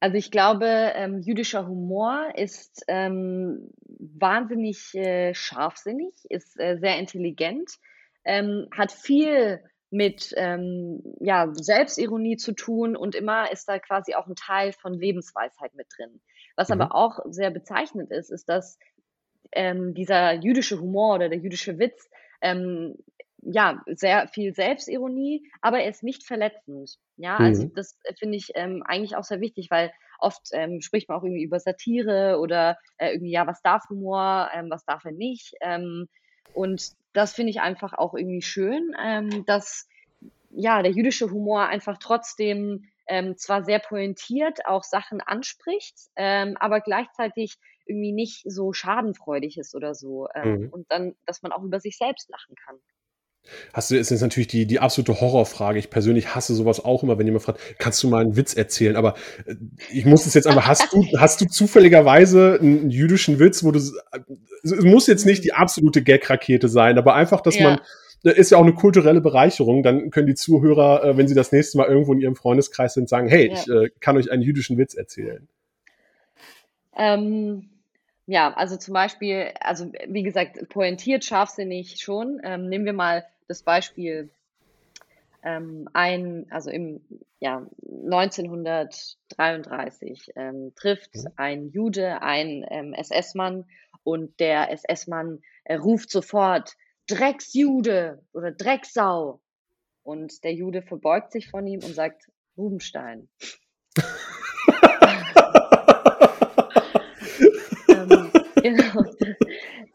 Also 0.01 0.17
ich 0.17 0.31
glaube, 0.31 0.67
ähm, 0.95 1.21
jüdischer 1.21 1.67
Humor 1.67 2.33
ist 2.37 2.85
ähm, 2.87 3.71
wahnsinnig 3.99 4.95
äh, 4.95 5.35
scharfsinnig, 5.35 6.15
ist 6.29 6.59
äh, 6.61 6.79
sehr 6.79 6.99
intelligent, 6.99 7.69
ähm, 8.25 8.69
hat 8.77 8.93
viel 8.93 9.61
mit 9.91 10.33
ähm, 10.37 11.03
ja, 11.21 11.49
Selbstironie 11.53 12.37
zu 12.37 12.53
tun 12.53 12.95
und 12.95 13.15
immer 13.15 13.51
ist 13.51 13.69
da 13.69 13.79
quasi 13.79 14.15
auch 14.15 14.27
ein 14.27 14.37
Teil 14.37 14.73
von 14.73 14.93
Lebensweisheit 14.95 15.75
mit 15.75 15.87
drin. 15.97 16.21
Was 16.59 16.71
Mhm. 16.71 16.73
aber 16.73 16.95
auch 16.95 17.21
sehr 17.31 17.51
bezeichnend 17.51 18.11
ist, 18.11 18.31
ist, 18.31 18.49
dass 18.49 18.79
ähm, 19.53 19.95
dieser 19.95 20.33
jüdische 20.35 20.81
Humor 20.81 21.15
oder 21.17 21.29
der 21.29 21.39
jüdische 21.39 21.79
Witz, 21.79 22.11
ähm, 22.41 22.97
ja, 23.41 23.83
sehr 23.87 24.27
viel 24.29 24.53
Selbstironie, 24.55 25.49
aber 25.63 25.81
er 25.81 25.89
ist 25.91 26.03
nicht 26.03 26.25
verletzend. 26.27 26.97
Ja, 27.17 27.41
also 27.41 27.65
Mhm. 27.65 27.73
das 27.75 27.99
äh, 28.05 28.15
finde 28.19 28.37
ich 28.37 28.51
ähm, 28.57 28.83
eigentlich 28.85 29.17
auch 29.17 29.25
sehr 29.25 29.41
wichtig, 29.41 29.69
weil 29.71 29.93
oft 30.19 30.49
ähm, 30.53 30.81
spricht 30.81 31.09
man 31.09 31.19
auch 31.19 31.25
irgendwie 31.25 31.45
über 31.45 31.61
Satire 31.61 32.39
oder 32.41 32.77
äh, 32.99 33.13
irgendwie, 33.13 33.31
ja, 33.31 33.47
was 33.47 33.63
darf 33.63 33.89
Humor, 33.91 34.51
ähm, 34.53 34.69
was 34.71 34.85
darf 34.85 35.05
er 35.05 35.13
nicht. 35.13 35.55
Ähm, 35.61 36.09
und 36.53 36.83
das 37.13 37.33
finde 37.33 37.51
ich 37.51 37.61
einfach 37.61 37.93
auch 37.95 38.15
irgendwie 38.15 38.43
schön, 38.43 38.95
ähm, 39.01 39.45
dass 39.47 39.87
ja, 40.51 40.83
der 40.83 40.93
jüdische 40.93 41.31
Humor 41.31 41.67
einfach 41.67 41.99
trotzdem 41.99 42.85
ähm, 43.09 43.37
zwar 43.37 43.65
sehr 43.65 43.79
pointiert 43.79 44.67
auch 44.67 44.85
Sachen 44.85 45.21
anspricht, 45.21 45.97
ähm, 46.17 46.57
aber 46.61 46.81
gleichzeitig 46.81 47.57
irgendwie 47.87 48.13
nicht 48.13 48.43
so 48.47 48.73
schadenfreudig 48.73 49.59
ist 49.59 49.75
oder 49.75 49.95
so. 49.95 50.29
Ähm, 50.35 50.61
Mhm. 50.61 50.69
und 50.71 50.87
dann, 50.91 51.15
dass 51.27 51.43
man 51.43 51.53
auch 51.53 51.63
über 51.63 51.81
sich 51.81 51.97
selbst 51.97 52.29
lachen 52.31 52.55
kann. 52.65 52.77
Hast 53.73 53.91
du, 53.91 53.97
ist 53.97 54.11
jetzt 54.11 54.21
natürlich 54.21 54.49
die, 54.49 54.67
die 54.67 54.79
absolute 54.79 55.21
Horrorfrage. 55.23 55.79
Ich 55.79 55.89
persönlich 55.89 56.35
hasse 56.35 56.55
sowas 56.55 56.85
auch 56.85 57.03
immer, 57.03 57.19
wenn 57.19 57.27
jemand 57.27 57.45
fragt, 57.45 57.61
kannst 57.79 58.03
du 58.03 58.09
mal 58.09 58.21
einen 58.21 58.37
Witz 58.37 58.53
erzählen? 58.53 58.95
Aber 58.97 59.15
äh, 59.47 59.55
ich 59.91 60.05
muss 60.05 60.27
es 60.27 60.35
jetzt 60.35 60.47
einfach, 60.47 60.67
hast 60.67 60.93
du, 60.93 61.03
hast 61.19 61.41
du 61.41 61.47
zufälligerweise 61.47 62.59
einen 62.61 62.91
jüdischen 62.91 63.39
Witz, 63.39 63.65
wo 63.65 63.71
du, 63.71 63.79
es 63.79 63.95
es 64.63 64.83
muss 64.83 65.07
jetzt 65.07 65.25
nicht 65.25 65.45
die 65.45 65.55
absolute 65.55 66.03
Gag-Rakete 66.03 66.69
sein, 66.69 66.99
aber 66.99 67.15
einfach, 67.15 67.41
dass 67.41 67.59
man, 67.59 67.75
Ja, 67.77 67.81
das 67.81 68.08
ist 68.23 68.51
ja 68.51 68.59
auch 68.59 68.63
eine 68.63 68.75
kulturelle 68.75 69.21
Bereicherung. 69.21 69.83
Dann 69.83 70.11
können 70.11 70.27
die 70.27 70.35
Zuhörer, 70.35 71.05
äh, 71.05 71.17
wenn 71.17 71.29
sie 71.29 71.35
das 71.35 71.53
nächste 71.53 71.79
Mal 71.79 71.87
irgendwo 71.87 72.13
in 72.13 72.21
ihrem 72.21 72.37
Freundeskreis 72.37 72.95
sind, 72.95 73.09
sagen, 73.09 73.29
hey, 73.29 73.49
ja. 73.49 73.55
ich 73.55 73.69
äh, 73.69 73.91
kann 74.01 74.17
euch 74.17 74.31
einen 74.31 74.43
jüdischen 74.43 74.79
Witz 74.79 74.95
erzählen. 74.95 75.49
Ähm, 76.97 77.71
ja, 78.27 78.53
also 78.53 78.77
zum 78.77 78.95
Beispiel, 78.95 79.53
also 79.61 79.91
wie 80.07 80.23
gesagt, 80.23 80.69
pointiert, 80.69 81.25
scharfsinnig 81.25 82.01
schon. 82.01 82.41
Ähm, 82.43 82.69
nehmen 82.69 82.85
wir 82.85 82.93
mal 82.93 83.25
das 83.47 83.63
Beispiel 83.63 84.31
ähm, 85.43 85.89
ein, 85.93 86.47
also 86.51 86.71
im 86.71 87.01
ja, 87.41 87.65
1933 88.05 90.33
ähm, 90.35 90.73
trifft 90.75 91.15
Mhm. 91.15 91.29
ein 91.37 91.71
Jude 91.71 92.21
einen 92.23 92.67
ähm, 92.69 92.95
SS-Mann 92.95 93.65
und 94.03 94.41
der 94.41 94.73
SS-Mann 94.73 95.41
äh, 95.65 95.77
ruft 95.77 96.11
sofort 96.11 96.77
Drecksjude 97.09 98.23
oder 98.33 98.53
Drecksau 98.53 99.41
und 100.03 100.45
der 100.45 100.55
Jude 100.55 100.83
verbeugt 100.83 101.33
sich 101.33 101.51
von 101.51 101.67
ihm 101.67 101.83
und 101.83 101.95
sagt 101.95 102.31
Rubenstein. 102.57 103.29
Ähm, 107.89 108.31
genau. 108.63 109.05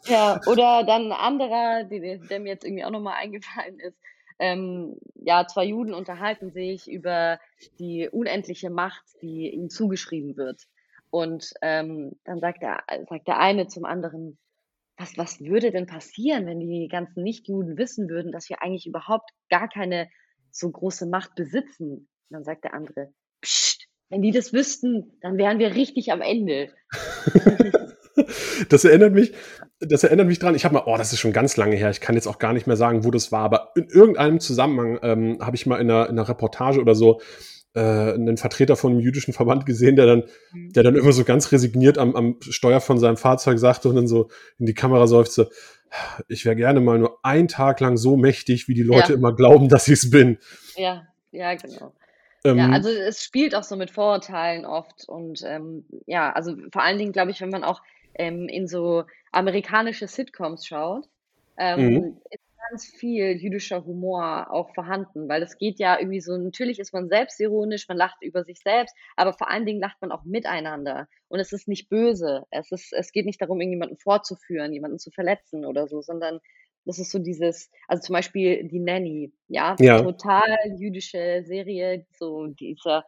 Ja, 0.06 0.40
oder 0.48 0.84
dann 0.84 1.12
ein 1.12 1.12
anderer, 1.12 1.84
die, 1.86 2.20
der 2.30 2.40
mir 2.40 2.50
jetzt 2.50 2.66
irgendwie 2.66 2.84
auch 2.84 2.92
nochmal 2.92 3.16
eingefallen 3.22 3.80
ist. 3.80 3.98
Ähm, 4.40 4.98
ja, 5.16 5.48
zwei 5.48 5.66
Juden 5.66 5.94
unterhalten 5.94 6.52
sich 6.52 6.92
über 6.92 7.40
die 7.80 8.10
unendliche 8.10 8.70
Macht, 8.70 9.04
die 9.22 9.50
ihnen 9.50 9.70
zugeschrieben 9.70 10.36
wird. 10.36 10.68
Und 11.12 11.54
ähm, 11.62 12.14
dann 12.26 12.40
sagt 12.40 12.64
der, 12.64 12.84
sagt 13.08 13.28
der 13.28 13.40
eine 13.40 13.68
zum 13.68 13.86
anderen, 13.86 14.38
was, 14.98 15.18
was 15.18 15.40
würde 15.40 15.72
denn 15.72 15.86
passieren, 15.86 16.46
wenn 16.46 16.60
die 16.60 16.88
ganzen 16.90 17.24
Nichtjuden 17.24 17.78
wissen 17.78 18.10
würden, 18.10 18.32
dass 18.32 18.50
wir 18.50 18.62
eigentlich 18.62 18.86
überhaupt 18.86 19.32
gar 19.50 19.68
keine 19.68 20.10
so 20.52 20.70
große 20.70 21.08
Macht 21.08 21.36
besitzen? 21.36 22.08
Und 22.30 22.30
dann 22.30 22.44
sagt 22.44 22.64
der 22.64 22.74
andere, 22.74 23.14
Psst, 23.42 23.88
wenn 24.10 24.22
die 24.22 24.32
das 24.32 24.54
wüssten, 24.54 25.18
dann 25.22 25.38
wären 25.38 25.60
wir 25.60 25.76
richtig 25.76 26.12
am 26.12 26.22
Ende. 26.22 26.74
Das 28.70 28.86
erinnert 28.86 29.14
mich, 29.14 29.34
das 29.80 30.04
erinnert 30.04 30.28
mich 30.28 30.40
dran. 30.40 30.56
Ich 30.56 30.66
habe 30.66 30.76
mal, 30.76 30.84
oh, 30.86 30.98
das 30.98 31.14
ist 31.14 31.20
schon 31.20 31.34
ganz 31.34 31.58
lange 31.58 31.76
her. 31.76 31.90
Ich 31.90 32.00
kann 32.00 32.16
jetzt 32.16 32.28
auch 32.28 32.38
gar 32.38 32.54
nicht 32.54 32.68
mehr 32.68 32.76
sagen, 32.76 33.04
wo 33.04 33.12
das 33.12 33.32
war, 33.32 33.42
aber 33.42 33.72
in 33.76 33.88
irgendeinem 33.88 34.40
Zusammenhang 34.40 35.00
ähm, 35.02 35.38
habe 35.42 35.56
ich 35.56 35.66
mal 35.66 35.82
in 35.82 35.90
einer, 35.90 36.10
in 36.10 36.18
einer 36.18 36.30
Reportage 36.30 36.80
oder 36.80 36.96
so 36.96 37.22
äh, 37.74 37.80
einen 38.14 38.38
Vertreter 38.38 38.76
von 38.76 38.92
einem 38.92 39.02
jüdischen 39.02 39.34
Verband 39.34 39.66
gesehen, 39.66 39.96
der 39.96 40.06
dann, 40.06 40.24
Mhm. 40.52 40.74
der 40.74 40.84
dann 40.84 40.96
immer 40.96 41.12
so 41.12 41.24
ganz 41.24 41.52
resigniert 41.52 41.98
am, 41.98 42.16
am 42.16 42.38
Steuer 42.42 42.82
von 42.82 43.00
seinem 43.00 43.18
Fahrzeug 43.18 43.60
sagte 43.60 43.90
und 43.90 43.96
dann 43.96 44.08
so 44.08 44.30
in 44.60 44.66
die 44.66 44.74
Kamera 44.74 45.08
seufzte, 45.08 45.50
ich 46.28 46.46
wäre 46.46 46.56
gerne 46.56 46.80
mal 46.82 46.98
nur 46.98 47.20
einen 47.24 47.48
Tag 47.48 47.80
lang 47.80 47.98
so 47.98 48.18
mächtig, 48.18 48.68
wie 48.68 48.74
die 48.74 48.84
Leute 48.84 49.14
Ja. 49.14 49.18
immer 49.18 49.36
glauben, 49.36 49.70
dass 49.70 49.88
ich 49.88 50.04
es 50.04 50.10
bin. 50.10 50.40
Ja, 50.76 51.08
ja, 51.32 51.54
genau. 51.56 51.94
Ähm, 52.46 52.58
Ja, 52.58 52.70
also 52.70 52.90
es 52.90 53.24
spielt 53.24 53.56
auch 53.56 53.64
so 53.64 53.76
mit 53.76 53.92
Vorurteilen 53.92 54.66
oft 54.66 55.08
und 55.08 55.42
ähm, 55.46 55.86
ja, 56.08 56.32
also 56.32 56.56
vor 56.72 56.84
allen 56.84 56.98
Dingen 56.98 57.12
glaube 57.12 57.32
ich, 57.32 57.42
wenn 57.42 57.50
man 57.50 57.64
auch 57.64 57.82
ähm, 58.16 58.48
in 58.50 58.68
so 58.68 59.04
amerikanische 59.32 60.08
Sitcoms 60.08 60.66
schaut, 60.66 61.06
ähm, 61.58 61.94
Mhm. 61.94 62.18
Ganz 62.70 62.86
viel 62.86 63.38
jüdischer 63.38 63.86
Humor 63.86 64.52
auch 64.52 64.74
vorhanden, 64.74 65.28
weil 65.30 65.44
es 65.44 65.58
geht 65.58 65.80
ja 65.80 65.98
irgendwie 66.00 66.22
so, 66.22 66.38
natürlich 66.38 66.80
ist 66.80 66.94
man 66.94 67.10
selbstironisch, 67.10 67.88
man 67.88 67.98
lacht 67.98 68.18
über 68.22 68.44
sich 68.44 68.60
selbst, 68.60 68.96
aber 69.16 69.34
vor 69.34 69.50
allen 69.50 69.66
Dingen 69.66 69.80
lacht 69.82 70.02
man 70.02 70.12
auch 70.12 70.24
miteinander 70.24 71.08
und 71.28 71.40
es 71.40 71.52
ist 71.52 71.68
nicht 71.68 71.90
böse. 71.90 72.44
Es 72.52 72.72
ist, 72.72 72.94
es 72.94 73.12
geht 73.12 73.26
nicht 73.26 73.42
darum, 73.42 73.60
irgendjemanden 73.60 73.98
vorzuführen, 73.98 74.74
jemanden 74.74 75.00
zu 75.00 75.12
verletzen 75.12 75.66
oder 75.66 75.88
so, 75.88 76.02
sondern 76.02 76.40
das 76.86 77.00
ist 77.00 77.12
so 77.12 77.20
dieses, 77.20 77.70
also 77.88 78.02
zum 78.02 78.14
Beispiel 78.14 78.68
die 78.68 78.80
Nanny, 78.80 79.34
ja, 79.48 79.76
Ja. 79.80 80.02
total 80.02 80.58
jüdische 80.78 81.44
Serie, 81.46 82.06
so 82.18 82.48
dieser, 82.48 83.06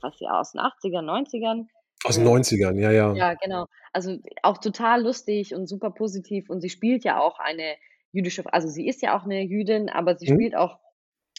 was 0.00 0.18
ja 0.20 0.40
aus 0.40 0.52
den 0.52 0.60
80ern, 0.60 1.04
90ern. 1.04 1.66
Aus 2.04 2.14
den 2.14 2.24
Ja. 2.24 2.30
90ern, 2.32 2.78
ja, 2.78 2.90
ja. 2.90 3.14
Ja, 3.14 3.34
genau. 3.34 3.66
Also 3.92 4.18
auch 4.42 4.58
total 4.58 5.02
lustig 5.02 5.54
und 5.54 5.66
super 5.66 5.90
positiv 5.90 6.48
und 6.48 6.60
sie 6.60 6.70
spielt 6.70 7.04
ja 7.04 7.20
auch 7.20 7.38
eine 7.38 7.76
jüdische, 8.12 8.44
also 8.52 8.68
sie 8.68 8.86
ist 8.88 9.02
ja 9.02 9.18
auch 9.18 9.24
eine 9.24 9.42
Jüdin, 9.42 9.88
aber 9.88 10.16
sie 10.16 10.26
Mhm. 10.28 10.34
spielt 10.34 10.56
auch 10.56 10.78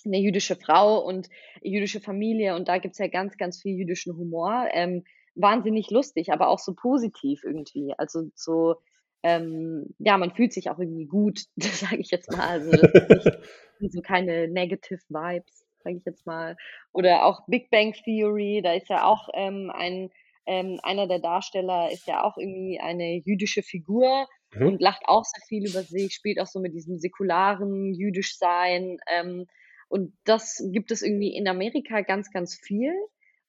eine 0.05 0.17
jüdische 0.19 0.55
Frau 0.55 0.99
und 1.05 1.29
jüdische 1.61 1.99
Familie 1.99 2.55
und 2.55 2.67
da 2.67 2.77
gibt's 2.77 2.99
ja 2.99 3.07
ganz, 3.07 3.37
ganz 3.37 3.61
viel 3.61 3.75
jüdischen 3.77 4.15
Humor. 4.15 4.67
Ähm, 4.71 5.03
wahnsinnig 5.35 5.89
lustig, 5.91 6.31
aber 6.31 6.49
auch 6.49 6.59
so 6.59 6.73
positiv 6.73 7.43
irgendwie. 7.43 7.93
Also 7.97 8.29
so, 8.35 8.75
ähm, 9.23 9.93
ja, 9.99 10.17
man 10.17 10.33
fühlt 10.33 10.53
sich 10.53 10.69
auch 10.69 10.79
irgendwie 10.79 11.05
gut, 11.05 11.45
sage 11.57 11.97
ich 11.97 12.11
jetzt 12.11 12.31
mal. 12.31 12.47
Also 12.47 12.71
nicht, 13.07 13.31
so 13.93 14.01
keine 14.01 14.47
negative 14.47 15.01
Vibes, 15.09 15.65
sage 15.83 15.97
ich 15.97 16.05
jetzt 16.05 16.25
mal. 16.25 16.55
Oder 16.93 17.25
auch 17.25 17.41
Big 17.47 17.69
Bang 17.69 17.93
Theory, 17.93 18.61
da 18.63 18.73
ist 18.73 18.89
ja 18.89 19.05
auch 19.05 19.29
ähm, 19.33 19.71
ein, 19.73 20.09
ähm, 20.45 20.79
einer 20.83 21.07
der 21.07 21.19
Darsteller 21.19 21.91
ist 21.91 22.07
ja 22.07 22.23
auch 22.23 22.37
irgendwie 22.37 22.79
eine 22.79 23.21
jüdische 23.25 23.63
Figur 23.63 24.27
mhm. 24.53 24.67
und 24.67 24.81
lacht 24.81 25.03
auch 25.05 25.23
sehr 25.23 25.45
viel 25.47 25.69
über 25.69 25.83
sich, 25.83 26.13
spielt 26.13 26.39
auch 26.39 26.47
so 26.47 26.59
mit 26.59 26.73
diesem 26.73 26.97
säkularen 26.97 27.93
Jüdischsein. 27.93 28.97
Ähm, 29.07 29.47
und 29.87 30.13
das 30.23 30.63
gibt 30.71 30.91
es 30.91 31.01
irgendwie 31.01 31.35
in 31.35 31.47
Amerika 31.47 32.01
ganz, 32.01 32.31
ganz 32.31 32.55
viel. 32.55 32.93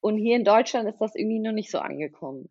Und 0.02 0.16
hier 0.16 0.36
in 0.36 0.44
Deutschland 0.44 0.88
ist 0.88 0.98
das 0.98 1.14
irgendwie 1.14 1.40
noch 1.40 1.52
nicht 1.52 1.70
so 1.70 1.78
angekommen. 1.78 2.48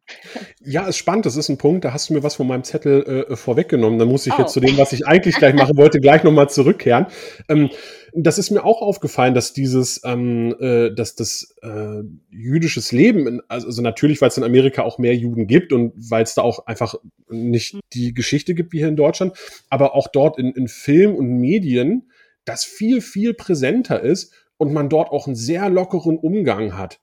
Ja, 0.64 0.88
ist 0.88 0.98
spannend. 0.98 1.26
Das 1.26 1.36
ist 1.36 1.50
ein 1.50 1.58
Punkt. 1.58 1.84
Da 1.84 1.94
hast 1.94 2.10
du 2.10 2.14
mir 2.14 2.22
was 2.22 2.36
von 2.36 2.46
meinem 2.46 2.64
Zettel 2.64 3.26
äh, 3.30 3.36
vorweggenommen. 3.36 3.98
Dann 3.98 4.08
muss 4.08 4.28
ich 4.28 4.34
oh. 4.34 4.42
jetzt 4.42 4.54
zu 4.54 4.60
dem, 4.60 4.78
was 4.78 4.94
ich 4.94 5.08
eigentlich 5.08 5.36
gleich 5.36 5.56
machen 5.56 5.76
wollte, 5.76 6.00
gleich 6.02 6.24
nochmal 6.24 6.50
zurückkehren. 6.50 7.08
Ähm, 7.48 7.70
das 8.14 8.38
ist 8.38 8.52
mir 8.52 8.64
auch 8.64 8.82
aufgefallen, 8.84 9.34
dass 9.34 9.54
dieses, 9.54 10.02
ähm, 10.06 10.56
äh, 10.60 10.94
dass 10.94 11.16
das 11.16 11.56
äh, 11.64 12.04
jüdisches 12.30 12.92
Leben, 12.92 13.28
in, 13.28 13.42
also, 13.48 13.68
also 13.68 13.82
natürlich, 13.82 14.22
weil 14.22 14.30
es 14.30 14.38
in 14.38 14.44
Amerika 14.44 14.84
auch 14.84 15.00
mehr 15.00 15.16
Juden 15.16 15.48
gibt 15.48 15.74
und 15.74 15.94
weil 15.96 16.24
es 16.24 16.36
da 16.36 16.44
auch 16.44 16.68
einfach 16.68 16.96
nicht 17.30 17.74
hm. 17.74 17.80
die 17.94 18.14
Geschichte 18.14 18.54
gibt 18.54 18.74
wie 18.74 18.80
hier 18.80 18.88
in 18.88 18.96
Deutschland, 18.96 19.34
aber 19.70 19.96
auch 19.96 20.08
dort 20.08 20.38
in, 20.38 20.52
in 20.52 20.68
Film 20.68 21.16
und 21.16 21.40
Medien 21.40 22.10
das 22.46 22.64
viel, 22.64 23.02
viel 23.02 23.34
präsenter 23.34 24.02
ist 24.02 24.34
und 24.58 24.74
man 24.74 24.90
dort 24.90 25.12
auch 25.12 25.26
einen 25.26 25.36
sehr 25.36 25.70
lockeren 25.70 26.18
Umgang 26.18 26.78
hat. 26.78 27.00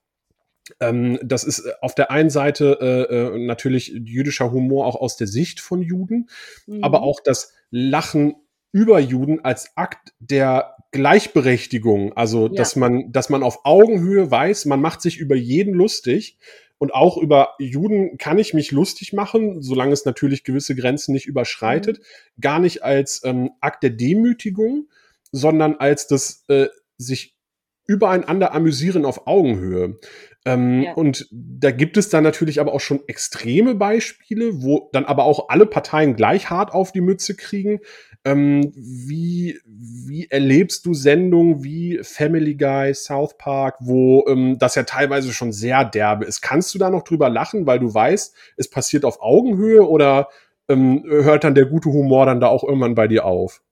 Ähm, 0.81 1.19
das 1.23 1.45
ist 1.45 1.61
äh, 1.61 1.73
auf 1.81 1.95
der 1.95 2.11
einen 2.11 2.31
Seite 2.31 2.79
äh, 2.81 3.15
äh, 3.15 3.39
natürlich 3.47 3.89
jüdischer 3.89 4.51
Humor 4.53 4.87
auch 4.87 4.97
aus 4.97 5.17
der 5.17 5.27
Sicht 5.27 5.61
von 5.61 5.83
Juden, 5.83 6.29
mhm. 6.67 6.83
aber 6.83 7.03
auch 7.03 7.21
das 7.21 7.53
Lachen 7.71 8.35
über 8.73 8.99
Juden 8.99 9.45
als 9.45 9.77
Akt 9.77 10.13
der 10.19 10.77
Gleichberechtigung, 10.93 12.13
also 12.15 12.47
ja. 12.47 12.55
dass 12.55 12.77
man, 12.77 13.13
dass 13.13 13.29
man 13.29 13.43
auf 13.43 13.65
Augenhöhe 13.65 14.31
weiß, 14.31 14.67
man 14.67 14.81
macht 14.81 15.03
sich 15.03 15.19
über 15.19 15.35
jeden 15.35 15.75
lustig 15.75 16.39
und 16.79 16.93
auch 16.93 17.17
über 17.17 17.55
Juden 17.59 18.19
kann 18.19 18.39
ich 18.39 18.55
mich 18.55 18.73
lustig 18.73 19.13
machen, 19.13 19.63
solange 19.63 19.93
es 19.93 20.05
natürlich 20.05 20.45
gewisse 20.45 20.75
Grenzen 20.75 21.13
nicht 21.13 21.27
überschreitet, 21.27 21.99
mhm. 21.99 22.41
gar 22.41 22.59
nicht 22.59 22.83
als 22.83 23.23
ähm, 23.25 23.51
Akt 23.61 23.83
der 23.83 23.91
Demütigung, 23.91 24.89
sondern 25.33 25.77
als 25.77 26.07
das 26.07 26.45
äh, 26.49 26.69
sich 26.99 27.37
übereinander 27.87 28.53
amüsieren 28.53 29.05
auf 29.05 29.27
Augenhöhe. 29.27 29.99
Ähm, 30.47 30.83
ja. 30.83 30.95
Und 30.95 31.27
da 31.33 31.73
gibt 31.73 31.97
es 31.97 32.09
dann 32.09 32.23
natürlich 32.23 32.61
aber 32.61 32.73
auch 32.73 32.81
schon 32.81 33.01
extreme 33.09 33.75
Beispiele, 33.75 34.63
wo 34.63 34.89
dann 34.93 35.05
aber 35.05 35.25
auch 35.25 35.49
alle 35.49 35.67
Parteien 35.67 36.15
gleich 36.15 36.51
hart 36.51 36.73
auf 36.73 36.93
die 36.93 37.01
Mütze 37.01 37.35
kriegen. 37.35 37.81
Ähm, 38.25 38.73
wie, 38.77 39.59
wie 39.67 40.29
erlebst 40.31 40.87
du 40.87 40.95
Sendungen 40.95 41.65
wie 41.65 41.99
Family 42.03 42.55
Guy, 42.55 42.95
South 42.95 43.37
Park, 43.39 43.79
wo 43.81 44.25
ähm, 44.29 44.57
das 44.61 44.77
ja 44.77 44.85
teilweise 44.85 45.33
schon 45.33 45.51
sehr 45.51 45.85
derbe 45.85 46.25
ist? 46.25 46.43
Kannst 46.43 46.73
du 46.75 46.79
da 46.79 46.91
noch 46.91 47.03
drüber 47.03 47.29
lachen, 47.29 47.67
weil 47.67 47.81
du 47.81 47.93
weißt, 47.93 48.37
es 48.57 48.71
passiert 48.71 49.05
auf 49.05 49.21
Augenhöhe 49.21 49.85
oder 49.89 50.29
ähm, 50.69 51.03
hört 51.09 51.43
dann 51.43 51.57
der 51.57 51.67
gute 51.67 51.89
Humor 51.89 52.25
dann 52.27 52.41
da 52.41 52.47
auch 52.47 52.63
irgendwann 52.63 52.95
bei 52.95 53.09
dir 53.09 53.25
auf? 53.25 53.63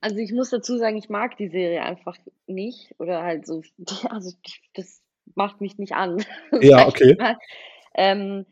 Also 0.00 0.16
ich 0.16 0.32
muss 0.32 0.48
dazu 0.48 0.78
sagen, 0.78 0.96
ich 0.96 1.10
mag 1.10 1.36
die 1.36 1.48
Serie 1.48 1.82
einfach 1.82 2.16
nicht 2.46 2.94
oder 2.98 3.22
halt 3.22 3.44
so, 3.44 3.62
also 4.08 4.32
das 4.72 5.02
macht 5.38 5.62
mich 5.62 5.78
nicht 5.78 5.94
an. 5.94 6.22
Ja, 6.60 6.86
okay. 6.86 7.16
Ähm, 7.94 8.44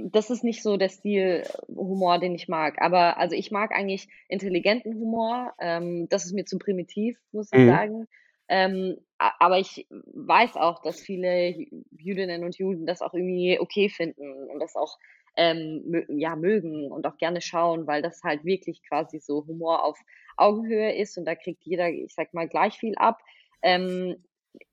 das 0.00 0.30
ist 0.30 0.44
nicht 0.44 0.62
so 0.62 0.76
der 0.76 0.88
Stil 0.88 1.44
Humor, 1.68 2.18
den 2.18 2.34
ich 2.34 2.48
mag. 2.48 2.80
Aber 2.80 3.18
also 3.18 3.34
ich 3.34 3.50
mag 3.50 3.72
eigentlich 3.72 4.08
intelligenten 4.28 4.94
Humor. 4.94 5.54
Ähm, 5.58 6.08
das 6.08 6.24
ist 6.24 6.32
mir 6.32 6.44
zu 6.44 6.58
primitiv, 6.58 7.18
muss 7.32 7.50
ich 7.52 7.60
mhm. 7.60 7.68
sagen. 7.68 8.08
Ähm, 8.48 8.96
aber 9.18 9.58
ich 9.58 9.86
weiß 9.90 10.56
auch, 10.56 10.82
dass 10.82 11.00
viele 11.00 11.54
Jüdinnen 11.96 12.42
und 12.42 12.58
Juden 12.58 12.84
das 12.84 13.00
auch 13.00 13.14
irgendwie 13.14 13.60
okay 13.60 13.88
finden 13.88 14.50
und 14.50 14.58
das 14.58 14.74
auch 14.74 14.98
ähm, 15.36 16.04
ja, 16.08 16.34
mögen 16.34 16.90
und 16.90 17.06
auch 17.06 17.16
gerne 17.16 17.40
schauen, 17.40 17.86
weil 17.86 18.02
das 18.02 18.22
halt 18.24 18.44
wirklich 18.44 18.82
quasi 18.88 19.20
so 19.20 19.46
Humor 19.46 19.84
auf 19.84 19.98
Augenhöhe 20.36 20.94
ist 20.96 21.16
und 21.16 21.26
da 21.26 21.36
kriegt 21.36 21.62
jeder, 21.64 21.88
ich 21.90 22.12
sag 22.14 22.34
mal, 22.34 22.48
gleich 22.48 22.76
viel 22.76 22.94
ab. 22.96 23.20
Ähm, 23.62 24.16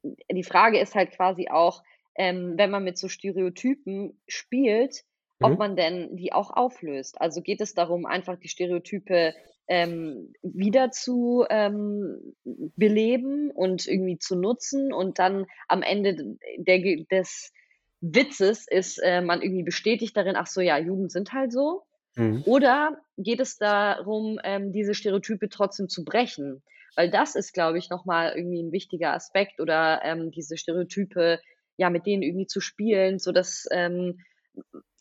die 0.04 0.44
Frage 0.44 0.80
ist 0.80 0.96
halt 0.96 1.12
quasi 1.12 1.50
auch, 1.50 1.84
ähm, 2.16 2.54
wenn 2.58 2.72
man 2.72 2.84
mit 2.84 2.98
so 2.98 3.08
Stereotypen 3.08 4.20
spielt, 4.28 5.04
mhm. 5.40 5.46
ob 5.46 5.60
man 5.60 5.76
denn 5.76 6.16
die 6.16 6.34
auch 6.34 6.52
auflöst. 6.52 7.20
Also 7.22 7.42
geht 7.42 7.62
es 7.62 7.74
darum, 7.74 8.06
einfach 8.06 8.38
die 8.38 8.48
Stereotype 8.48 9.34
ähm, 9.68 10.34
wieder 10.42 10.92
zu 10.92 11.46
ähm, 11.50 12.36
beleben 12.44 13.52
und 13.52 13.88
irgendwie 13.88 14.18
zu 14.18 14.36
nutzen 14.36 14.94
und 14.94 15.20
dann 15.20 15.46
am 15.68 15.82
Ende 15.82 16.38
der, 16.58 16.80
des 17.12 17.52
Witzes 18.00 18.68
ist 18.68 19.00
äh, 19.00 19.22
man 19.22 19.42
irgendwie 19.42 19.64
bestätigt 19.64 20.16
darin, 20.16 20.36
ach 20.36 20.48
so, 20.48 20.62
ja, 20.62 20.78
Juden 20.78 21.10
sind 21.10 21.34
halt 21.34 21.52
so. 21.52 21.84
Mhm. 22.16 22.44
Oder 22.46 22.98
geht 23.18 23.40
es 23.40 23.58
darum, 23.58 24.40
ähm, 24.44 24.72
diese 24.72 24.94
Stereotype 24.94 25.50
trotzdem 25.50 25.90
zu 25.90 26.06
brechen? 26.06 26.64
Weil 26.98 27.12
das 27.12 27.36
ist, 27.36 27.54
glaube 27.54 27.78
ich, 27.78 27.92
nochmal 27.92 28.34
irgendwie 28.36 28.62
ein 28.62 28.72
wichtiger 28.72 29.14
Aspekt 29.14 29.60
oder 29.60 30.02
ähm, 30.04 30.32
diese 30.32 30.58
Stereotype, 30.58 31.40
ja, 31.78 31.92
mit 31.92 32.08
denen 32.08 32.24
irgendwie 32.24 32.48
zu 32.48 32.60
spielen, 32.60 33.20
so 33.20 33.32
dass, 33.32 33.68
ähm, 33.72 34.20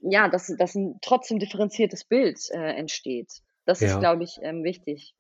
ja, 0.01 0.29
dass, 0.29 0.55
dass 0.59 0.75
ein 0.75 0.99
trotzdem 1.01 1.39
differenziertes 1.39 2.05
Bild 2.05 2.39
äh, 2.51 2.75
entsteht. 2.75 3.33
Das 3.65 3.81
ja. 3.81 3.89
ist, 3.89 3.99
glaube 3.99 4.25
ich, 4.25 4.39
ähm, 4.43 4.63
wichtig 4.63 5.15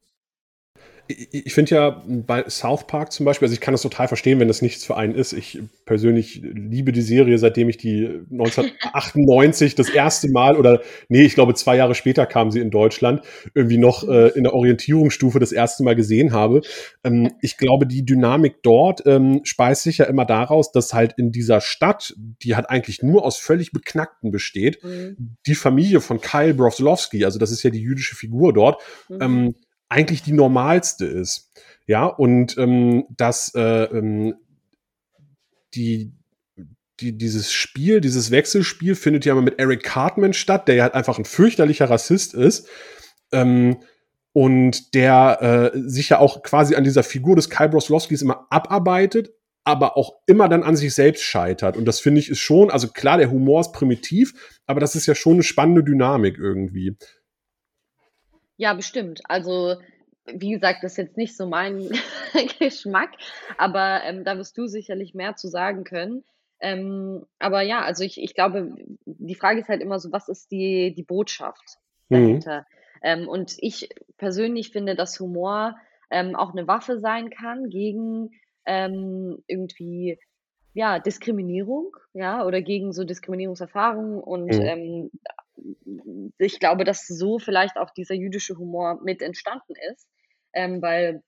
ich 1.09 1.55
finde 1.55 1.74
ja 1.74 2.03
bei 2.07 2.49
South 2.49 2.87
Park 2.89 3.12
zum 3.12 3.26
Beispiel, 3.26 3.47
also 3.47 3.55
ich 3.55 3.61
kann 3.61 3.72
das 3.72 3.82
total 3.82 4.09
verstehen, 4.09 4.41
wenn 4.41 4.49
das 4.49 4.61
nichts 4.61 4.84
für 4.84 4.97
einen 4.97 5.14
ist. 5.14 5.32
Ich 5.32 5.61
persönlich 5.84 6.43
liebe 6.43 6.91
die 6.91 7.03
Serie, 7.03 7.39
seitdem 7.39 7.68
ich 7.68 7.76
die 7.76 8.07
1998 8.32 9.76
das 9.76 9.89
erste 9.89 10.28
Mal 10.28 10.57
oder 10.57 10.80
nee, 11.09 11.22
ich 11.22 11.34
glaube 11.34 11.55
zwei 11.55 11.76
Jahre 11.76 11.95
später 11.95 12.26
kam 12.26 12.51
sie 12.51 12.61
in 12.61 12.70
Deutschland, 12.70 13.22
irgendwie 13.55 13.78
noch 13.78 14.09
äh, 14.09 14.28
in 14.30 14.43
der 14.45 14.55
Orientierungsstufe 14.55 15.39
das 15.39 15.53
erste 15.53 15.84
Mal 15.84 15.95
gesehen 15.95 16.32
habe. 16.32 16.62
Ähm, 17.05 17.32
ich 17.41 17.57
glaube, 17.57 17.87
die 17.87 18.05
Dynamik 18.05 18.62
dort 18.62 19.07
ähm, 19.07 19.43
speist 19.45 19.84
sich 19.84 19.99
ja 19.99 20.07
immer 20.07 20.24
daraus, 20.24 20.72
dass 20.72 20.93
halt 20.93 21.14
in 21.16 21.30
dieser 21.30 21.61
Stadt, 21.61 22.14
die 22.43 22.57
halt 22.57 22.68
eigentlich 22.68 23.03
nur 23.03 23.24
aus 23.24 23.39
völlig 23.39 23.70
Beknackten 23.70 24.32
besteht, 24.32 24.82
mhm. 24.82 25.37
die 25.47 25.55
Familie 25.55 26.01
von 26.01 26.20
Kyle 26.20 26.55
Brofslowski, 26.55 27.24
also 27.24 27.39
das 27.39 27.53
ist 27.53 27.62
ja 27.62 27.70
die 27.70 27.80
jüdische 27.80 28.16
Figur 28.16 28.53
dort, 28.53 28.82
mhm. 29.09 29.18
ähm, 29.20 29.55
eigentlich 29.89 30.22
die 30.22 30.32
normalste 30.32 31.07
ist. 31.07 31.51
Ja, 31.87 32.07
und 32.07 32.59
ähm, 32.59 33.05
dass 33.16 33.55
äh, 33.55 33.84
ähm, 33.84 34.34
die, 35.74 36.12
die, 37.01 37.16
dieses 37.16 37.53
Spiel, 37.53 38.01
dieses 38.01 38.30
Wechselspiel 38.30 38.95
findet 38.95 39.24
ja 39.24 39.34
mal 39.34 39.43
mit 39.43 39.59
Eric 39.59 39.84
Cartman 39.84 40.32
statt, 40.32 40.66
der 40.66 40.74
ja 40.74 40.82
halt 40.84 40.95
einfach 40.95 41.18
ein 41.18 41.24
fürchterlicher 41.24 41.89
Rassist 41.89 42.34
ist. 42.34 42.68
Ähm, 43.32 43.78
und 44.32 44.95
der 44.95 45.72
äh, 45.74 45.78
sich 45.89 46.11
ja 46.11 46.18
auch 46.18 46.43
quasi 46.43 46.74
an 46.74 46.84
dieser 46.84 47.03
Figur 47.03 47.37
des 47.37 47.49
Kai 47.49 47.68
Broslowskis 47.68 48.20
immer 48.20 48.47
abarbeitet, 48.51 49.30
aber 49.64 49.97
auch 49.97 50.16
immer 50.26 50.49
dann 50.49 50.62
an 50.62 50.76
sich 50.76 50.95
selbst 50.95 51.22
scheitert. 51.22 51.76
Und 51.76 51.87
das 51.87 52.01
finde 52.01 52.20
ich 52.20 52.28
ist 52.28 52.41
schon, 52.41 52.70
also 52.70 52.89
klar, 52.89 53.16
der 53.16 53.30
Humor 53.30 53.62
ist 53.62 53.72
primitiv, 53.72 54.34
aber 54.66 54.78
das 54.78 54.95
ist 54.95 55.07
ja 55.07 55.14
schon 55.14 55.34
eine 55.34 55.43
spannende 55.43 55.82
Dynamik 55.82 56.37
irgendwie. 56.39 56.97
Ja, 58.57 58.74
bestimmt. 58.74 59.20
Also, 59.28 59.76
wie 60.26 60.50
gesagt, 60.50 60.82
das 60.82 60.92
ist 60.92 60.98
jetzt 60.98 61.16
nicht 61.16 61.36
so 61.36 61.46
mein 61.46 61.90
Geschmack, 62.59 63.11
aber 63.59 64.02
ähm, 64.04 64.24
da 64.24 64.36
wirst 64.38 64.57
du 64.59 64.66
sicherlich 64.66 65.14
mehr 65.14 65.36
zu 65.36 65.48
sagen 65.48 65.84
können. 65.84 66.24
Ähm, 66.61 67.26
aber 67.38 67.62
ja, 67.62 67.82
also 67.82 68.02
ich, 68.02 68.20
ich 68.20 68.34
glaube, 68.34 68.74
die 69.04 69.34
Frage 69.34 69.61
ist 69.61 69.68
halt 69.68 69.82
immer 69.82 69.98
so, 69.98 70.11
was 70.11 70.28
ist 70.28 70.50
die, 70.50 70.94
die 70.94 71.02
Botschaft 71.02 71.78
mhm. 72.09 72.14
dahinter? 72.14 72.61
Mhm. 72.61 72.64
Ähm, 73.02 73.28
und 73.28 73.57
ich 73.59 73.90
persönlich 74.16 74.70
finde, 74.70 74.94
dass 74.94 75.20
Humor 75.20 75.76
ähm, 76.11 76.34
auch 76.34 76.52
eine 76.52 76.66
Waffe 76.66 76.98
sein 76.98 77.30
kann 77.30 77.68
gegen 77.68 78.30
ähm, 78.64 79.42
irgendwie 79.46 80.18
ja, 80.72 80.98
Diskriminierung, 80.98 81.96
ja, 82.12 82.44
oder 82.44 82.61
gegen 82.61 82.92
so 82.92 83.04
Diskriminierungserfahrungen 83.04 84.20
und 84.20 84.46
mhm. 84.46 84.62
ähm, 84.62 85.11
ich 86.38 86.61
glaube, 86.61 86.84
dass 86.84 87.07
so 87.07 87.38
vielleicht 87.38 87.76
auch 87.76 87.90
dieser 87.90 88.14
jüdische 88.14 88.57
Humor 88.57 89.00
mit 89.02 89.22
entstanden 89.22 89.74
ist, 89.92 90.09
ähm, 90.52 90.82
weil 90.82 91.22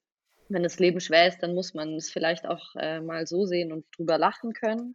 wenn 0.49 0.63
das 0.63 0.79
Leben 0.79 1.01
schwer 1.01 1.29
ist, 1.29 1.43
dann 1.43 1.55
muss 1.55 1.75
man 1.75 1.95
es 1.95 2.11
vielleicht 2.11 2.47
auch 2.47 2.75
äh, 2.77 3.01
mal 3.01 3.27
so 3.27 3.45
sehen 3.45 3.73
und 3.73 3.85
drüber 3.97 4.19
lachen 4.19 4.53
können. 4.53 4.95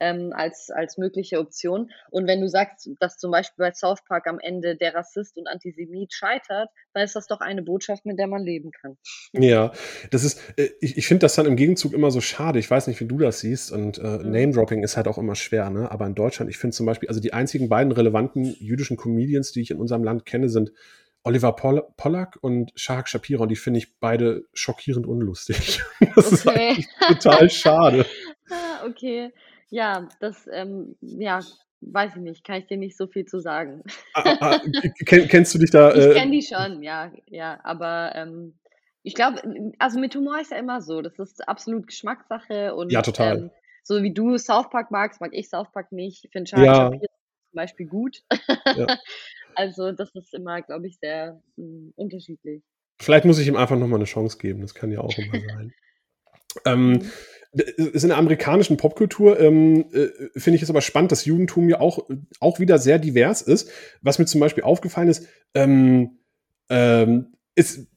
Ähm, 0.00 0.32
als, 0.34 0.70
als 0.70 0.98
mögliche 0.98 1.38
Option. 1.38 1.90
Und 2.10 2.26
wenn 2.26 2.40
du 2.40 2.48
sagst, 2.48 2.90
dass 2.98 3.18
zum 3.18 3.30
Beispiel 3.30 3.64
bei 3.64 3.72
South 3.72 4.02
Park 4.08 4.26
am 4.26 4.38
Ende 4.40 4.76
der 4.76 4.94
Rassist 4.94 5.36
und 5.36 5.46
Antisemit 5.46 6.12
scheitert, 6.12 6.70
dann 6.94 7.04
ist 7.04 7.14
das 7.14 7.26
doch 7.26 7.40
eine 7.40 7.62
Botschaft, 7.62 8.06
mit 8.06 8.18
der 8.18 8.26
man 8.26 8.42
leben 8.42 8.70
kann. 8.72 8.96
Ja, 9.32 9.72
das 10.10 10.24
ist, 10.24 10.40
äh, 10.56 10.70
ich, 10.80 10.96
ich 10.96 11.06
finde 11.06 11.20
das 11.20 11.34
dann 11.34 11.46
im 11.46 11.56
Gegenzug 11.56 11.92
immer 11.92 12.10
so 12.10 12.20
schade. 12.20 12.58
Ich 12.58 12.70
weiß 12.70 12.86
nicht, 12.86 13.00
wie 13.00 13.06
du 13.06 13.18
das 13.18 13.40
siehst. 13.40 13.70
Und 13.70 13.98
äh, 13.98 14.02
mhm. 14.02 14.30
Name-Dropping 14.30 14.82
ist 14.82 14.96
halt 14.96 15.06
auch 15.06 15.18
immer 15.18 15.34
schwer, 15.34 15.70
ne? 15.70 15.90
Aber 15.90 16.06
in 16.06 16.14
Deutschland, 16.14 16.50
ich 16.50 16.58
finde 16.58 16.74
zum 16.74 16.86
Beispiel, 16.86 17.08
also 17.08 17.20
die 17.20 17.32
einzigen 17.32 17.68
beiden 17.68 17.92
relevanten 17.92 18.44
jüdischen 18.58 18.96
Comedians, 18.96 19.52
die 19.52 19.60
ich 19.60 19.70
in 19.70 19.78
unserem 19.78 20.02
Land 20.02 20.24
kenne, 20.24 20.48
sind 20.48 20.72
Oliver 21.22 21.52
Poll 21.52 21.82
Pollack 21.96 22.38
und 22.40 22.72
Shahak 22.74 23.08
Shapira 23.08 23.42
und 23.42 23.50
die 23.50 23.56
finde 23.56 23.78
ich 23.78 23.98
beide 23.98 24.44
schockierend 24.54 25.06
unlustig. 25.06 25.82
Das 26.16 26.46
okay. 26.46 26.76
ist 26.76 26.88
total 27.22 27.50
schade. 27.50 28.06
ah, 28.50 28.86
okay. 28.86 29.30
Ja, 29.70 30.08
das, 30.18 30.48
ähm, 30.52 30.96
ja, 31.00 31.40
weiß 31.80 32.16
ich 32.16 32.22
nicht, 32.22 32.44
kann 32.44 32.56
ich 32.56 32.66
dir 32.66 32.76
nicht 32.76 32.96
so 32.96 33.06
viel 33.06 33.24
zu 33.24 33.38
sagen. 33.38 33.82
Ah, 34.14 34.22
ah, 34.24 34.36
ah 34.40 34.60
kenn, 35.06 35.28
kennst 35.28 35.54
du 35.54 35.58
dich 35.58 35.70
da? 35.70 35.92
Äh, 35.92 36.08
ich 36.08 36.14
kenne 36.16 36.32
die 36.32 36.42
schon, 36.42 36.82
ja, 36.82 37.12
ja, 37.26 37.58
aber 37.62 38.12
ähm, 38.16 38.58
ich 39.02 39.14
glaube, 39.14 39.40
also 39.78 39.98
mit 39.98 40.14
Humor 40.14 40.40
ist 40.40 40.50
ja 40.50 40.58
immer 40.58 40.82
so, 40.82 41.00
das 41.00 41.18
ist 41.18 41.48
absolut 41.48 41.86
Geschmackssache 41.86 42.74
und 42.74 42.90
ja, 42.92 43.00
total. 43.00 43.38
Ähm, 43.38 43.50
so 43.82 44.02
wie 44.02 44.12
du 44.12 44.36
South 44.36 44.68
Park 44.70 44.90
magst, 44.90 45.20
mag 45.20 45.30
ich 45.32 45.48
South 45.48 45.72
Park 45.72 45.90
nicht. 45.90 46.24
Ich 46.24 46.30
finde 46.30 46.50
Charlie 46.50 46.66
ja. 46.66 46.74
Shapiro 46.74 47.00
zum 47.00 47.56
Beispiel 47.56 47.86
gut. 47.86 48.22
Ja. 48.76 48.86
also 49.54 49.92
das 49.92 50.14
ist 50.14 50.34
immer, 50.34 50.60
glaube 50.62 50.86
ich, 50.86 50.98
sehr 50.98 51.40
mh, 51.56 51.64
hm, 51.64 51.92
unterschiedlich. 51.96 52.62
Vielleicht 53.00 53.24
muss 53.24 53.38
ich 53.38 53.48
ihm 53.48 53.56
einfach 53.56 53.78
nochmal 53.78 53.98
eine 53.98 54.04
Chance 54.04 54.36
geben, 54.36 54.60
das 54.60 54.74
kann 54.74 54.92
ja 54.92 55.00
auch 55.00 55.16
immer 55.16 55.40
sein. 55.48 55.72
ähm, 56.66 56.92
mhm 56.92 57.10
ist 57.52 58.02
in 58.02 58.10
der 58.10 58.18
amerikanischen 58.18 58.76
Popkultur, 58.76 59.40
ähm, 59.40 59.86
äh, 59.92 60.08
finde 60.38 60.56
ich 60.56 60.62
es 60.62 60.70
aber 60.70 60.80
spannend, 60.80 61.10
dass 61.10 61.24
Judentum 61.24 61.68
ja 61.68 61.80
auch, 61.80 62.06
auch 62.38 62.60
wieder 62.60 62.78
sehr 62.78 62.98
divers 62.98 63.42
ist. 63.42 63.70
Was 64.02 64.18
mir 64.18 64.26
zum 64.26 64.40
Beispiel 64.40 64.62
aufgefallen 64.62 65.08
ist, 65.08 65.26
ähm, 65.54 66.18
ähm, 66.68 67.32
ist, 67.56 67.88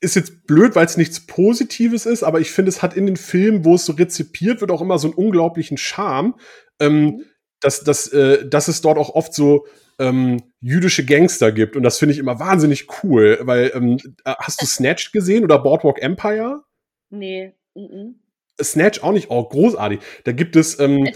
ist 0.00 0.16
jetzt 0.16 0.46
blöd, 0.46 0.76
weil 0.76 0.86
es 0.86 0.98
nichts 0.98 1.26
Positives 1.26 2.04
ist, 2.04 2.22
aber 2.22 2.40
ich 2.40 2.50
finde, 2.50 2.68
es 2.68 2.82
hat 2.82 2.94
in 2.94 3.06
den 3.06 3.16
Filmen, 3.16 3.64
wo 3.64 3.74
es 3.74 3.86
so 3.86 3.92
rezipiert 3.92 4.60
wird, 4.60 4.70
auch 4.70 4.82
immer 4.82 4.98
so 4.98 5.08
einen 5.08 5.16
unglaublichen 5.16 5.78
Charme, 5.78 6.34
ähm, 6.78 7.02
mhm. 7.02 7.24
dass, 7.60 7.82
dass, 7.82 8.08
äh, 8.08 8.46
dass 8.48 8.68
es 8.68 8.82
dort 8.82 8.98
auch 8.98 9.14
oft 9.14 9.32
so 9.32 9.66
ähm, 9.98 10.42
jüdische 10.60 11.04
Gangster 11.04 11.52
gibt. 11.52 11.76
Und 11.76 11.82
das 11.82 11.98
finde 11.98 12.14
ich 12.14 12.18
immer 12.18 12.38
wahnsinnig 12.38 12.86
cool, 13.02 13.38
weil 13.42 13.70
ähm, 13.74 13.98
äh, 14.24 14.34
hast 14.38 14.60
du 14.60 14.66
Snatched 14.66 15.12
gesehen 15.12 15.44
oder 15.44 15.58
Boardwalk 15.58 16.02
Empire? 16.02 16.64
Nee. 17.10 17.54
Mm 17.74 17.80
-mm. 17.80 18.14
Snatch 18.62 19.02
auch 19.02 19.12
nicht, 19.12 19.30
oh, 19.30 19.42
großartig. 19.42 20.00
Da 20.24 20.32
gibt 20.32 20.56
es, 20.56 20.78
ähm, 20.78 21.08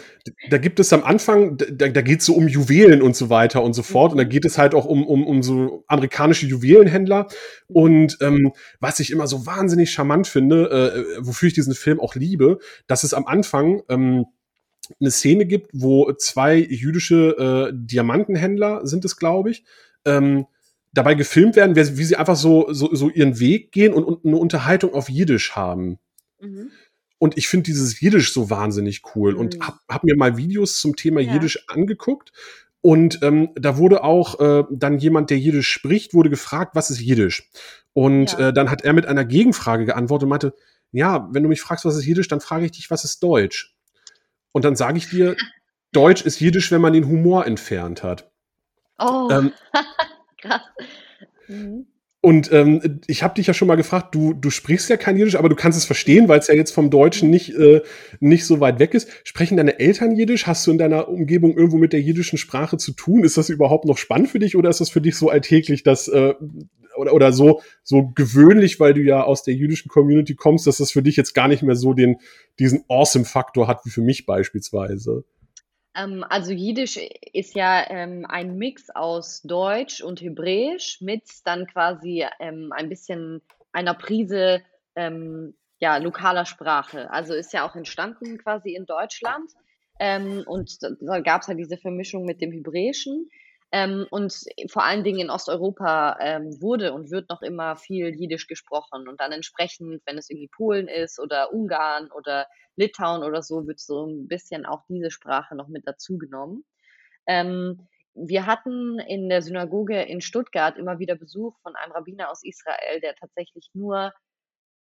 da 0.51 0.59
gibt 0.59 0.81
es 0.81 0.93
am 0.93 1.05
Anfang, 1.05 1.57
da, 1.57 1.89
da 1.89 2.01
geht 2.01 2.21
es 2.21 2.27
so 2.27 2.35
um 2.35 2.49
Juwelen 2.49 3.03
und 3.03 3.17
so 3.17 3.31
weiter 3.31 3.63
und 3.63 3.75
so 3.75 3.83
fort. 3.83 4.13
Und 4.13 4.19
da 4.19 4.25
geht 4.25 4.45
es 4.45 4.59
halt 4.59 4.75
auch 4.75 4.85
um, 4.85 5.07
um, 5.07 5.27
um 5.27 5.43
so 5.43 5.85
amerikanische 5.87 6.47
Juwelenhändler. 6.47 7.29
Und 7.67 8.19
ähm, 8.21 8.53
was 8.81 9.01
ich 9.01 9.11
immer 9.11 9.27
so 9.27 9.47
wahnsinnig 9.47 9.91
charmant 9.91 10.27
finde, 10.27 10.71
äh, 10.71 11.05
wofür 11.21 11.49
ich 11.49 11.55
diesen 11.55 11.75
Film 11.75 12.01
auch 12.01 12.15
liebe, 12.15 12.59
dass 12.87 13.05
es 13.05 13.15
am 13.15 13.27
Anfang 13.27 13.83
ähm, 13.89 14.27
eine 15.01 15.11
Szene 15.11 15.47
gibt, 15.47 15.71
wo 15.73 16.13
zwei 16.13 16.57
jüdische 16.57 17.71
äh, 17.71 17.73
Diamantenhändler 17.75 18.87
sind 18.87 19.05
es, 19.05 19.17
glaube 19.17 19.51
ich, 19.51 19.65
ähm, 20.05 20.47
dabei 20.93 21.15
gefilmt 21.15 21.57
werden, 21.57 21.77
wie, 21.77 21.99
wie 21.99 22.05
sie 22.05 22.17
einfach 22.17 22.37
so, 22.37 22.73
so, 22.73 22.95
so 22.95 23.11
ihren 23.11 23.41
Weg 23.41 23.73
gehen 23.73 23.93
und, 23.93 24.05
und 24.05 24.25
eine 24.25 24.37
Unterhaltung 24.37 24.95
auf 24.95 25.09
Jiddisch 25.09 25.53
haben. 25.53 25.99
Mhm. 26.41 26.71
Und 27.25 27.39
ich 27.39 27.49
finde 27.49 27.65
dieses 27.65 28.03
Jiddisch 28.03 28.35
so 28.35 28.51
wahnsinnig 28.51 29.01
cool 29.15 29.33
mhm. 29.33 29.41
und 29.41 29.61
habe 29.67 29.79
hab 29.89 30.05
mir 30.05 30.15
mal 30.15 30.37
Videos 30.37 30.79
zum 30.79 30.95
Thema 30.95 31.23
ja. 31.23 31.33
Jiddisch 31.33 31.65
angeguckt. 31.71 32.33
Und 32.83 33.23
ähm, 33.23 33.49
da 33.55 33.79
wurde 33.79 34.05
auch 34.05 34.41
äh, 34.41 34.65
dann 34.71 34.99
jemand, 34.99 35.31
der 35.31 35.39
Jiddisch 35.39 35.71
spricht, 35.71 36.13
wurde 36.13 36.29
gefragt, 36.29 36.73
was 36.75 36.91
ist 36.91 37.01
Jiddisch? 37.01 37.51
Und 37.95 38.33
ja. 38.33 38.49
äh, 38.49 38.53
dann 38.53 38.71
hat 38.71 38.85
er 38.85 38.93
mit 38.93 39.07
einer 39.07 39.25
Gegenfrage 39.25 39.87
geantwortet 39.87 40.25
und 40.25 40.29
meinte, 40.29 40.55
ja, 40.93 41.27
wenn 41.33 41.43
du 41.43 41.49
mich 41.49 41.63
fragst, 41.63 41.87
was 41.87 41.97
ist 41.97 42.05
Jiddisch, 42.05 42.29
dann 42.29 42.43
frage 42.43 42.67
ich 42.67 42.73
dich, 42.73 42.91
was 42.91 43.05
ist 43.05 43.23
Deutsch? 43.23 43.75
Und 44.53 44.67
dann 44.67 44.77
sage 44.77 44.99
ich 44.99 45.09
dir, 45.09 45.35
Deutsch 45.93 46.21
ist 46.21 46.41
Jiddisch, 46.41 46.71
wenn 46.73 46.83
man 46.83 46.93
den 46.93 47.09
Humor 47.09 47.47
entfernt 47.47 48.03
hat. 48.03 48.31
Oh, 48.99 49.31
ähm, 49.33 49.55
krass. 50.37 50.61
Mhm. 51.49 51.87
Und 52.25 52.51
ähm, 52.53 53.01
ich 53.07 53.23
habe 53.23 53.35
dich 53.35 53.49
ja 53.49 53.53
schon 53.53 53.69
mal 53.69 53.75
gefragt, 53.75 54.15
du, 54.15 54.33
du 54.33 54.49
sprichst 54.49 54.89
ja 54.89 54.97
kein 54.97 55.19
Jiddisch, 55.19 55.37
aber 55.37 55.51
du 55.51 55.57
kannst 55.57 55.77
es 55.77 55.85
verstehen, 55.85 56.27
weil 56.27 56.39
es 56.39 56.47
ja 56.47 56.55
jetzt 56.55 56.71
vom 56.71 56.89
Deutschen 56.89 57.29
nicht, 57.29 57.55
äh, 57.55 57.83
nicht 58.19 58.47
so 58.47 58.61
weit 58.61 58.79
weg 58.79 58.95
ist. 58.95 59.11
Sprechen 59.25 59.59
deine 59.59 59.79
Eltern 59.79 60.17
Jiddisch? 60.17 60.47
Hast 60.47 60.67
du 60.67 60.71
in 60.71 60.79
deiner 60.79 61.11
Umgebung 61.11 61.55
irgendwo 61.55 61.77
mit 61.77 61.93
der 61.93 62.01
jiddischen 62.01 62.39
Sprache 62.39 62.79
zu 62.79 62.93
tun? 62.93 63.25
Ist 63.25 63.37
das 63.37 63.51
überhaupt 63.51 63.85
noch 63.85 63.99
spannend 63.99 64.31
für 64.31 64.39
dich 64.39 64.57
oder 64.57 64.71
ist 64.71 64.81
das 64.81 64.89
für 64.89 65.03
dich 65.03 65.17
so 65.17 65.29
alltäglich, 65.29 65.83
dass 65.83 66.09
äh, 66.09 66.33
oder, 66.97 67.13
oder 67.13 67.31
so, 67.31 67.61
so 67.83 68.11
gewöhnlich, 68.15 68.81
weil 68.81 68.95
du 68.95 69.03
ja 69.03 69.23
aus 69.23 69.43
der 69.43 69.53
jüdischen 69.53 69.91
Community 69.91 70.35
kommst, 70.35 70.67
dass 70.67 70.79
das 70.79 70.93
für 70.93 71.03
dich 71.03 71.17
jetzt 71.17 71.35
gar 71.35 71.49
nicht 71.49 71.63
mehr 71.63 71.77
so 71.77 71.93
den, 71.93 72.17
diesen 72.59 72.85
Awesome-Faktor 72.89 73.69
hat 73.69 73.85
wie 73.85 73.91
für 73.91 74.01
mich 74.01 74.25
beispielsweise? 74.25 75.25
Ähm, 75.97 76.25
also 76.29 76.53
Jiddisch 76.53 76.99
ist 77.33 77.55
ja 77.55 77.89
ähm, 77.89 78.27
ein 78.29 78.57
Mix 78.57 78.91
aus 78.91 79.43
Deutsch 79.43 80.03
und 80.03 80.21
Hebräisch 80.21 81.01
mit 81.01 81.25
dann 81.45 81.67
quasi 81.67 82.27
ähm, 82.41 82.73
ein 82.73 82.89
bisschen 82.89 83.43
einer 83.73 83.95
Prise 83.95 84.63
ähm, 84.97 85.55
ja, 85.79 85.97
lokaler 85.99 86.47
Sprache. 86.47 87.11
Also 87.11 87.35
ist 87.35 87.53
ja 87.53 87.69
auch 87.69 87.77
entstanden 87.77 88.39
quasi 88.39 88.75
in 88.75 88.87
Deutschland. 88.87 89.51
Ähm, 90.01 90.43
und 90.47 90.79
da 90.83 91.21
gab 91.21 91.43
es 91.43 91.49
halt 91.49 91.59
diese 91.59 91.77
Vermischung 91.77 92.25
mit 92.25 92.41
dem 92.41 92.53
Hebräischen. 92.53 93.31
Ähm, 93.75 94.07
und 94.11 94.45
vor 94.69 94.85
allen 94.85 95.03
Dingen 95.03 95.19
in 95.19 95.31
Osteuropa 95.31 96.17
ähm, 96.21 96.63
wurde 96.63 96.93
und 96.93 97.11
wird 97.11 97.29
noch 97.29 97.43
immer 97.43 97.75
viel 97.75 98.15
Jiddisch 98.15 98.47
gesprochen. 98.47 99.09
Und 99.09 99.21
dann 99.21 99.33
entsprechend, 99.33 100.01
wenn 100.07 100.17
es 100.17 100.31
irgendwie 100.31 100.47
Polen 100.47 100.87
ist 100.87 101.19
oder 101.19 101.53
Ungarn 101.53 102.09
oder 102.13 102.47
Litauen 102.77 103.25
oder 103.25 103.43
so, 103.43 103.67
wird 103.67 103.81
so 103.81 104.07
ein 104.07 104.29
bisschen 104.29 104.65
auch 104.65 104.85
diese 104.89 105.11
Sprache 105.11 105.57
noch 105.57 105.67
mit 105.67 105.89
dazu 105.89 106.19
genommen. 106.19 106.65
Ähm, 107.27 107.89
wir 108.15 108.47
hatten 108.47 109.01
in 109.01 109.29
der 109.29 109.43
Synagoge 109.43 110.03
in 110.03 110.21
Stuttgart 110.21 110.79
immer 110.79 111.01
wieder 111.01 111.17
Besuch 111.17 111.59
von 111.63 111.75
einem 111.75 111.91
Rabbiner 111.91 112.31
aus 112.31 112.45
Israel, 112.45 113.01
der 113.01 113.17
tatsächlich 113.17 113.71
nur 113.75 114.13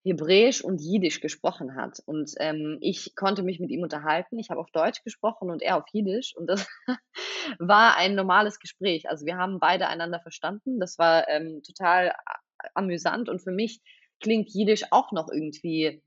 Hebräisch 0.04 0.64
und 0.64 0.82
Jiddisch 0.82 1.22
gesprochen 1.22 1.76
hat. 1.76 2.02
Und 2.06 2.32
ähm, 2.40 2.78
ich 2.82 3.16
konnte 3.16 3.42
mich 3.44 3.60
mit 3.60 3.72
ihm 3.72 3.84
unterhalten. 3.84 4.38
Ich 4.38 4.50
habe 4.50 4.60
auf 4.60 4.70
Deutsch 4.72 5.04
gesprochen 5.04 5.50
und 5.50 5.62
er 5.62 5.78
auf 5.78 5.86
Jiddisch. 5.92 6.36
Und 6.36 6.48
das 6.48 6.68
war 7.60 7.98
ein 7.98 8.16
normales 8.16 8.60
Gespräch. 8.60 9.10
Also 9.10 9.26
wir 9.26 9.38
haben 9.38 9.60
beide 9.60 9.88
einander 9.88 10.20
verstanden. 10.20 10.80
Das 10.80 10.98
war 10.98 11.28
ähm, 11.30 11.62
total 11.64 12.14
amüsant. 12.74 13.30
Und 13.30 13.42
für 13.42 13.52
mich 13.52 13.82
klingt 14.20 14.50
Jiddisch 14.54 14.84
auch 14.92 15.12
noch 15.12 15.30
irgendwie 15.32 16.02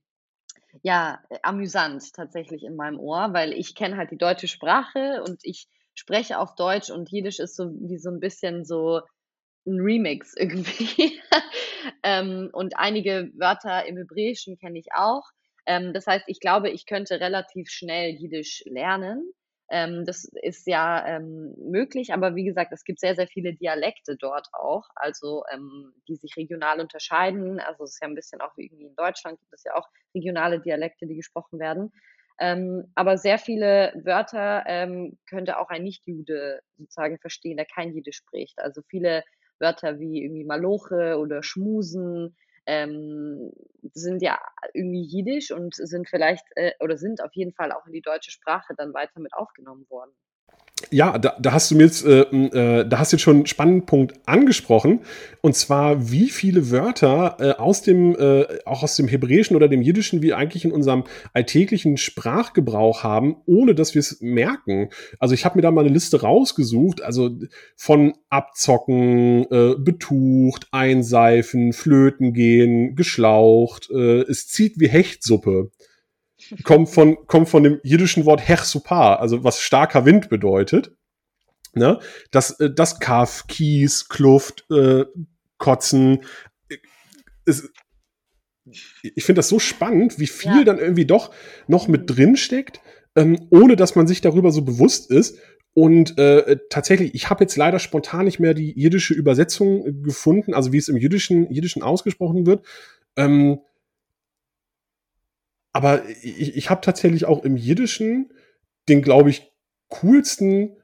ja 0.83 1.21
amüsant 1.43 2.13
tatsächlich 2.13 2.65
in 2.65 2.77
meinem 2.77 2.99
Ohr, 2.99 3.33
weil 3.33 3.53
ich 3.53 3.75
kenne 3.75 3.97
halt 3.97 4.11
die 4.11 4.19
deutsche 4.19 4.49
Sprache 4.49 5.23
und 5.27 5.41
ich 5.43 5.69
spreche 5.95 6.39
auf 6.39 6.55
Deutsch 6.55 6.91
und 6.91 7.11
Jiddisch 7.11 7.39
ist 7.39 7.57
so 7.57 7.71
wie 7.71 7.99
so 7.99 8.11
ein 8.11 8.21
bisschen 8.21 8.65
so 8.65 9.01
ein 9.67 9.81
Remix 9.81 10.35
irgendwie. 10.37 11.21
ähm, 12.03 12.51
und 12.53 12.79
einige 12.79 13.31
Wörter 13.35 13.87
im 13.87 13.97
Hebräischen 13.97 14.59
kenne 14.59 14.79
ich 14.79 14.89
auch. 14.95 15.25
Ähm, 15.67 15.93
das 15.93 16.07
heißt, 16.07 16.25
ich 16.29 16.41
glaube, 16.41 16.71
ich 16.71 16.87
könnte 16.87 17.21
relativ 17.21 17.69
schnell 17.71 18.11
Jiddisch 18.15 18.63
lernen. 18.67 19.33
Ähm, 19.69 20.05
das 20.05 20.25
ist 20.43 20.67
ja 20.69 21.05
ähm, 21.07 21.55
möglich, 21.59 22.13
aber 22.13 22.37
wie 22.37 22.45
gesagt, 22.45 22.73
es 22.73 22.85
gibt 22.85 23.01
sehr, 23.01 23.17
sehr 23.17 23.27
viele 23.27 23.53
Dialekte 23.53 24.17
dort 24.17 24.47
auch, 24.53 24.85
also 24.95 25.43
ähm, 25.53 25.93
die 26.07 26.15
sich 26.15 26.37
regional 26.37 26.81
unterscheiden. 26.81 27.59
Also 27.59 27.83
es 27.83 27.95
ist 27.95 28.01
ja 28.01 28.07
ein 28.07 28.15
bisschen 28.15 28.41
auch 28.41 28.57
wie 28.57 28.67
in 28.67 28.95
Deutschland 28.95 29.41
gibt 29.41 29.53
es 29.53 29.65
ja 29.65 29.75
auch 29.75 29.89
regionale 30.15 30.61
Dialekte, 30.61 31.07
die 31.07 31.17
gesprochen 31.17 31.59
werden. 31.59 31.93
Ähm, 32.39 32.93
aber 32.95 33.17
sehr 33.19 33.39
viele 33.39 33.93
Wörter 34.05 34.63
ähm, 34.67 35.19
könnte 35.29 35.59
auch 35.59 35.71
ein 35.71 35.83
Nicht-Jude 35.83 36.61
sozusagen 36.77 37.19
verstehen, 37.19 37.57
der 37.57 37.67
kein 37.67 37.93
Jiddisch 37.93 38.19
spricht. 38.19 38.59
Also 38.61 38.83
viele 38.89 39.25
Wörter 39.59 39.99
wie 39.99 40.23
irgendwie 40.23 40.45
Maloche 40.45 41.19
oder 41.19 41.43
Schmusen 41.43 42.37
ähm, 42.67 43.53
sind 43.93 44.23
ja 44.23 44.39
irgendwie 44.75 45.03
jiddisch 45.03 45.53
und 45.53 45.75
sind 45.75 46.09
vielleicht 46.09 46.45
äh, 46.57 46.73
oder 46.81 46.97
sind 46.99 47.23
auf 47.23 47.35
jeden 47.35 47.53
Fall 47.53 47.73
auch 47.73 47.87
in 47.87 47.93
die 47.93 48.03
deutsche 48.03 48.31
Sprache 48.31 48.75
dann 48.77 48.93
weiter 48.95 49.21
mit 49.21 49.33
aufgenommen 49.35 49.87
worden. 49.89 50.13
Ja, 50.91 51.19
da, 51.19 51.35
da 51.41 51.53
hast 51.53 51.71
du 51.71 51.75
mir 51.75 51.85
jetzt, 51.85 52.05
äh, 52.05 52.21
äh, 52.21 52.87
da 52.87 52.99
hast 52.99 53.11
du 53.11 53.17
jetzt 53.17 53.23
schon 53.23 53.37
einen 53.37 53.47
spannenden 53.47 53.87
Punkt 53.87 54.15
angesprochen. 54.27 55.01
Und 55.41 55.57
zwar, 55.57 56.11
wie 56.11 56.29
viele 56.29 56.71
Wörter 56.71 57.37
äh, 57.41 57.51
aus 57.53 57.81
dem, 57.81 58.15
äh, 58.15 58.45
auch 58.67 58.83
aus 58.83 58.95
dem 58.95 59.09
Hebräischen 59.09 59.57
oder 59.57 59.69
dem 59.69 59.81
Jiddischen 59.81 60.21
wir 60.21 60.37
eigentlich 60.37 60.67
in 60.67 60.73
unserem 60.73 61.05
alltäglichen 61.33 61.97
Sprachgebrauch 61.97 63.03
haben, 63.03 63.37
ohne 63.47 63.75
dass 63.75 63.95
wir 63.95 64.01
es 64.01 64.21
merken. 64.21 64.91
Also 65.19 65.35
ich 65.35 65.47
habe 65.47 65.57
mir 65.57 65.63
da 65.63 65.71
mal 65.71 65.81
eine 65.81 65.95
Liste 65.95 66.21
rausgesucht, 66.21 67.03
also 67.03 67.31
von 67.75 68.13
Abzocken, 68.29 69.47
äh, 69.51 69.75
betucht, 69.79 70.69
einseifen, 70.73 71.73
flöten 71.73 72.35
gehen, 72.35 72.97
geschlaucht, 72.97 73.89
äh, 73.91 74.21
es 74.23 74.47
zieht 74.47 74.79
wie 74.79 74.89
Hechtsuppe. 74.89 75.71
Kommt 76.65 76.91
von, 76.91 77.17
kommt 77.27 77.49
von 77.49 77.63
dem 77.63 77.81
jiddischen 77.83 78.25
Wort 78.25 78.47
Hechsupar, 78.47 79.21
also 79.21 79.45
was 79.45 79.61
starker 79.61 80.05
Wind 80.05 80.29
bedeutet. 80.29 80.93
Ne? 81.75 81.99
Das, 82.31 82.59
äh, 82.61 82.71
das 82.73 83.01
Kaff, 83.01 83.47
Kies, 83.47 84.09
Kluft, 84.09 84.65
äh, 84.71 85.05
Kotzen. 85.59 86.25
Ist, 87.45 87.71
ich 88.65 89.25
finde 89.25 89.39
das 89.39 89.49
so 89.49 89.59
spannend, 89.59 90.19
wie 90.19 90.27
viel 90.27 90.59
ja. 90.59 90.65
dann 90.65 90.79
irgendwie 90.79 91.07
doch 91.07 91.33
noch 91.69 91.87
mit 91.87 92.11
drin 92.11 92.37
steckt, 92.37 92.81
ähm, 93.15 93.47
ohne 93.51 93.77
dass 93.77 93.95
man 93.95 94.07
sich 94.07 94.21
darüber 94.21 94.51
so 94.51 94.63
bewusst 94.63 95.11
ist. 95.11 95.39
Und 95.75 96.19
äh, 96.19 96.57
tatsächlich, 96.71 97.15
ich 97.15 97.29
habe 97.29 97.45
jetzt 97.45 97.57
leider 97.57 97.79
spontan 97.79 98.25
nicht 98.25 98.41
mehr 98.41 98.55
die 98.55 98.73
jiddische 98.75 99.13
Übersetzung 99.13 100.03
gefunden, 100.03 100.55
also 100.55 100.73
wie 100.73 100.79
es 100.79 100.89
im 100.89 100.97
Jiddischen, 100.97 101.53
Jiddischen 101.53 101.83
ausgesprochen 101.83 102.47
wird. 102.47 102.65
Ähm, 103.17 103.61
aber 105.77 106.09
ich, 106.23 106.57
ich 106.57 106.71
habe 106.71 106.81
tatsächlich 106.81 107.27
auch 107.27 107.45
im 107.45 107.59
Jiddischen 107.59 108.33
den, 108.89 109.03
glaube 109.03 109.29
ich, 109.29 109.53
coolsten 109.89 110.79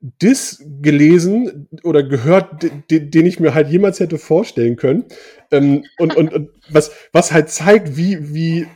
Diss 0.00 0.62
gelesen 0.82 1.68
oder 1.84 2.02
gehört, 2.02 2.66
den, 2.90 3.10
den 3.10 3.24
ich 3.24 3.40
mir 3.40 3.54
halt 3.54 3.70
jemals 3.70 3.98
hätte 3.98 4.18
vorstellen 4.18 4.76
können. 4.76 5.06
Ähm, 5.50 5.84
und, 5.96 6.16
und, 6.16 6.34
und 6.34 6.50
was, 6.68 6.90
was 7.12 7.32
halt 7.32 7.48
zeigt, 7.48 7.96
wie, 7.96 8.34
wie, 8.34 8.66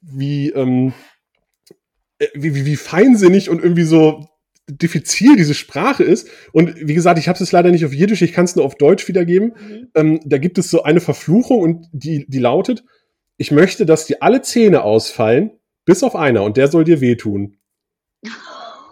wie, 0.00 0.48
ähm, 0.48 0.94
äh, 2.18 2.28
wie, 2.32 2.54
wie, 2.54 2.64
wie 2.64 2.76
feinsinnig 2.76 3.50
und 3.50 3.62
irgendwie 3.62 3.82
so 3.82 4.26
diffizil 4.70 5.36
diese 5.36 5.52
Sprache 5.52 6.02
ist. 6.02 6.30
Und 6.52 6.74
wie 6.76 6.94
gesagt, 6.94 7.18
ich 7.18 7.28
habe 7.28 7.44
es 7.44 7.52
leider 7.52 7.70
nicht 7.70 7.84
auf 7.84 7.92
Jiddisch, 7.92 8.22
ich 8.22 8.32
kann 8.32 8.46
es 8.46 8.56
nur 8.56 8.64
auf 8.64 8.76
Deutsch 8.76 9.06
wiedergeben. 9.06 9.48
Mhm. 9.48 9.88
Ähm, 9.94 10.20
da 10.24 10.38
gibt 10.38 10.56
es 10.56 10.70
so 10.70 10.82
eine 10.82 11.00
Verfluchung 11.00 11.60
und 11.60 11.88
die, 11.92 12.24
die 12.26 12.38
lautet, 12.38 12.84
ich 13.36 13.50
möchte, 13.50 13.86
dass 13.86 14.06
dir 14.06 14.22
alle 14.22 14.42
Zähne 14.42 14.82
ausfallen, 14.82 15.58
bis 15.84 16.02
auf 16.02 16.14
einer 16.14 16.42
und 16.44 16.56
der 16.56 16.68
soll 16.68 16.84
dir 16.84 17.00
wehtun. 17.00 17.58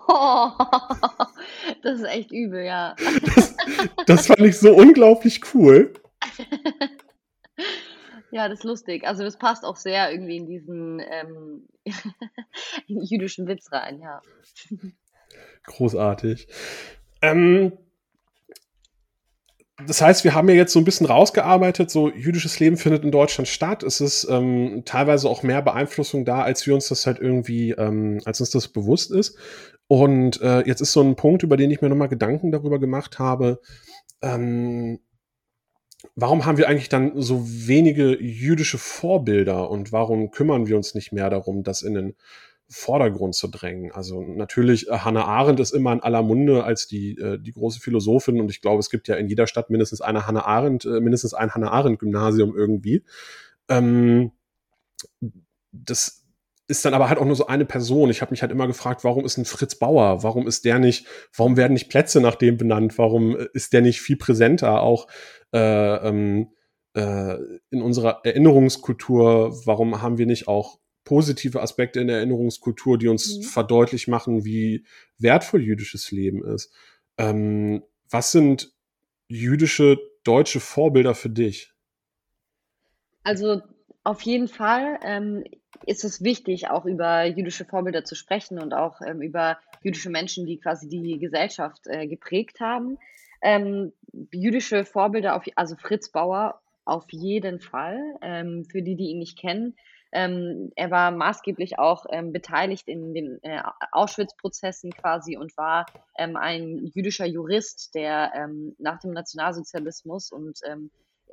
Oh, 0.08 0.48
das 1.82 2.00
ist 2.00 2.06
echt 2.06 2.32
übel, 2.32 2.64
ja. 2.64 2.96
Das, 3.34 3.56
das 4.06 4.26
fand 4.26 4.40
ich 4.40 4.58
so 4.58 4.74
unglaublich 4.74 5.40
cool. 5.54 5.92
Ja, 8.32 8.48
das 8.48 8.60
ist 8.60 8.64
lustig. 8.64 9.04
Also 9.06 9.24
das 9.24 9.38
passt 9.38 9.64
auch 9.64 9.76
sehr 9.76 10.12
irgendwie 10.12 10.36
in 10.36 10.46
diesen 10.46 11.00
ähm, 11.00 11.68
jüdischen 12.86 13.48
Witz 13.48 13.72
rein, 13.72 14.00
ja. 14.00 14.22
Großartig. 15.64 16.46
Ähm, 17.22 17.72
das 19.86 20.00
heißt, 20.00 20.24
wir 20.24 20.34
haben 20.34 20.48
ja 20.48 20.54
jetzt 20.54 20.72
so 20.72 20.78
ein 20.78 20.84
bisschen 20.84 21.06
rausgearbeitet, 21.06 21.90
so 21.90 22.10
jüdisches 22.10 22.58
Leben 22.60 22.76
findet 22.76 23.04
in 23.04 23.10
Deutschland 23.10 23.48
statt. 23.48 23.82
Es 23.82 24.00
ist 24.00 24.26
ähm, 24.30 24.82
teilweise 24.84 25.28
auch 25.28 25.42
mehr 25.42 25.62
Beeinflussung 25.62 26.24
da, 26.24 26.42
als 26.42 26.66
wir 26.66 26.74
uns 26.74 26.88
das 26.88 27.06
halt 27.06 27.18
irgendwie, 27.18 27.72
ähm, 27.72 28.20
als 28.24 28.40
uns 28.40 28.50
das 28.50 28.68
bewusst 28.68 29.10
ist. 29.10 29.36
Und 29.86 30.40
äh, 30.40 30.60
jetzt 30.66 30.80
ist 30.80 30.92
so 30.92 31.02
ein 31.02 31.16
Punkt, 31.16 31.42
über 31.42 31.56
den 31.56 31.70
ich 31.70 31.80
mir 31.80 31.88
nochmal 31.88 32.08
Gedanken 32.08 32.52
darüber 32.52 32.78
gemacht 32.78 33.18
habe. 33.18 33.60
Ähm, 34.22 35.00
warum 36.14 36.46
haben 36.46 36.58
wir 36.58 36.68
eigentlich 36.68 36.88
dann 36.88 37.20
so 37.20 37.44
wenige 37.46 38.20
jüdische 38.22 38.78
Vorbilder 38.78 39.70
und 39.70 39.92
warum 39.92 40.30
kümmern 40.30 40.66
wir 40.66 40.76
uns 40.76 40.94
nicht 40.94 41.12
mehr 41.12 41.30
darum, 41.30 41.62
das 41.62 41.82
in 41.82 41.94
den 41.94 42.14
Vordergrund 42.70 43.34
zu 43.34 43.48
drängen. 43.48 43.90
Also 43.90 44.22
natürlich, 44.22 44.88
äh, 44.88 44.98
Hannah 44.98 45.24
Arendt 45.24 45.58
ist 45.58 45.72
immer 45.72 45.92
in 45.92 46.00
aller 46.00 46.22
Munde 46.22 46.62
als 46.62 46.86
die, 46.86 47.18
äh, 47.18 47.38
die 47.38 47.52
große 47.52 47.80
Philosophin 47.80 48.40
und 48.40 48.50
ich 48.50 48.60
glaube, 48.60 48.78
es 48.78 48.90
gibt 48.90 49.08
ja 49.08 49.16
in 49.16 49.26
jeder 49.26 49.48
Stadt 49.48 49.70
mindestens 49.70 50.00
eine 50.00 50.26
Hannah 50.26 50.44
Arendt, 50.44 50.84
äh, 50.84 51.00
mindestens 51.00 51.34
ein 51.34 51.50
Hannah 51.50 51.72
Arendt 51.72 51.98
Gymnasium 51.98 52.56
irgendwie. 52.56 53.04
Ähm, 53.68 54.30
das 55.72 56.24
ist 56.68 56.84
dann 56.84 56.94
aber 56.94 57.08
halt 57.08 57.18
auch 57.18 57.24
nur 57.24 57.34
so 57.34 57.48
eine 57.48 57.64
Person. 57.64 58.10
Ich 58.10 58.22
habe 58.22 58.30
mich 58.30 58.42
halt 58.42 58.52
immer 58.52 58.68
gefragt, 58.68 59.02
warum 59.02 59.24
ist 59.24 59.36
ein 59.36 59.44
Fritz 59.44 59.74
Bauer? 59.74 60.22
Warum 60.22 60.46
ist 60.46 60.64
der 60.64 60.78
nicht, 60.78 61.06
warum 61.36 61.56
werden 61.56 61.72
nicht 61.72 61.88
Plätze 61.88 62.20
nach 62.20 62.36
dem 62.36 62.56
benannt? 62.56 62.96
Warum 62.96 63.36
ist 63.52 63.72
der 63.72 63.80
nicht 63.80 64.00
viel 64.00 64.16
präsenter 64.16 64.80
auch 64.80 65.08
äh, 65.52 65.58
ähm, 66.08 66.50
äh, 66.94 67.34
in 67.70 67.82
unserer 67.82 68.20
Erinnerungskultur? 68.22 69.66
Warum 69.66 70.00
haben 70.00 70.18
wir 70.18 70.26
nicht 70.26 70.46
auch 70.46 70.78
positive 71.10 71.60
Aspekte 71.60 71.98
in 71.98 72.06
der 72.06 72.18
Erinnerungskultur, 72.18 72.96
die 72.96 73.08
uns 73.08 73.38
mhm. 73.38 73.42
verdeutlich 73.42 74.06
machen, 74.06 74.44
wie 74.44 74.84
wertvoll 75.18 75.60
jüdisches 75.60 76.12
Leben 76.12 76.44
ist. 76.44 76.72
Ähm, 77.18 77.82
was 78.08 78.30
sind 78.30 78.72
jüdische 79.26 79.98
deutsche 80.22 80.60
Vorbilder 80.60 81.16
für 81.16 81.28
dich? 81.28 81.72
Also 83.24 83.60
auf 84.04 84.22
jeden 84.22 84.46
Fall 84.46 85.00
ähm, 85.02 85.42
ist 85.84 86.04
es 86.04 86.22
wichtig, 86.22 86.70
auch 86.70 86.84
über 86.84 87.24
jüdische 87.24 87.64
Vorbilder 87.64 88.04
zu 88.04 88.14
sprechen 88.14 88.60
und 88.60 88.72
auch 88.72 89.00
ähm, 89.04 89.20
über 89.20 89.58
jüdische 89.82 90.10
Menschen, 90.10 90.46
die 90.46 90.60
quasi 90.60 90.86
die 90.86 91.18
Gesellschaft 91.18 91.88
äh, 91.88 92.06
geprägt 92.06 92.60
haben. 92.60 92.98
Ähm, 93.42 93.92
jüdische 94.30 94.84
Vorbilder, 94.84 95.34
auf, 95.34 95.42
also 95.56 95.74
Fritz 95.74 96.10
Bauer 96.10 96.60
auf 96.84 97.06
jeden 97.10 97.58
Fall. 97.58 97.98
Ähm, 98.22 98.64
für 98.64 98.82
die, 98.82 98.94
die 98.94 99.10
ihn 99.10 99.18
nicht 99.18 99.36
kennen, 99.36 99.74
ähm, 100.12 100.72
er 100.74 100.90
war 100.90 101.10
maßgeblich 101.10 101.78
auch 101.78 102.06
ähm, 102.10 102.32
beteiligt 102.32 102.88
in 102.88 103.14
den 103.14 103.38
äh, 103.42 103.62
Auschwitz-Prozessen 103.92 104.92
quasi 104.92 105.36
und 105.36 105.56
war 105.56 105.86
ähm, 106.18 106.36
ein 106.36 106.90
jüdischer 106.94 107.26
Jurist, 107.26 107.94
der 107.94 108.32
ähm, 108.34 108.74
nach 108.78 108.98
dem 108.98 109.12
Nationalsozialismus 109.12 110.32
und 110.32 110.58
ähm, 110.66 110.90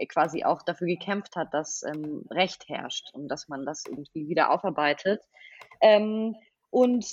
quasi 0.09 0.43
auch 0.43 0.61
dafür 0.61 0.87
gekämpft 0.87 1.35
hat, 1.35 1.53
dass 1.53 1.81
ähm, 1.83 2.23
Recht 2.29 2.69
herrscht 2.69 3.09
und 3.13 3.29
dass 3.29 3.47
man 3.47 3.65
das 3.65 3.83
irgendwie 3.87 4.27
wieder 4.27 4.51
aufarbeitet. 4.51 5.23
und 6.69 7.05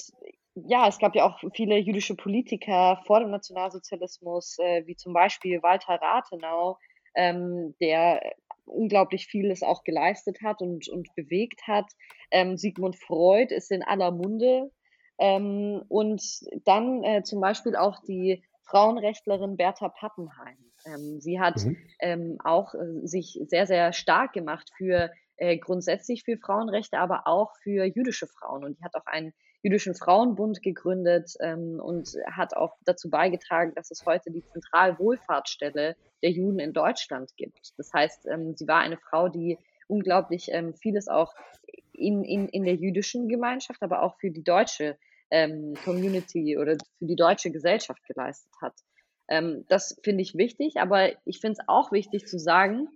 ja, 0.54 0.86
es 0.86 0.98
gab 0.98 1.14
ja 1.16 1.24
auch 1.24 1.40
viele 1.54 1.78
jüdische 1.78 2.14
Politiker 2.14 3.00
vor 3.06 3.20
dem 3.20 3.30
Nationalsozialismus, 3.30 4.58
äh, 4.58 4.86
wie 4.86 4.96
zum 4.96 5.12
Beispiel 5.12 5.62
Walter 5.62 5.94
Rathenau, 5.94 6.78
ähm, 7.14 7.74
der 7.80 8.34
unglaublich 8.66 9.26
vieles 9.26 9.62
auch 9.62 9.84
geleistet 9.84 10.38
hat 10.42 10.60
und, 10.60 10.88
und 10.88 11.14
bewegt 11.14 11.66
hat. 11.66 11.86
Ähm, 12.30 12.56
Sigmund 12.56 12.96
Freud 12.96 13.54
ist 13.54 13.70
in 13.70 13.82
aller 13.82 14.10
Munde. 14.10 14.70
Ähm, 15.18 15.82
und 15.88 16.22
dann 16.64 17.04
äh, 17.04 17.22
zum 17.22 17.40
Beispiel 17.40 17.76
auch 17.76 18.00
die 18.00 18.42
Frauenrechtlerin 18.64 19.56
Bertha 19.56 19.88
Pappenheim. 19.88 20.58
Ähm, 20.86 21.20
sie 21.20 21.40
hat 21.40 21.64
mhm. 21.64 21.76
ähm, 22.00 22.38
auch 22.42 22.74
äh, 22.74 23.06
sich 23.06 23.38
sehr, 23.46 23.66
sehr 23.66 23.92
stark 23.92 24.32
gemacht 24.32 24.70
für 24.76 25.10
äh, 25.36 25.58
grundsätzlich 25.58 26.24
für 26.24 26.36
Frauenrechte, 26.38 26.98
aber 26.98 27.26
auch 27.26 27.52
für 27.62 27.84
jüdische 27.84 28.26
Frauen. 28.26 28.64
Und 28.64 28.78
die 28.78 28.84
hat 28.84 28.94
auch 28.94 29.06
einen 29.06 29.32
jüdischen 29.64 29.94
Frauenbund 29.94 30.62
gegründet 30.62 31.32
ähm, 31.40 31.80
und 31.80 32.16
hat 32.30 32.54
auch 32.54 32.76
dazu 32.84 33.08
beigetragen, 33.08 33.72
dass 33.74 33.90
es 33.90 34.04
heute 34.04 34.30
die 34.30 34.44
Zentralwohlfahrtsstelle 34.44 35.96
der 36.22 36.30
Juden 36.30 36.58
in 36.58 36.74
Deutschland 36.74 37.34
gibt. 37.36 37.72
Das 37.78 37.90
heißt, 37.92 38.26
ähm, 38.26 38.54
sie 38.54 38.68
war 38.68 38.80
eine 38.80 38.98
Frau, 38.98 39.28
die 39.28 39.58
unglaublich 39.88 40.48
ähm, 40.52 40.74
vieles 40.74 41.08
auch 41.08 41.34
in, 41.92 42.24
in, 42.24 42.48
in 42.48 42.64
der 42.64 42.74
jüdischen 42.74 43.26
Gemeinschaft, 43.26 43.82
aber 43.82 44.02
auch 44.02 44.18
für 44.18 44.30
die 44.30 44.44
deutsche 44.44 44.98
ähm, 45.30 45.74
Community 45.82 46.58
oder 46.58 46.76
für 46.98 47.06
die 47.06 47.16
deutsche 47.16 47.50
Gesellschaft 47.50 48.04
geleistet 48.06 48.52
hat. 48.60 48.74
Ähm, 49.28 49.64
das 49.68 49.98
finde 50.04 50.20
ich 50.20 50.34
wichtig, 50.34 50.76
aber 50.76 51.12
ich 51.24 51.40
finde 51.40 51.58
es 51.58 51.68
auch 51.68 51.90
wichtig 51.90 52.26
zu 52.26 52.38
sagen, 52.38 52.88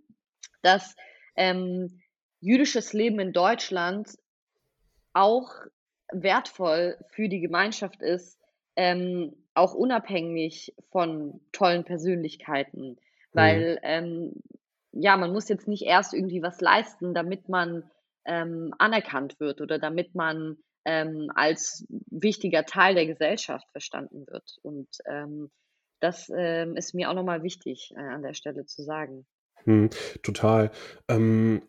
dass 0.61 0.95
ähm, 1.35 2.03
jüdisches 2.41 2.93
Leben 2.93 3.21
in 3.21 3.33
Deutschland 3.33 4.19
auch 5.15 5.51
wertvoll 6.13 6.97
für 7.11 7.29
die 7.29 7.41
Gemeinschaft 7.41 8.03
ist, 8.03 8.39
ähm, 8.77 9.35
auch 9.55 9.75
unabhängig 9.75 10.75
von 10.91 11.41
tollen 11.53 11.85
Persönlichkeiten. 11.85 12.97
Weil, 13.33 13.75
mhm. 13.75 13.79
ähm, 13.83 14.33
ja, 14.93 15.17
man 15.17 15.33
muss 15.33 15.49
jetzt 15.49 15.69
nicht 15.69 15.83
erst 15.83 16.15
irgendwie 16.15 16.43
was 16.43 16.61
leisten, 16.61 17.15
damit 17.15 17.49
man 17.49 17.91
ähm, 18.25 18.75
anerkannt 18.79 19.41
wird 19.41 19.61
oder 19.61 19.79
damit 19.79 20.15
man 20.15 20.57
ähm, 20.85 21.31
als 21.35 21.87
wichtiger 22.11 22.65
Teil 22.65 22.95
der 22.95 23.07
Gesellschaft 23.07 23.67
verstanden 23.73 24.27
wird. 24.27 24.57
Und 24.63 24.89
ähm, 25.07 25.51
das 26.01 26.31
ähm, 26.35 26.77
ist 26.77 26.95
mir 26.95 27.11
auch 27.11 27.15
nochmal 27.15 27.43
wichtig 27.43 27.93
äh, 27.97 28.01
an 28.01 28.23
der 28.23 28.35
Stelle 28.35 28.65
zu 28.65 28.83
sagen. 28.83 29.27
Hm, 29.65 29.91
total. 30.23 30.71
Ähm, 31.09 31.63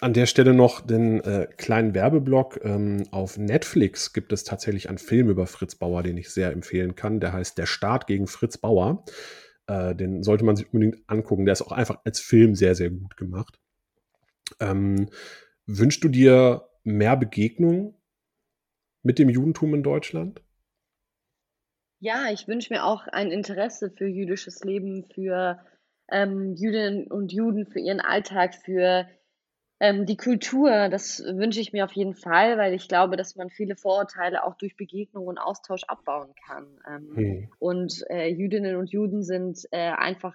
an 0.00 0.12
der 0.12 0.26
Stelle 0.26 0.52
noch 0.52 0.80
den 0.80 1.20
äh, 1.20 1.46
kleinen 1.56 1.94
Werbeblock. 1.94 2.64
Ähm, 2.64 3.04
auf 3.12 3.38
Netflix 3.38 4.12
gibt 4.12 4.32
es 4.32 4.42
tatsächlich 4.42 4.88
einen 4.88 4.98
Film 4.98 5.30
über 5.30 5.46
Fritz 5.46 5.76
Bauer, 5.76 6.02
den 6.02 6.16
ich 6.16 6.30
sehr 6.30 6.50
empfehlen 6.50 6.96
kann. 6.96 7.20
Der 7.20 7.32
heißt 7.32 7.56
Der 7.56 7.66
Staat 7.66 8.06
gegen 8.06 8.26
Fritz 8.26 8.58
Bauer. 8.58 9.04
Äh, 9.68 9.94
den 9.94 10.22
sollte 10.22 10.44
man 10.44 10.56
sich 10.56 10.66
unbedingt 10.72 11.08
angucken. 11.08 11.44
Der 11.44 11.52
ist 11.52 11.62
auch 11.62 11.72
einfach 11.72 12.00
als 12.04 12.20
Film 12.20 12.54
sehr, 12.54 12.74
sehr 12.74 12.90
gut 12.90 13.16
gemacht. 13.16 13.58
Ähm, 14.60 15.08
wünschst 15.66 16.02
du 16.02 16.08
dir 16.08 16.68
mehr 16.82 17.16
Begegnung 17.16 17.94
mit 19.02 19.18
dem 19.18 19.28
Judentum 19.28 19.74
in 19.74 19.82
Deutschland? 19.82 20.42
Ja, 22.00 22.30
ich 22.32 22.46
wünsche 22.46 22.72
mir 22.72 22.84
auch 22.84 23.06
ein 23.06 23.30
Interesse 23.30 23.90
für 23.90 24.06
jüdisches 24.06 24.62
Leben, 24.64 25.04
für 25.14 25.64
ähm, 26.10 26.54
Jüdinnen 26.54 27.06
und 27.06 27.32
Juden, 27.32 27.66
für 27.66 27.80
ihren 27.80 28.00
Alltag, 28.00 28.54
für 28.54 29.08
Ähm, 29.78 30.06
die 30.06 30.16
Kultur, 30.16 30.88
das 30.88 31.20
wünsche 31.20 31.60
ich 31.60 31.72
mir 31.72 31.84
auf 31.84 31.92
jeden 31.92 32.14
Fall, 32.14 32.56
weil 32.56 32.72
ich 32.72 32.88
glaube, 32.88 33.16
dass 33.16 33.36
man 33.36 33.50
viele 33.50 33.76
Vorurteile 33.76 34.44
auch 34.44 34.54
durch 34.56 34.76
Begegnung 34.76 35.26
und 35.26 35.38
Austausch 35.38 35.84
abbauen 35.84 36.34
kann. 36.46 36.66
Ähm, 36.88 37.16
Mhm. 37.16 37.48
und 37.58 38.02
äh, 38.08 38.28
Jüdinnen 38.28 38.76
und 38.76 38.90
Juden 38.90 39.22
sind 39.22 39.60
äh, 39.72 39.90
einfach 39.90 40.34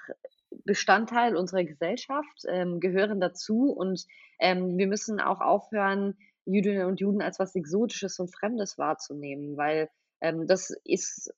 Bestandteil 0.66 1.36
unserer 1.36 1.64
Gesellschaft, 1.64 2.44
ähm, 2.48 2.80
gehören 2.80 3.20
dazu 3.20 3.72
und 3.72 4.06
ähm, 4.39 4.78
wir 4.78 4.88
müssen 4.88 5.20
auch 5.20 5.42
aufhören, 5.42 6.18
Jüdinnen 6.46 6.86
und 6.86 7.00
Juden 7.00 7.22
als 7.22 7.39
was 7.39 7.56
Exotisches 7.56 8.20
und 8.20 8.34
Fremdes 8.34 8.78
wahrzunehmen, 8.78 9.58
weil 9.58 9.89
ähm, 10.22 10.46
das 10.48 10.72
ist 10.84 11.34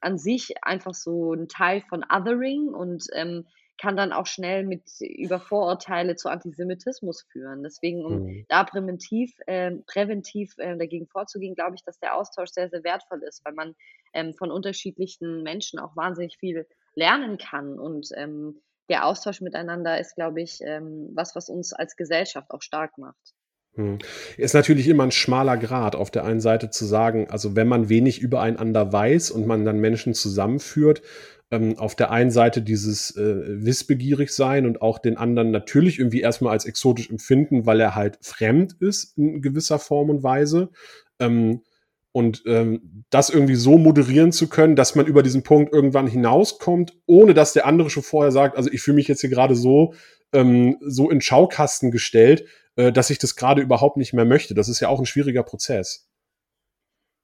an 0.00 0.18
sich 0.18 0.62
einfach 0.62 0.94
so 0.94 1.34
ein 1.34 1.48
Teil 1.48 1.82
von 1.82 2.04
Othering 2.04 2.68
und 2.68 3.06
ähm, 3.12 3.46
kann 3.82 3.96
dann 3.96 4.12
auch 4.12 4.26
schnell 4.28 4.62
mit 4.62 4.84
über 5.00 5.40
Vorurteile 5.40 6.14
zu 6.14 6.28
Antisemitismus 6.28 7.22
führen. 7.32 7.64
Deswegen, 7.64 8.04
um 8.04 8.22
Mhm. 8.22 8.46
da 8.48 8.62
präventiv, 8.62 9.34
ähm, 9.48 9.82
präventiv 9.88 10.54
äh, 10.58 10.76
dagegen 10.78 11.08
vorzugehen, 11.08 11.56
glaube 11.56 11.74
ich, 11.74 11.82
dass 11.82 11.98
der 11.98 12.14
Austausch 12.14 12.50
sehr, 12.50 12.68
sehr 12.70 12.84
wertvoll 12.84 13.24
ist, 13.24 13.44
weil 13.44 13.54
man 13.54 13.74
ähm, 14.14 14.34
von 14.34 14.52
unterschiedlichen 14.52 15.42
Menschen 15.42 15.80
auch 15.80 15.96
wahnsinnig 15.96 16.36
viel 16.38 16.64
lernen 16.94 17.38
kann. 17.38 17.80
Und 17.80 18.10
ähm, 18.14 18.60
der 18.88 19.04
Austausch 19.04 19.40
miteinander 19.40 19.98
ist, 19.98 20.14
glaube 20.14 20.42
ich, 20.42 20.60
ähm, 20.62 21.10
was, 21.14 21.34
was 21.34 21.48
uns 21.48 21.72
als 21.72 21.96
Gesellschaft 21.96 22.52
auch 22.52 22.62
stark 22.62 22.98
macht. 22.98 23.34
Mhm. 23.74 23.98
Ist 24.36 24.54
natürlich 24.54 24.86
immer 24.86 25.02
ein 25.02 25.10
schmaler 25.10 25.56
Grat, 25.56 25.96
auf 25.96 26.12
der 26.12 26.24
einen 26.24 26.40
Seite 26.40 26.70
zu 26.70 26.84
sagen, 26.84 27.28
also 27.30 27.56
wenn 27.56 27.66
man 27.66 27.88
wenig 27.88 28.20
übereinander 28.20 28.92
weiß 28.92 29.32
und 29.32 29.48
man 29.48 29.64
dann 29.64 29.80
Menschen 29.80 30.14
zusammenführt, 30.14 31.02
ähm, 31.52 31.78
auf 31.78 31.94
der 31.94 32.10
einen 32.10 32.30
Seite 32.30 32.62
dieses 32.62 33.14
äh, 33.14 33.64
wissbegierig 33.64 34.30
sein 34.30 34.64
und 34.66 34.80
auch 34.80 34.98
den 34.98 35.18
anderen 35.18 35.50
natürlich 35.50 35.98
irgendwie 35.98 36.22
erstmal 36.22 36.52
als 36.52 36.64
exotisch 36.64 37.10
empfinden, 37.10 37.66
weil 37.66 37.78
er 37.78 37.94
halt 37.94 38.18
fremd 38.22 38.72
ist 38.80 39.16
in 39.18 39.42
gewisser 39.42 39.78
Form 39.78 40.08
und 40.08 40.22
Weise. 40.22 40.70
Ähm, 41.20 41.60
und 42.10 42.42
ähm, 42.46 43.04
das 43.10 43.30
irgendwie 43.30 43.54
so 43.54 43.78
moderieren 43.78 44.32
zu 44.32 44.48
können, 44.48 44.76
dass 44.76 44.94
man 44.94 45.06
über 45.06 45.22
diesen 45.22 45.42
Punkt 45.42 45.72
irgendwann 45.72 46.06
hinauskommt, 46.06 46.94
ohne 47.06 47.32
dass 47.32 47.52
der 47.52 47.66
andere 47.66 47.90
schon 47.90 48.02
vorher 48.02 48.32
sagt, 48.32 48.56
also 48.56 48.70
ich 48.70 48.82
fühle 48.82 48.96
mich 48.96 49.08
jetzt 49.08 49.20
hier 49.20 49.30
gerade 49.30 49.54
so, 49.54 49.94
ähm, 50.32 50.76
so 50.80 51.10
in 51.10 51.20
Schaukasten 51.20 51.90
gestellt, 51.90 52.46
äh, 52.76 52.92
dass 52.92 53.10
ich 53.10 53.18
das 53.18 53.36
gerade 53.36 53.62
überhaupt 53.62 53.98
nicht 53.98 54.14
mehr 54.14 54.24
möchte. 54.24 54.54
Das 54.54 54.68
ist 54.68 54.80
ja 54.80 54.88
auch 54.88 54.98
ein 54.98 55.06
schwieriger 55.06 55.42
Prozess. 55.42 56.08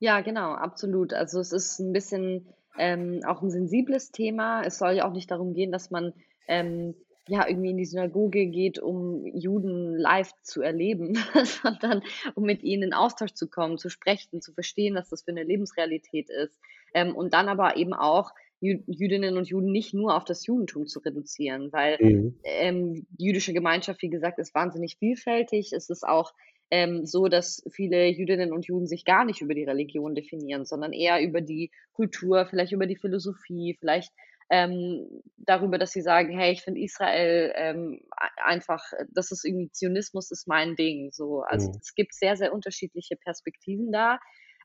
Ja, 0.01 0.21
genau, 0.21 0.53
absolut. 0.53 1.13
Also 1.13 1.41
es 1.41 1.53
ist 1.53 1.81
ein 1.81 1.93
bisschen 1.93 2.47
ähm, 2.79 3.21
auch 3.27 3.43
ein 3.43 3.51
sensibles 3.51 4.11
Thema. 4.11 4.63
Es 4.65 4.79
soll 4.79 4.93
ja 4.93 5.09
auch 5.09 5.13
nicht 5.13 5.31
darum 5.31 5.55
gehen, 5.55 5.73
dass 5.73 5.91
man 5.91 6.13
ähm, 6.47 6.95
ja 7.29 7.47
irgendwie 7.47 7.71
in 7.71 7.77
die 7.77 7.85
Synagoge 7.85 8.47
geht, 8.47 8.79
um 8.79 9.27
Juden 9.27 9.97
live 9.97 10.33
zu 10.43 10.63
erleben, 10.63 11.15
sondern 11.63 12.03
um 12.35 12.45
mit 12.45 12.63
ihnen 12.63 12.85
in 12.85 12.95
Austausch 12.95 13.35
zu 13.35 13.49
kommen, 13.49 13.79
zu 13.79 13.91
sprechen, 13.91 14.41
zu 14.41 14.53
verstehen, 14.53 14.95
was 14.95 15.11
das 15.11 15.23
für 15.23 15.31
eine 15.31 15.43
Lebensrealität 15.45 16.31
ist. 16.31 16.59
Ähm, 16.95 17.15
und 17.15 17.35
dann 17.35 17.49
aber 17.49 17.77
eben 17.77 17.93
auch 17.93 18.31
Jü 18.61 18.83
Jüdinnen 18.87 19.37
und 19.37 19.49
Juden 19.49 19.71
nicht 19.71 19.95
nur 19.95 20.17
auf 20.17 20.25
das 20.25 20.45
Judentum 20.47 20.87
zu 20.87 21.01
reduzieren, 21.01 21.73
weil 21.73 21.99
Mhm. 22.01 22.35
ähm, 22.43 23.07
die 23.11 23.27
jüdische 23.27 23.53
Gemeinschaft, 23.53 24.03
wie 24.03 24.11
gesagt, 24.11 24.39
ist 24.39 24.55
wahnsinnig 24.55 24.97
vielfältig. 24.99 25.73
Es 25.73 25.91
ist 25.91 26.05
auch 26.07 26.33
ähm, 26.71 27.07
so, 27.07 27.29
dass 27.29 27.63
viele 27.73 28.07
Jüdinnen 28.09 28.53
und 28.53 28.67
Juden 28.67 28.87
sich 28.87 29.05
gar 29.05 29.25
nicht 29.25 29.41
über 29.41 29.55
die 29.55 29.65
Religion 29.65 30.15
definieren, 30.15 30.65
sondern 30.65 30.93
eher 30.93 31.21
über 31.23 31.41
die 31.41 31.71
Kultur, 31.93 32.47
vielleicht 32.47 32.73
über 32.73 32.87
die 32.87 32.97
Philosophie, 32.97 33.77
vielleicht 33.81 34.13
ähm, 34.51 35.23
darüber, 35.37 35.79
dass 35.79 35.93
sie 35.93 36.01
sagen, 36.03 36.37
hey, 36.39 36.53
ich 36.53 36.63
finde 36.63 36.81
Israel 36.81 37.53
ähm, 37.55 38.01
a- 38.17 38.45
einfach, 38.47 38.83
das 39.11 39.31
ist 39.31 39.45
irgendwie 39.45 39.71
Zionismus 39.71 40.31
ist 40.31 40.49
mein 40.49 40.75
Ding. 40.77 41.11
So, 41.13 41.43
also 41.43 41.71
Mhm. 41.71 41.81
es 41.81 41.95
gibt 41.95 42.15
sehr, 42.15 42.37
sehr 42.37 42.53
unterschiedliche 42.53 43.17
Perspektiven 43.17 43.93
da. 43.93 44.19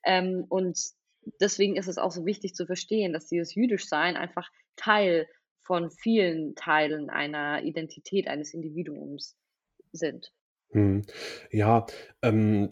Ähm, 0.06 0.46
und 0.50 0.80
deswegen 1.42 1.76
ist 1.76 1.88
es 1.88 1.98
auch 1.98 2.12
so 2.12 2.26
wichtig 2.26 2.54
zu 2.56 2.66
verstehen, 2.66 3.14
dass 3.14 3.28
dieses 3.28 3.56
Jüdischsein 3.56 4.16
einfach 4.16 4.50
Teil 4.76 5.28
von 5.62 5.92
vielen 5.92 6.56
Teilen 6.56 7.10
einer 7.10 7.64
Identität 7.64 8.28
eines 8.28 8.54
Individuums 8.54 9.38
sind. 9.92 10.32
Mhm. 10.74 11.04
Ja, 11.52 11.86
ähm, 12.22 12.70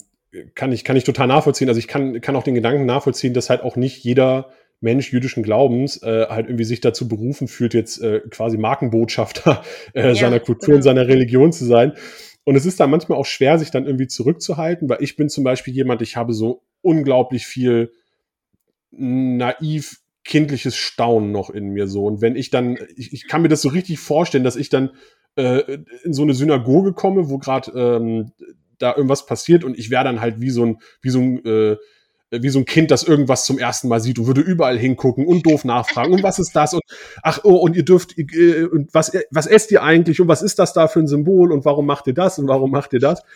kann 0.56 0.72
ich 0.72 0.84
kann 0.84 0.95
ich 0.95 1.04
total 1.04 1.28
nachvollziehen. 1.28 1.68
Also, 1.70 1.80
ich 1.80 1.88
kann 1.88 2.22
kann 2.22 2.36
auch 2.36 2.43
den 2.43 2.56
Gedanken 2.56 2.86
nachvollziehen, 2.86 3.34
dass 3.34 3.49
halt 3.49 3.62
auch 3.62 3.76
nicht 3.76 4.04
jeder 4.04 4.52
Mensch 4.80 5.12
jüdischen 5.14 5.43
Glaubens, 5.43 6.02
äh, 6.02 6.26
halt 6.30 6.47
irgendwie 6.47 6.64
sich 6.64 6.82
dazu 6.82 7.08
berufen 7.08 7.47
fühlt, 7.47 7.74
jetzt, 7.76 8.02
äh, 8.02 8.22
quasi 8.32 8.58
Markenbotschafter, 8.58 9.64
äh, 9.93 10.16
seiner 10.16 10.38
Ja, 10.38 10.39
Kultur 10.39 10.70
und 10.76 10.82
genau. 10.82 10.84
seiner 10.84 11.08
Religion 11.08 11.54
zu 11.54 11.66
sein. 11.66 11.93
Und 12.43 12.56
es 12.56 12.66
ist 12.66 12.80
dann 12.80 12.89
manchmal 12.89 13.20
auch 13.20 13.28
schwer, 13.28 13.60
sich 13.60 13.70
dann 13.70 13.86
irgendwie 13.86 14.08
zurückzuhalten, 14.08 14.89
weil 14.89 15.04
ich 15.04 15.16
bin 15.16 15.30
zum 15.30 15.43
Beispiel 15.43 15.74
jemand, 15.76 16.02
ich 16.02 16.18
habe 16.18 16.34
so 16.34 16.64
unglaublich 16.82 17.45
viel 17.45 17.91
naiv 18.91 19.99
kindliches 20.24 20.76
Staunen 20.76 21.32
noch 21.32 21.49
in 21.49 21.70
mir 21.70 21.88
so. 21.88 22.06
Und 22.06 22.22
wenn 22.22 22.36
ich 22.36 22.49
dann, 22.49 22.78
ich, 22.95 23.14
ich 23.14 23.28
kann 23.28 23.41
mir 23.41 23.47
das 23.49 23.62
so 23.62 23.70
richtig 23.70 23.99
vorstellen, 23.99 24.43
dass 24.43 24.56
ich 24.56 24.70
dann 24.70 24.91
äh, 25.36 25.79
in 26.03 26.13
so 26.13 26.23
eine 26.23 26.34
Synagoge 26.34 26.93
komme, 26.93 27.29
wo 27.29 27.38
gerade 27.38 27.71
ähm, 27.71 28.32
da 28.79 28.95
irgendwas 28.95 29.25
passiert 29.25 29.63
und 29.63 29.77
ich 29.77 29.89
wäre 29.89 30.03
dann 30.03 30.21
halt 30.21 30.41
wie 30.41 30.49
so 30.49 30.65
ein, 30.65 30.77
wie 31.01 31.09
so 31.09 31.19
ein, 31.19 31.45
äh, 31.45 31.77
wie 32.32 32.49
so 32.49 32.59
ein 32.59 32.65
Kind, 32.65 32.91
das 32.91 33.03
irgendwas 33.03 33.45
zum 33.45 33.59
ersten 33.59 33.89
Mal 33.89 33.99
sieht 33.99 34.17
und 34.17 34.25
würde 34.25 34.41
überall 34.41 34.77
hingucken 34.77 35.27
und 35.27 35.45
doof 35.45 35.65
nachfragen. 35.65 36.13
Und 36.13 36.23
was 36.23 36.39
ist 36.39 36.55
das? 36.55 36.73
Und 36.73 36.82
ach, 37.23 37.41
oh, 37.43 37.55
und 37.55 37.75
ihr 37.75 37.84
dürft, 37.84 38.17
äh, 38.17 38.63
und 38.63 38.93
was, 38.93 39.11
was 39.32 39.47
esst 39.47 39.71
ihr 39.71 39.84
eigentlich? 39.84 40.21
Und 40.21 40.29
was 40.29 40.41
ist 40.41 40.57
das 40.57 40.71
da 40.73 40.88
für 40.88 40.99
ein 40.99 41.07
Symbol? 41.07 41.51
Und 41.51 41.65
warum 41.65 41.86
macht 41.86 42.07
ihr 42.07 42.13
das? 42.13 42.39
Und 42.39 42.47
warum 42.47 42.71
macht 42.71 42.93
ihr 42.93 42.99
das? 42.99 43.21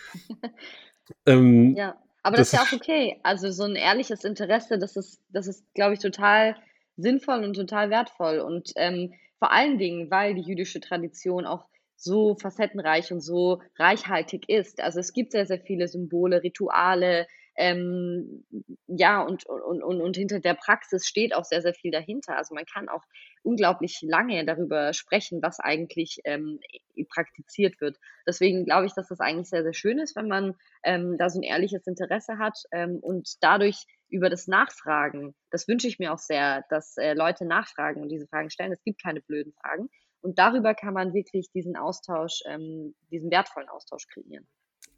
Ähm, 1.24 1.76
Ja, 1.76 1.94
aber 2.24 2.36
das 2.36 2.50
das 2.50 2.60
ist 2.60 2.70
ja 2.72 2.76
auch 2.76 2.80
okay. 2.80 3.20
Also 3.22 3.52
so 3.52 3.62
ein 3.62 3.76
ehrliches 3.76 4.24
Interesse, 4.24 4.76
das 4.76 4.96
ist, 4.96 5.20
das 5.28 5.46
ist, 5.46 5.64
glaube 5.72 5.94
ich, 5.94 6.00
total 6.00 6.56
sinnvoll 6.96 7.44
und 7.44 7.54
total 7.54 7.90
wertvoll. 7.90 8.40
Und 8.40 8.72
ähm, 8.74 9.14
vor 9.38 9.52
allen 9.52 9.78
Dingen, 9.78 10.10
weil 10.10 10.34
die 10.34 10.42
jüdische 10.42 10.80
Tradition 10.80 11.46
auch 11.46 11.64
so 11.96 12.36
facettenreich 12.36 13.12
und 13.12 13.20
so 13.20 13.62
reichhaltig 13.78 14.48
ist. 14.48 14.80
Also 14.80 15.00
es 15.00 15.12
gibt 15.12 15.32
sehr, 15.32 15.46
sehr 15.46 15.60
viele 15.60 15.88
Symbole, 15.88 16.42
Rituale, 16.42 17.26
ähm, 17.58 18.44
ja, 18.86 19.22
und, 19.22 19.46
und, 19.46 19.82
und, 19.82 20.00
und 20.00 20.16
hinter 20.16 20.40
der 20.40 20.54
Praxis 20.54 21.06
steht 21.06 21.34
auch 21.34 21.44
sehr, 21.44 21.62
sehr 21.62 21.72
viel 21.72 21.90
dahinter. 21.90 22.36
Also 22.36 22.54
man 22.54 22.66
kann 22.66 22.88
auch 22.88 23.02
unglaublich 23.42 24.00
lange 24.02 24.44
darüber 24.44 24.92
sprechen, 24.92 25.40
was 25.42 25.58
eigentlich 25.58 26.20
ähm, 26.24 26.60
praktiziert 27.08 27.80
wird. 27.80 27.96
Deswegen 28.26 28.64
glaube 28.64 28.86
ich, 28.86 28.92
dass 28.92 29.08
das 29.08 29.20
eigentlich 29.20 29.48
sehr, 29.48 29.62
sehr 29.62 29.72
schön 29.72 29.98
ist, 29.98 30.16
wenn 30.16 30.28
man 30.28 30.54
ähm, 30.84 31.16
da 31.18 31.30
so 31.30 31.40
ein 31.40 31.44
ehrliches 31.44 31.86
Interesse 31.86 32.38
hat 32.38 32.58
ähm, 32.72 32.98
und 33.00 33.36
dadurch 33.40 33.86
über 34.08 34.28
das 34.28 34.46
Nachfragen, 34.46 35.34
das 35.50 35.66
wünsche 35.66 35.88
ich 35.88 35.98
mir 35.98 36.12
auch 36.12 36.18
sehr, 36.18 36.64
dass 36.68 36.96
äh, 36.96 37.14
Leute 37.14 37.46
nachfragen 37.46 38.02
und 38.02 38.08
diese 38.10 38.26
Fragen 38.26 38.50
stellen. 38.50 38.72
Es 38.72 38.84
gibt 38.84 39.02
keine 39.02 39.20
blöden 39.20 39.52
Fragen. 39.52 39.88
Und 40.26 40.40
darüber 40.40 40.74
kann 40.74 40.92
man 40.92 41.14
wirklich 41.14 41.52
diesen 41.54 41.76
Austausch, 41.76 42.40
ähm, 42.50 42.96
diesen 43.12 43.30
wertvollen 43.30 43.68
Austausch 43.68 44.08
kreieren. 44.12 44.44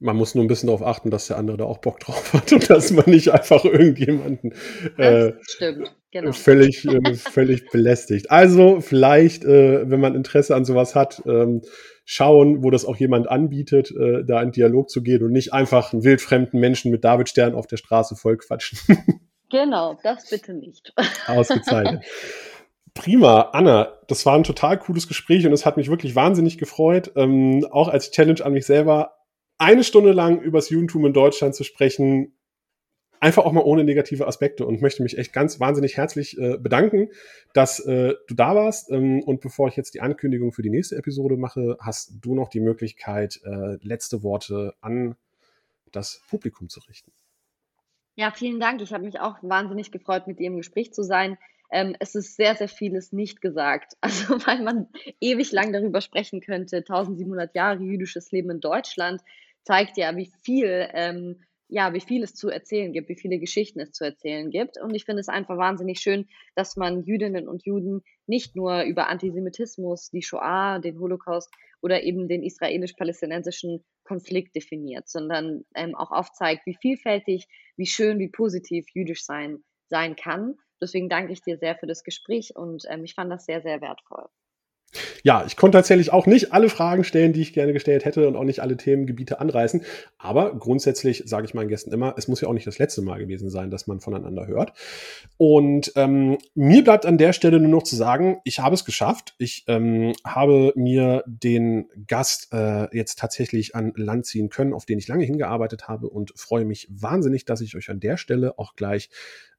man 0.00 0.16
muss 0.16 0.34
nur 0.34 0.42
ein 0.42 0.48
bisschen 0.48 0.68
darauf 0.68 0.82
achten, 0.82 1.10
dass 1.10 1.26
der 1.26 1.36
andere 1.36 1.58
da 1.58 1.64
auch 1.64 1.78
Bock 1.78 2.00
drauf 2.00 2.32
hat 2.32 2.50
und 2.50 2.70
dass 2.70 2.92
man 2.92 3.10
nicht 3.10 3.28
einfach 3.28 3.62
irgendjemanden 3.62 4.54
äh, 4.96 5.32
genau. 6.10 6.32
völlig, 6.32 6.86
äh, 6.86 7.14
völlig 7.14 7.68
belästigt. 7.68 8.30
Also 8.30 8.80
vielleicht, 8.80 9.44
äh, 9.44 9.90
wenn 9.90 10.00
man 10.00 10.14
Interesse 10.14 10.56
an 10.56 10.64
sowas 10.64 10.94
hat, 10.94 11.20
ähm, 11.26 11.60
schauen, 12.06 12.62
wo 12.64 12.70
das 12.70 12.86
auch 12.86 12.96
jemand 12.96 13.28
anbietet, 13.28 13.90
äh, 13.90 14.24
da 14.24 14.40
in 14.40 14.50
Dialog 14.50 14.88
zu 14.88 15.02
gehen 15.02 15.22
und 15.22 15.32
nicht 15.32 15.52
einfach 15.52 15.92
einen 15.92 16.04
wildfremden 16.04 16.58
Menschen 16.58 16.90
mit 16.90 17.04
Davidstern 17.04 17.54
auf 17.54 17.66
der 17.66 17.76
Straße 17.76 18.16
voll 18.16 18.38
quatschen. 18.38 18.78
Genau, 19.50 19.98
das 20.02 20.28
bitte 20.28 20.52
nicht. 20.52 20.92
Ausgezeichnet. 21.26 22.04
Prima, 22.98 23.50
Anna, 23.52 23.96
das 24.08 24.26
war 24.26 24.34
ein 24.34 24.42
total 24.42 24.76
cooles 24.76 25.06
Gespräch 25.06 25.46
und 25.46 25.52
es 25.52 25.64
hat 25.64 25.76
mich 25.76 25.88
wirklich 25.88 26.16
wahnsinnig 26.16 26.58
gefreut, 26.58 27.12
ähm, 27.14 27.64
auch 27.70 27.86
als 27.86 28.10
Challenge 28.10 28.44
an 28.44 28.52
mich 28.52 28.66
selber, 28.66 29.14
eine 29.56 29.84
Stunde 29.84 30.10
lang 30.10 30.40
übers 30.40 30.68
Judentum 30.68 31.06
in 31.06 31.12
Deutschland 31.12 31.54
zu 31.54 31.62
sprechen, 31.62 32.36
einfach 33.20 33.44
auch 33.44 33.52
mal 33.52 33.62
ohne 33.62 33.84
negative 33.84 34.26
Aspekte 34.26 34.66
und 34.66 34.82
möchte 34.82 35.04
mich 35.04 35.16
echt 35.16 35.32
ganz 35.32 35.60
wahnsinnig 35.60 35.96
herzlich 35.96 36.36
äh, 36.38 36.58
bedanken, 36.58 37.10
dass 37.54 37.78
äh, 37.78 38.14
du 38.26 38.34
da 38.34 38.56
warst. 38.56 38.90
Ähm, 38.90 39.22
und 39.22 39.42
bevor 39.42 39.68
ich 39.68 39.76
jetzt 39.76 39.94
die 39.94 40.00
Ankündigung 40.00 40.50
für 40.50 40.62
die 40.62 40.70
nächste 40.70 40.96
Episode 40.96 41.36
mache, 41.36 41.76
hast 41.80 42.14
du 42.20 42.34
noch 42.34 42.48
die 42.48 42.60
Möglichkeit, 42.60 43.40
äh, 43.44 43.78
letzte 43.80 44.24
Worte 44.24 44.74
an 44.80 45.14
das 45.92 46.20
Publikum 46.28 46.68
zu 46.68 46.80
richten. 46.80 47.12
Ja, 48.16 48.32
vielen 48.32 48.58
Dank. 48.58 48.82
Ich 48.82 48.92
habe 48.92 49.04
mich 49.04 49.20
auch 49.20 49.36
wahnsinnig 49.42 49.92
gefreut, 49.92 50.26
mit 50.26 50.40
dir 50.40 50.48
im 50.48 50.56
Gespräch 50.56 50.92
zu 50.92 51.04
sein. 51.04 51.38
Ähm, 51.70 51.94
es 52.00 52.14
ist 52.14 52.36
sehr, 52.36 52.54
sehr 52.56 52.68
vieles 52.68 53.12
nicht 53.12 53.40
gesagt. 53.40 53.94
Also, 54.00 54.34
weil 54.46 54.62
man 54.62 54.88
ewig 55.20 55.52
lang 55.52 55.72
darüber 55.72 56.00
sprechen 56.00 56.40
könnte. 56.40 56.78
1700 56.78 57.54
Jahre 57.54 57.82
jüdisches 57.82 58.30
Leben 58.32 58.50
in 58.50 58.60
Deutschland 58.60 59.22
zeigt 59.64 59.96
ja, 59.96 60.16
wie 60.16 60.30
viel 60.42 60.88
ähm, 60.94 61.40
ja, 61.68 61.92
wie 61.92 62.00
viel 62.00 62.22
es 62.22 62.34
zu 62.34 62.48
erzählen 62.48 62.92
gibt, 62.92 63.10
wie 63.10 63.18
viele 63.18 63.38
Geschichten 63.38 63.78
es 63.80 63.92
zu 63.92 64.04
erzählen 64.04 64.50
gibt. 64.50 64.80
Und 64.80 64.94
ich 64.94 65.04
finde 65.04 65.20
es 65.20 65.28
einfach 65.28 65.58
wahnsinnig 65.58 66.00
schön, 66.00 66.26
dass 66.54 66.76
man 66.76 67.04
Jüdinnen 67.04 67.46
und 67.46 67.64
Juden 67.64 68.02
nicht 68.26 68.56
nur 68.56 68.82
über 68.82 69.08
Antisemitismus, 69.08 70.10
die 70.10 70.22
Shoah, 70.22 70.78
den 70.78 70.98
Holocaust 70.98 71.50
oder 71.82 72.02
eben 72.02 72.26
den 72.26 72.42
israelisch-palästinensischen 72.42 73.84
Konflikt 74.04 74.56
definiert, 74.56 75.08
sondern 75.08 75.64
ähm, 75.74 75.94
auch 75.94 76.10
aufzeigt, 76.10 76.64
wie 76.64 76.76
vielfältig, 76.80 77.46
wie 77.76 77.86
schön, 77.86 78.18
wie 78.18 78.28
positiv 78.28 78.86
jüdisch 78.94 79.24
sein 79.24 79.62
sein 79.90 80.16
kann. 80.16 80.56
Deswegen 80.80 81.08
danke 81.08 81.32
ich 81.32 81.42
dir 81.42 81.58
sehr 81.58 81.76
für 81.76 81.86
das 81.86 82.04
Gespräch 82.04 82.54
und 82.56 82.84
ähm, 82.88 83.04
ich 83.04 83.14
fand 83.14 83.30
das 83.30 83.44
sehr, 83.44 83.62
sehr 83.62 83.80
wertvoll. 83.80 84.28
Ja, 85.22 85.44
ich 85.46 85.56
konnte 85.56 85.76
tatsächlich 85.76 86.12
auch 86.12 86.26
nicht 86.26 86.52
alle 86.52 86.70
Fragen 86.70 87.04
stellen, 87.04 87.34
die 87.34 87.42
ich 87.42 87.52
gerne 87.52 87.74
gestellt 87.74 88.06
hätte 88.06 88.26
und 88.26 88.36
auch 88.36 88.44
nicht 88.44 88.60
alle 88.60 88.76
Themengebiete 88.76 89.38
anreißen. 89.38 89.82
Aber 90.16 90.56
grundsätzlich 90.58 91.24
sage 91.26 91.44
ich 91.44 91.52
meinen 91.52 91.68
Gästen 91.68 91.92
immer, 91.92 92.14
es 92.16 92.28
muss 92.28 92.40
ja 92.40 92.48
auch 92.48 92.54
nicht 92.54 92.66
das 92.66 92.78
letzte 92.78 93.02
Mal 93.02 93.18
gewesen 93.18 93.50
sein, 93.50 93.70
dass 93.70 93.86
man 93.86 94.00
voneinander 94.00 94.46
hört. 94.46 94.72
Und 95.36 95.92
ähm, 95.96 96.38
mir 96.54 96.82
bleibt 96.84 97.04
an 97.04 97.18
der 97.18 97.34
Stelle 97.34 97.60
nur 97.60 97.68
noch 97.70 97.82
zu 97.82 97.96
sagen, 97.96 98.38
ich 98.44 98.60
habe 98.60 98.74
es 98.74 98.86
geschafft. 98.86 99.34
Ich 99.38 99.64
ähm, 99.66 100.14
habe 100.24 100.72
mir 100.74 101.22
den 101.26 101.90
Gast 102.06 102.52
äh, 102.52 102.94
jetzt 102.96 103.18
tatsächlich 103.18 103.74
an 103.74 103.92
Land 103.96 104.24
ziehen 104.24 104.48
können, 104.48 104.72
auf 104.72 104.86
den 104.86 104.98
ich 104.98 105.08
lange 105.08 105.24
hingearbeitet 105.24 105.88
habe 105.88 106.08
und 106.08 106.32
freue 106.36 106.64
mich 106.64 106.88
wahnsinnig, 106.90 107.44
dass 107.44 107.60
ich 107.60 107.76
euch 107.76 107.90
an 107.90 108.00
der 108.00 108.16
Stelle 108.16 108.58
auch 108.58 108.74
gleich 108.74 109.10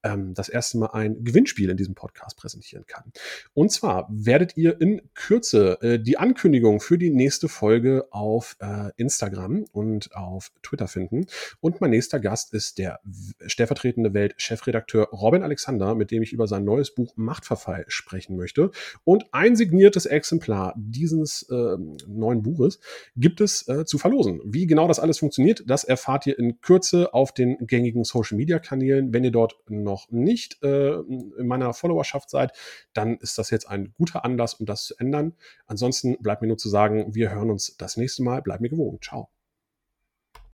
ähm, 0.03 0.33
das 0.33 0.49
erste 0.49 0.77
Mal 0.77 0.87
ein 0.87 1.23
Gewinnspiel 1.23 1.69
in 1.69 1.77
diesem 1.77 1.95
Podcast 1.95 2.37
präsentieren 2.37 2.85
kann. 2.87 3.11
Und 3.53 3.71
zwar 3.71 4.07
werdet 4.09 4.57
ihr 4.57 4.79
in 4.79 5.01
Kürze 5.13 5.81
äh, 5.81 5.99
die 5.99 6.17
Ankündigung 6.17 6.79
für 6.79 6.97
die 6.97 7.09
nächste 7.09 7.49
Folge 7.49 8.07
auf 8.11 8.55
äh, 8.59 8.91
Instagram 8.97 9.65
und 9.71 10.15
auf 10.15 10.51
Twitter 10.63 10.87
finden. 10.87 11.25
Und 11.59 11.81
mein 11.81 11.91
nächster 11.91 12.19
Gast 12.19 12.53
ist 12.53 12.77
der 12.77 12.99
stellvertretende 13.45 14.13
Welt-Chefredakteur 14.13 15.09
Robin 15.11 15.43
Alexander, 15.43 15.95
mit 15.95 16.11
dem 16.11 16.23
ich 16.23 16.33
über 16.33 16.47
sein 16.47 16.63
neues 16.63 16.93
Buch 16.93 17.13
Machtverfall 17.15 17.85
sprechen 17.87 18.35
möchte. 18.35 18.71
Und 19.03 19.25
ein 19.33 19.55
signiertes 19.55 20.05
Exemplar 20.05 20.73
dieses 20.77 21.43
äh, 21.49 21.77
neuen 22.07 22.43
Buches 22.43 22.79
gibt 23.15 23.41
es 23.41 23.67
äh, 23.67 23.85
zu 23.85 23.97
verlosen. 23.97 24.41
Wie 24.45 24.67
genau 24.67 24.87
das 24.87 24.99
alles 24.99 25.19
funktioniert, 25.19 25.63
das 25.67 25.83
erfahrt 25.83 26.27
ihr 26.27 26.37
in 26.37 26.61
Kürze 26.61 27.13
auf 27.13 27.33
den 27.33 27.57
gängigen 27.61 28.03
Social-Media-Kanälen. 28.03 29.13
Wenn 29.13 29.23
ihr 29.23 29.31
dort 29.31 29.57
noch 29.89 30.09
nicht 30.09 30.61
äh, 30.63 30.93
in 30.93 31.47
meiner 31.47 31.73
Followerschaft 31.73 32.29
seid, 32.29 32.51
dann 32.93 33.17
ist 33.17 33.37
das 33.37 33.49
jetzt 33.49 33.67
ein 33.67 33.93
guter 33.97 34.23
Anlass, 34.23 34.53
um 34.53 34.65
das 34.65 34.85
zu 34.85 34.95
ändern. 34.99 35.33
Ansonsten 35.65 36.17
bleibt 36.21 36.41
mir 36.41 36.47
nur 36.47 36.57
zu 36.57 36.69
sagen, 36.69 37.15
wir 37.15 37.31
hören 37.31 37.49
uns 37.49 37.75
das 37.77 37.97
nächste 37.97 38.23
Mal. 38.23 38.41
Bleibt 38.41 38.61
mir 38.61 38.69
gewogen. 38.69 38.99
Ciao. 39.01 39.29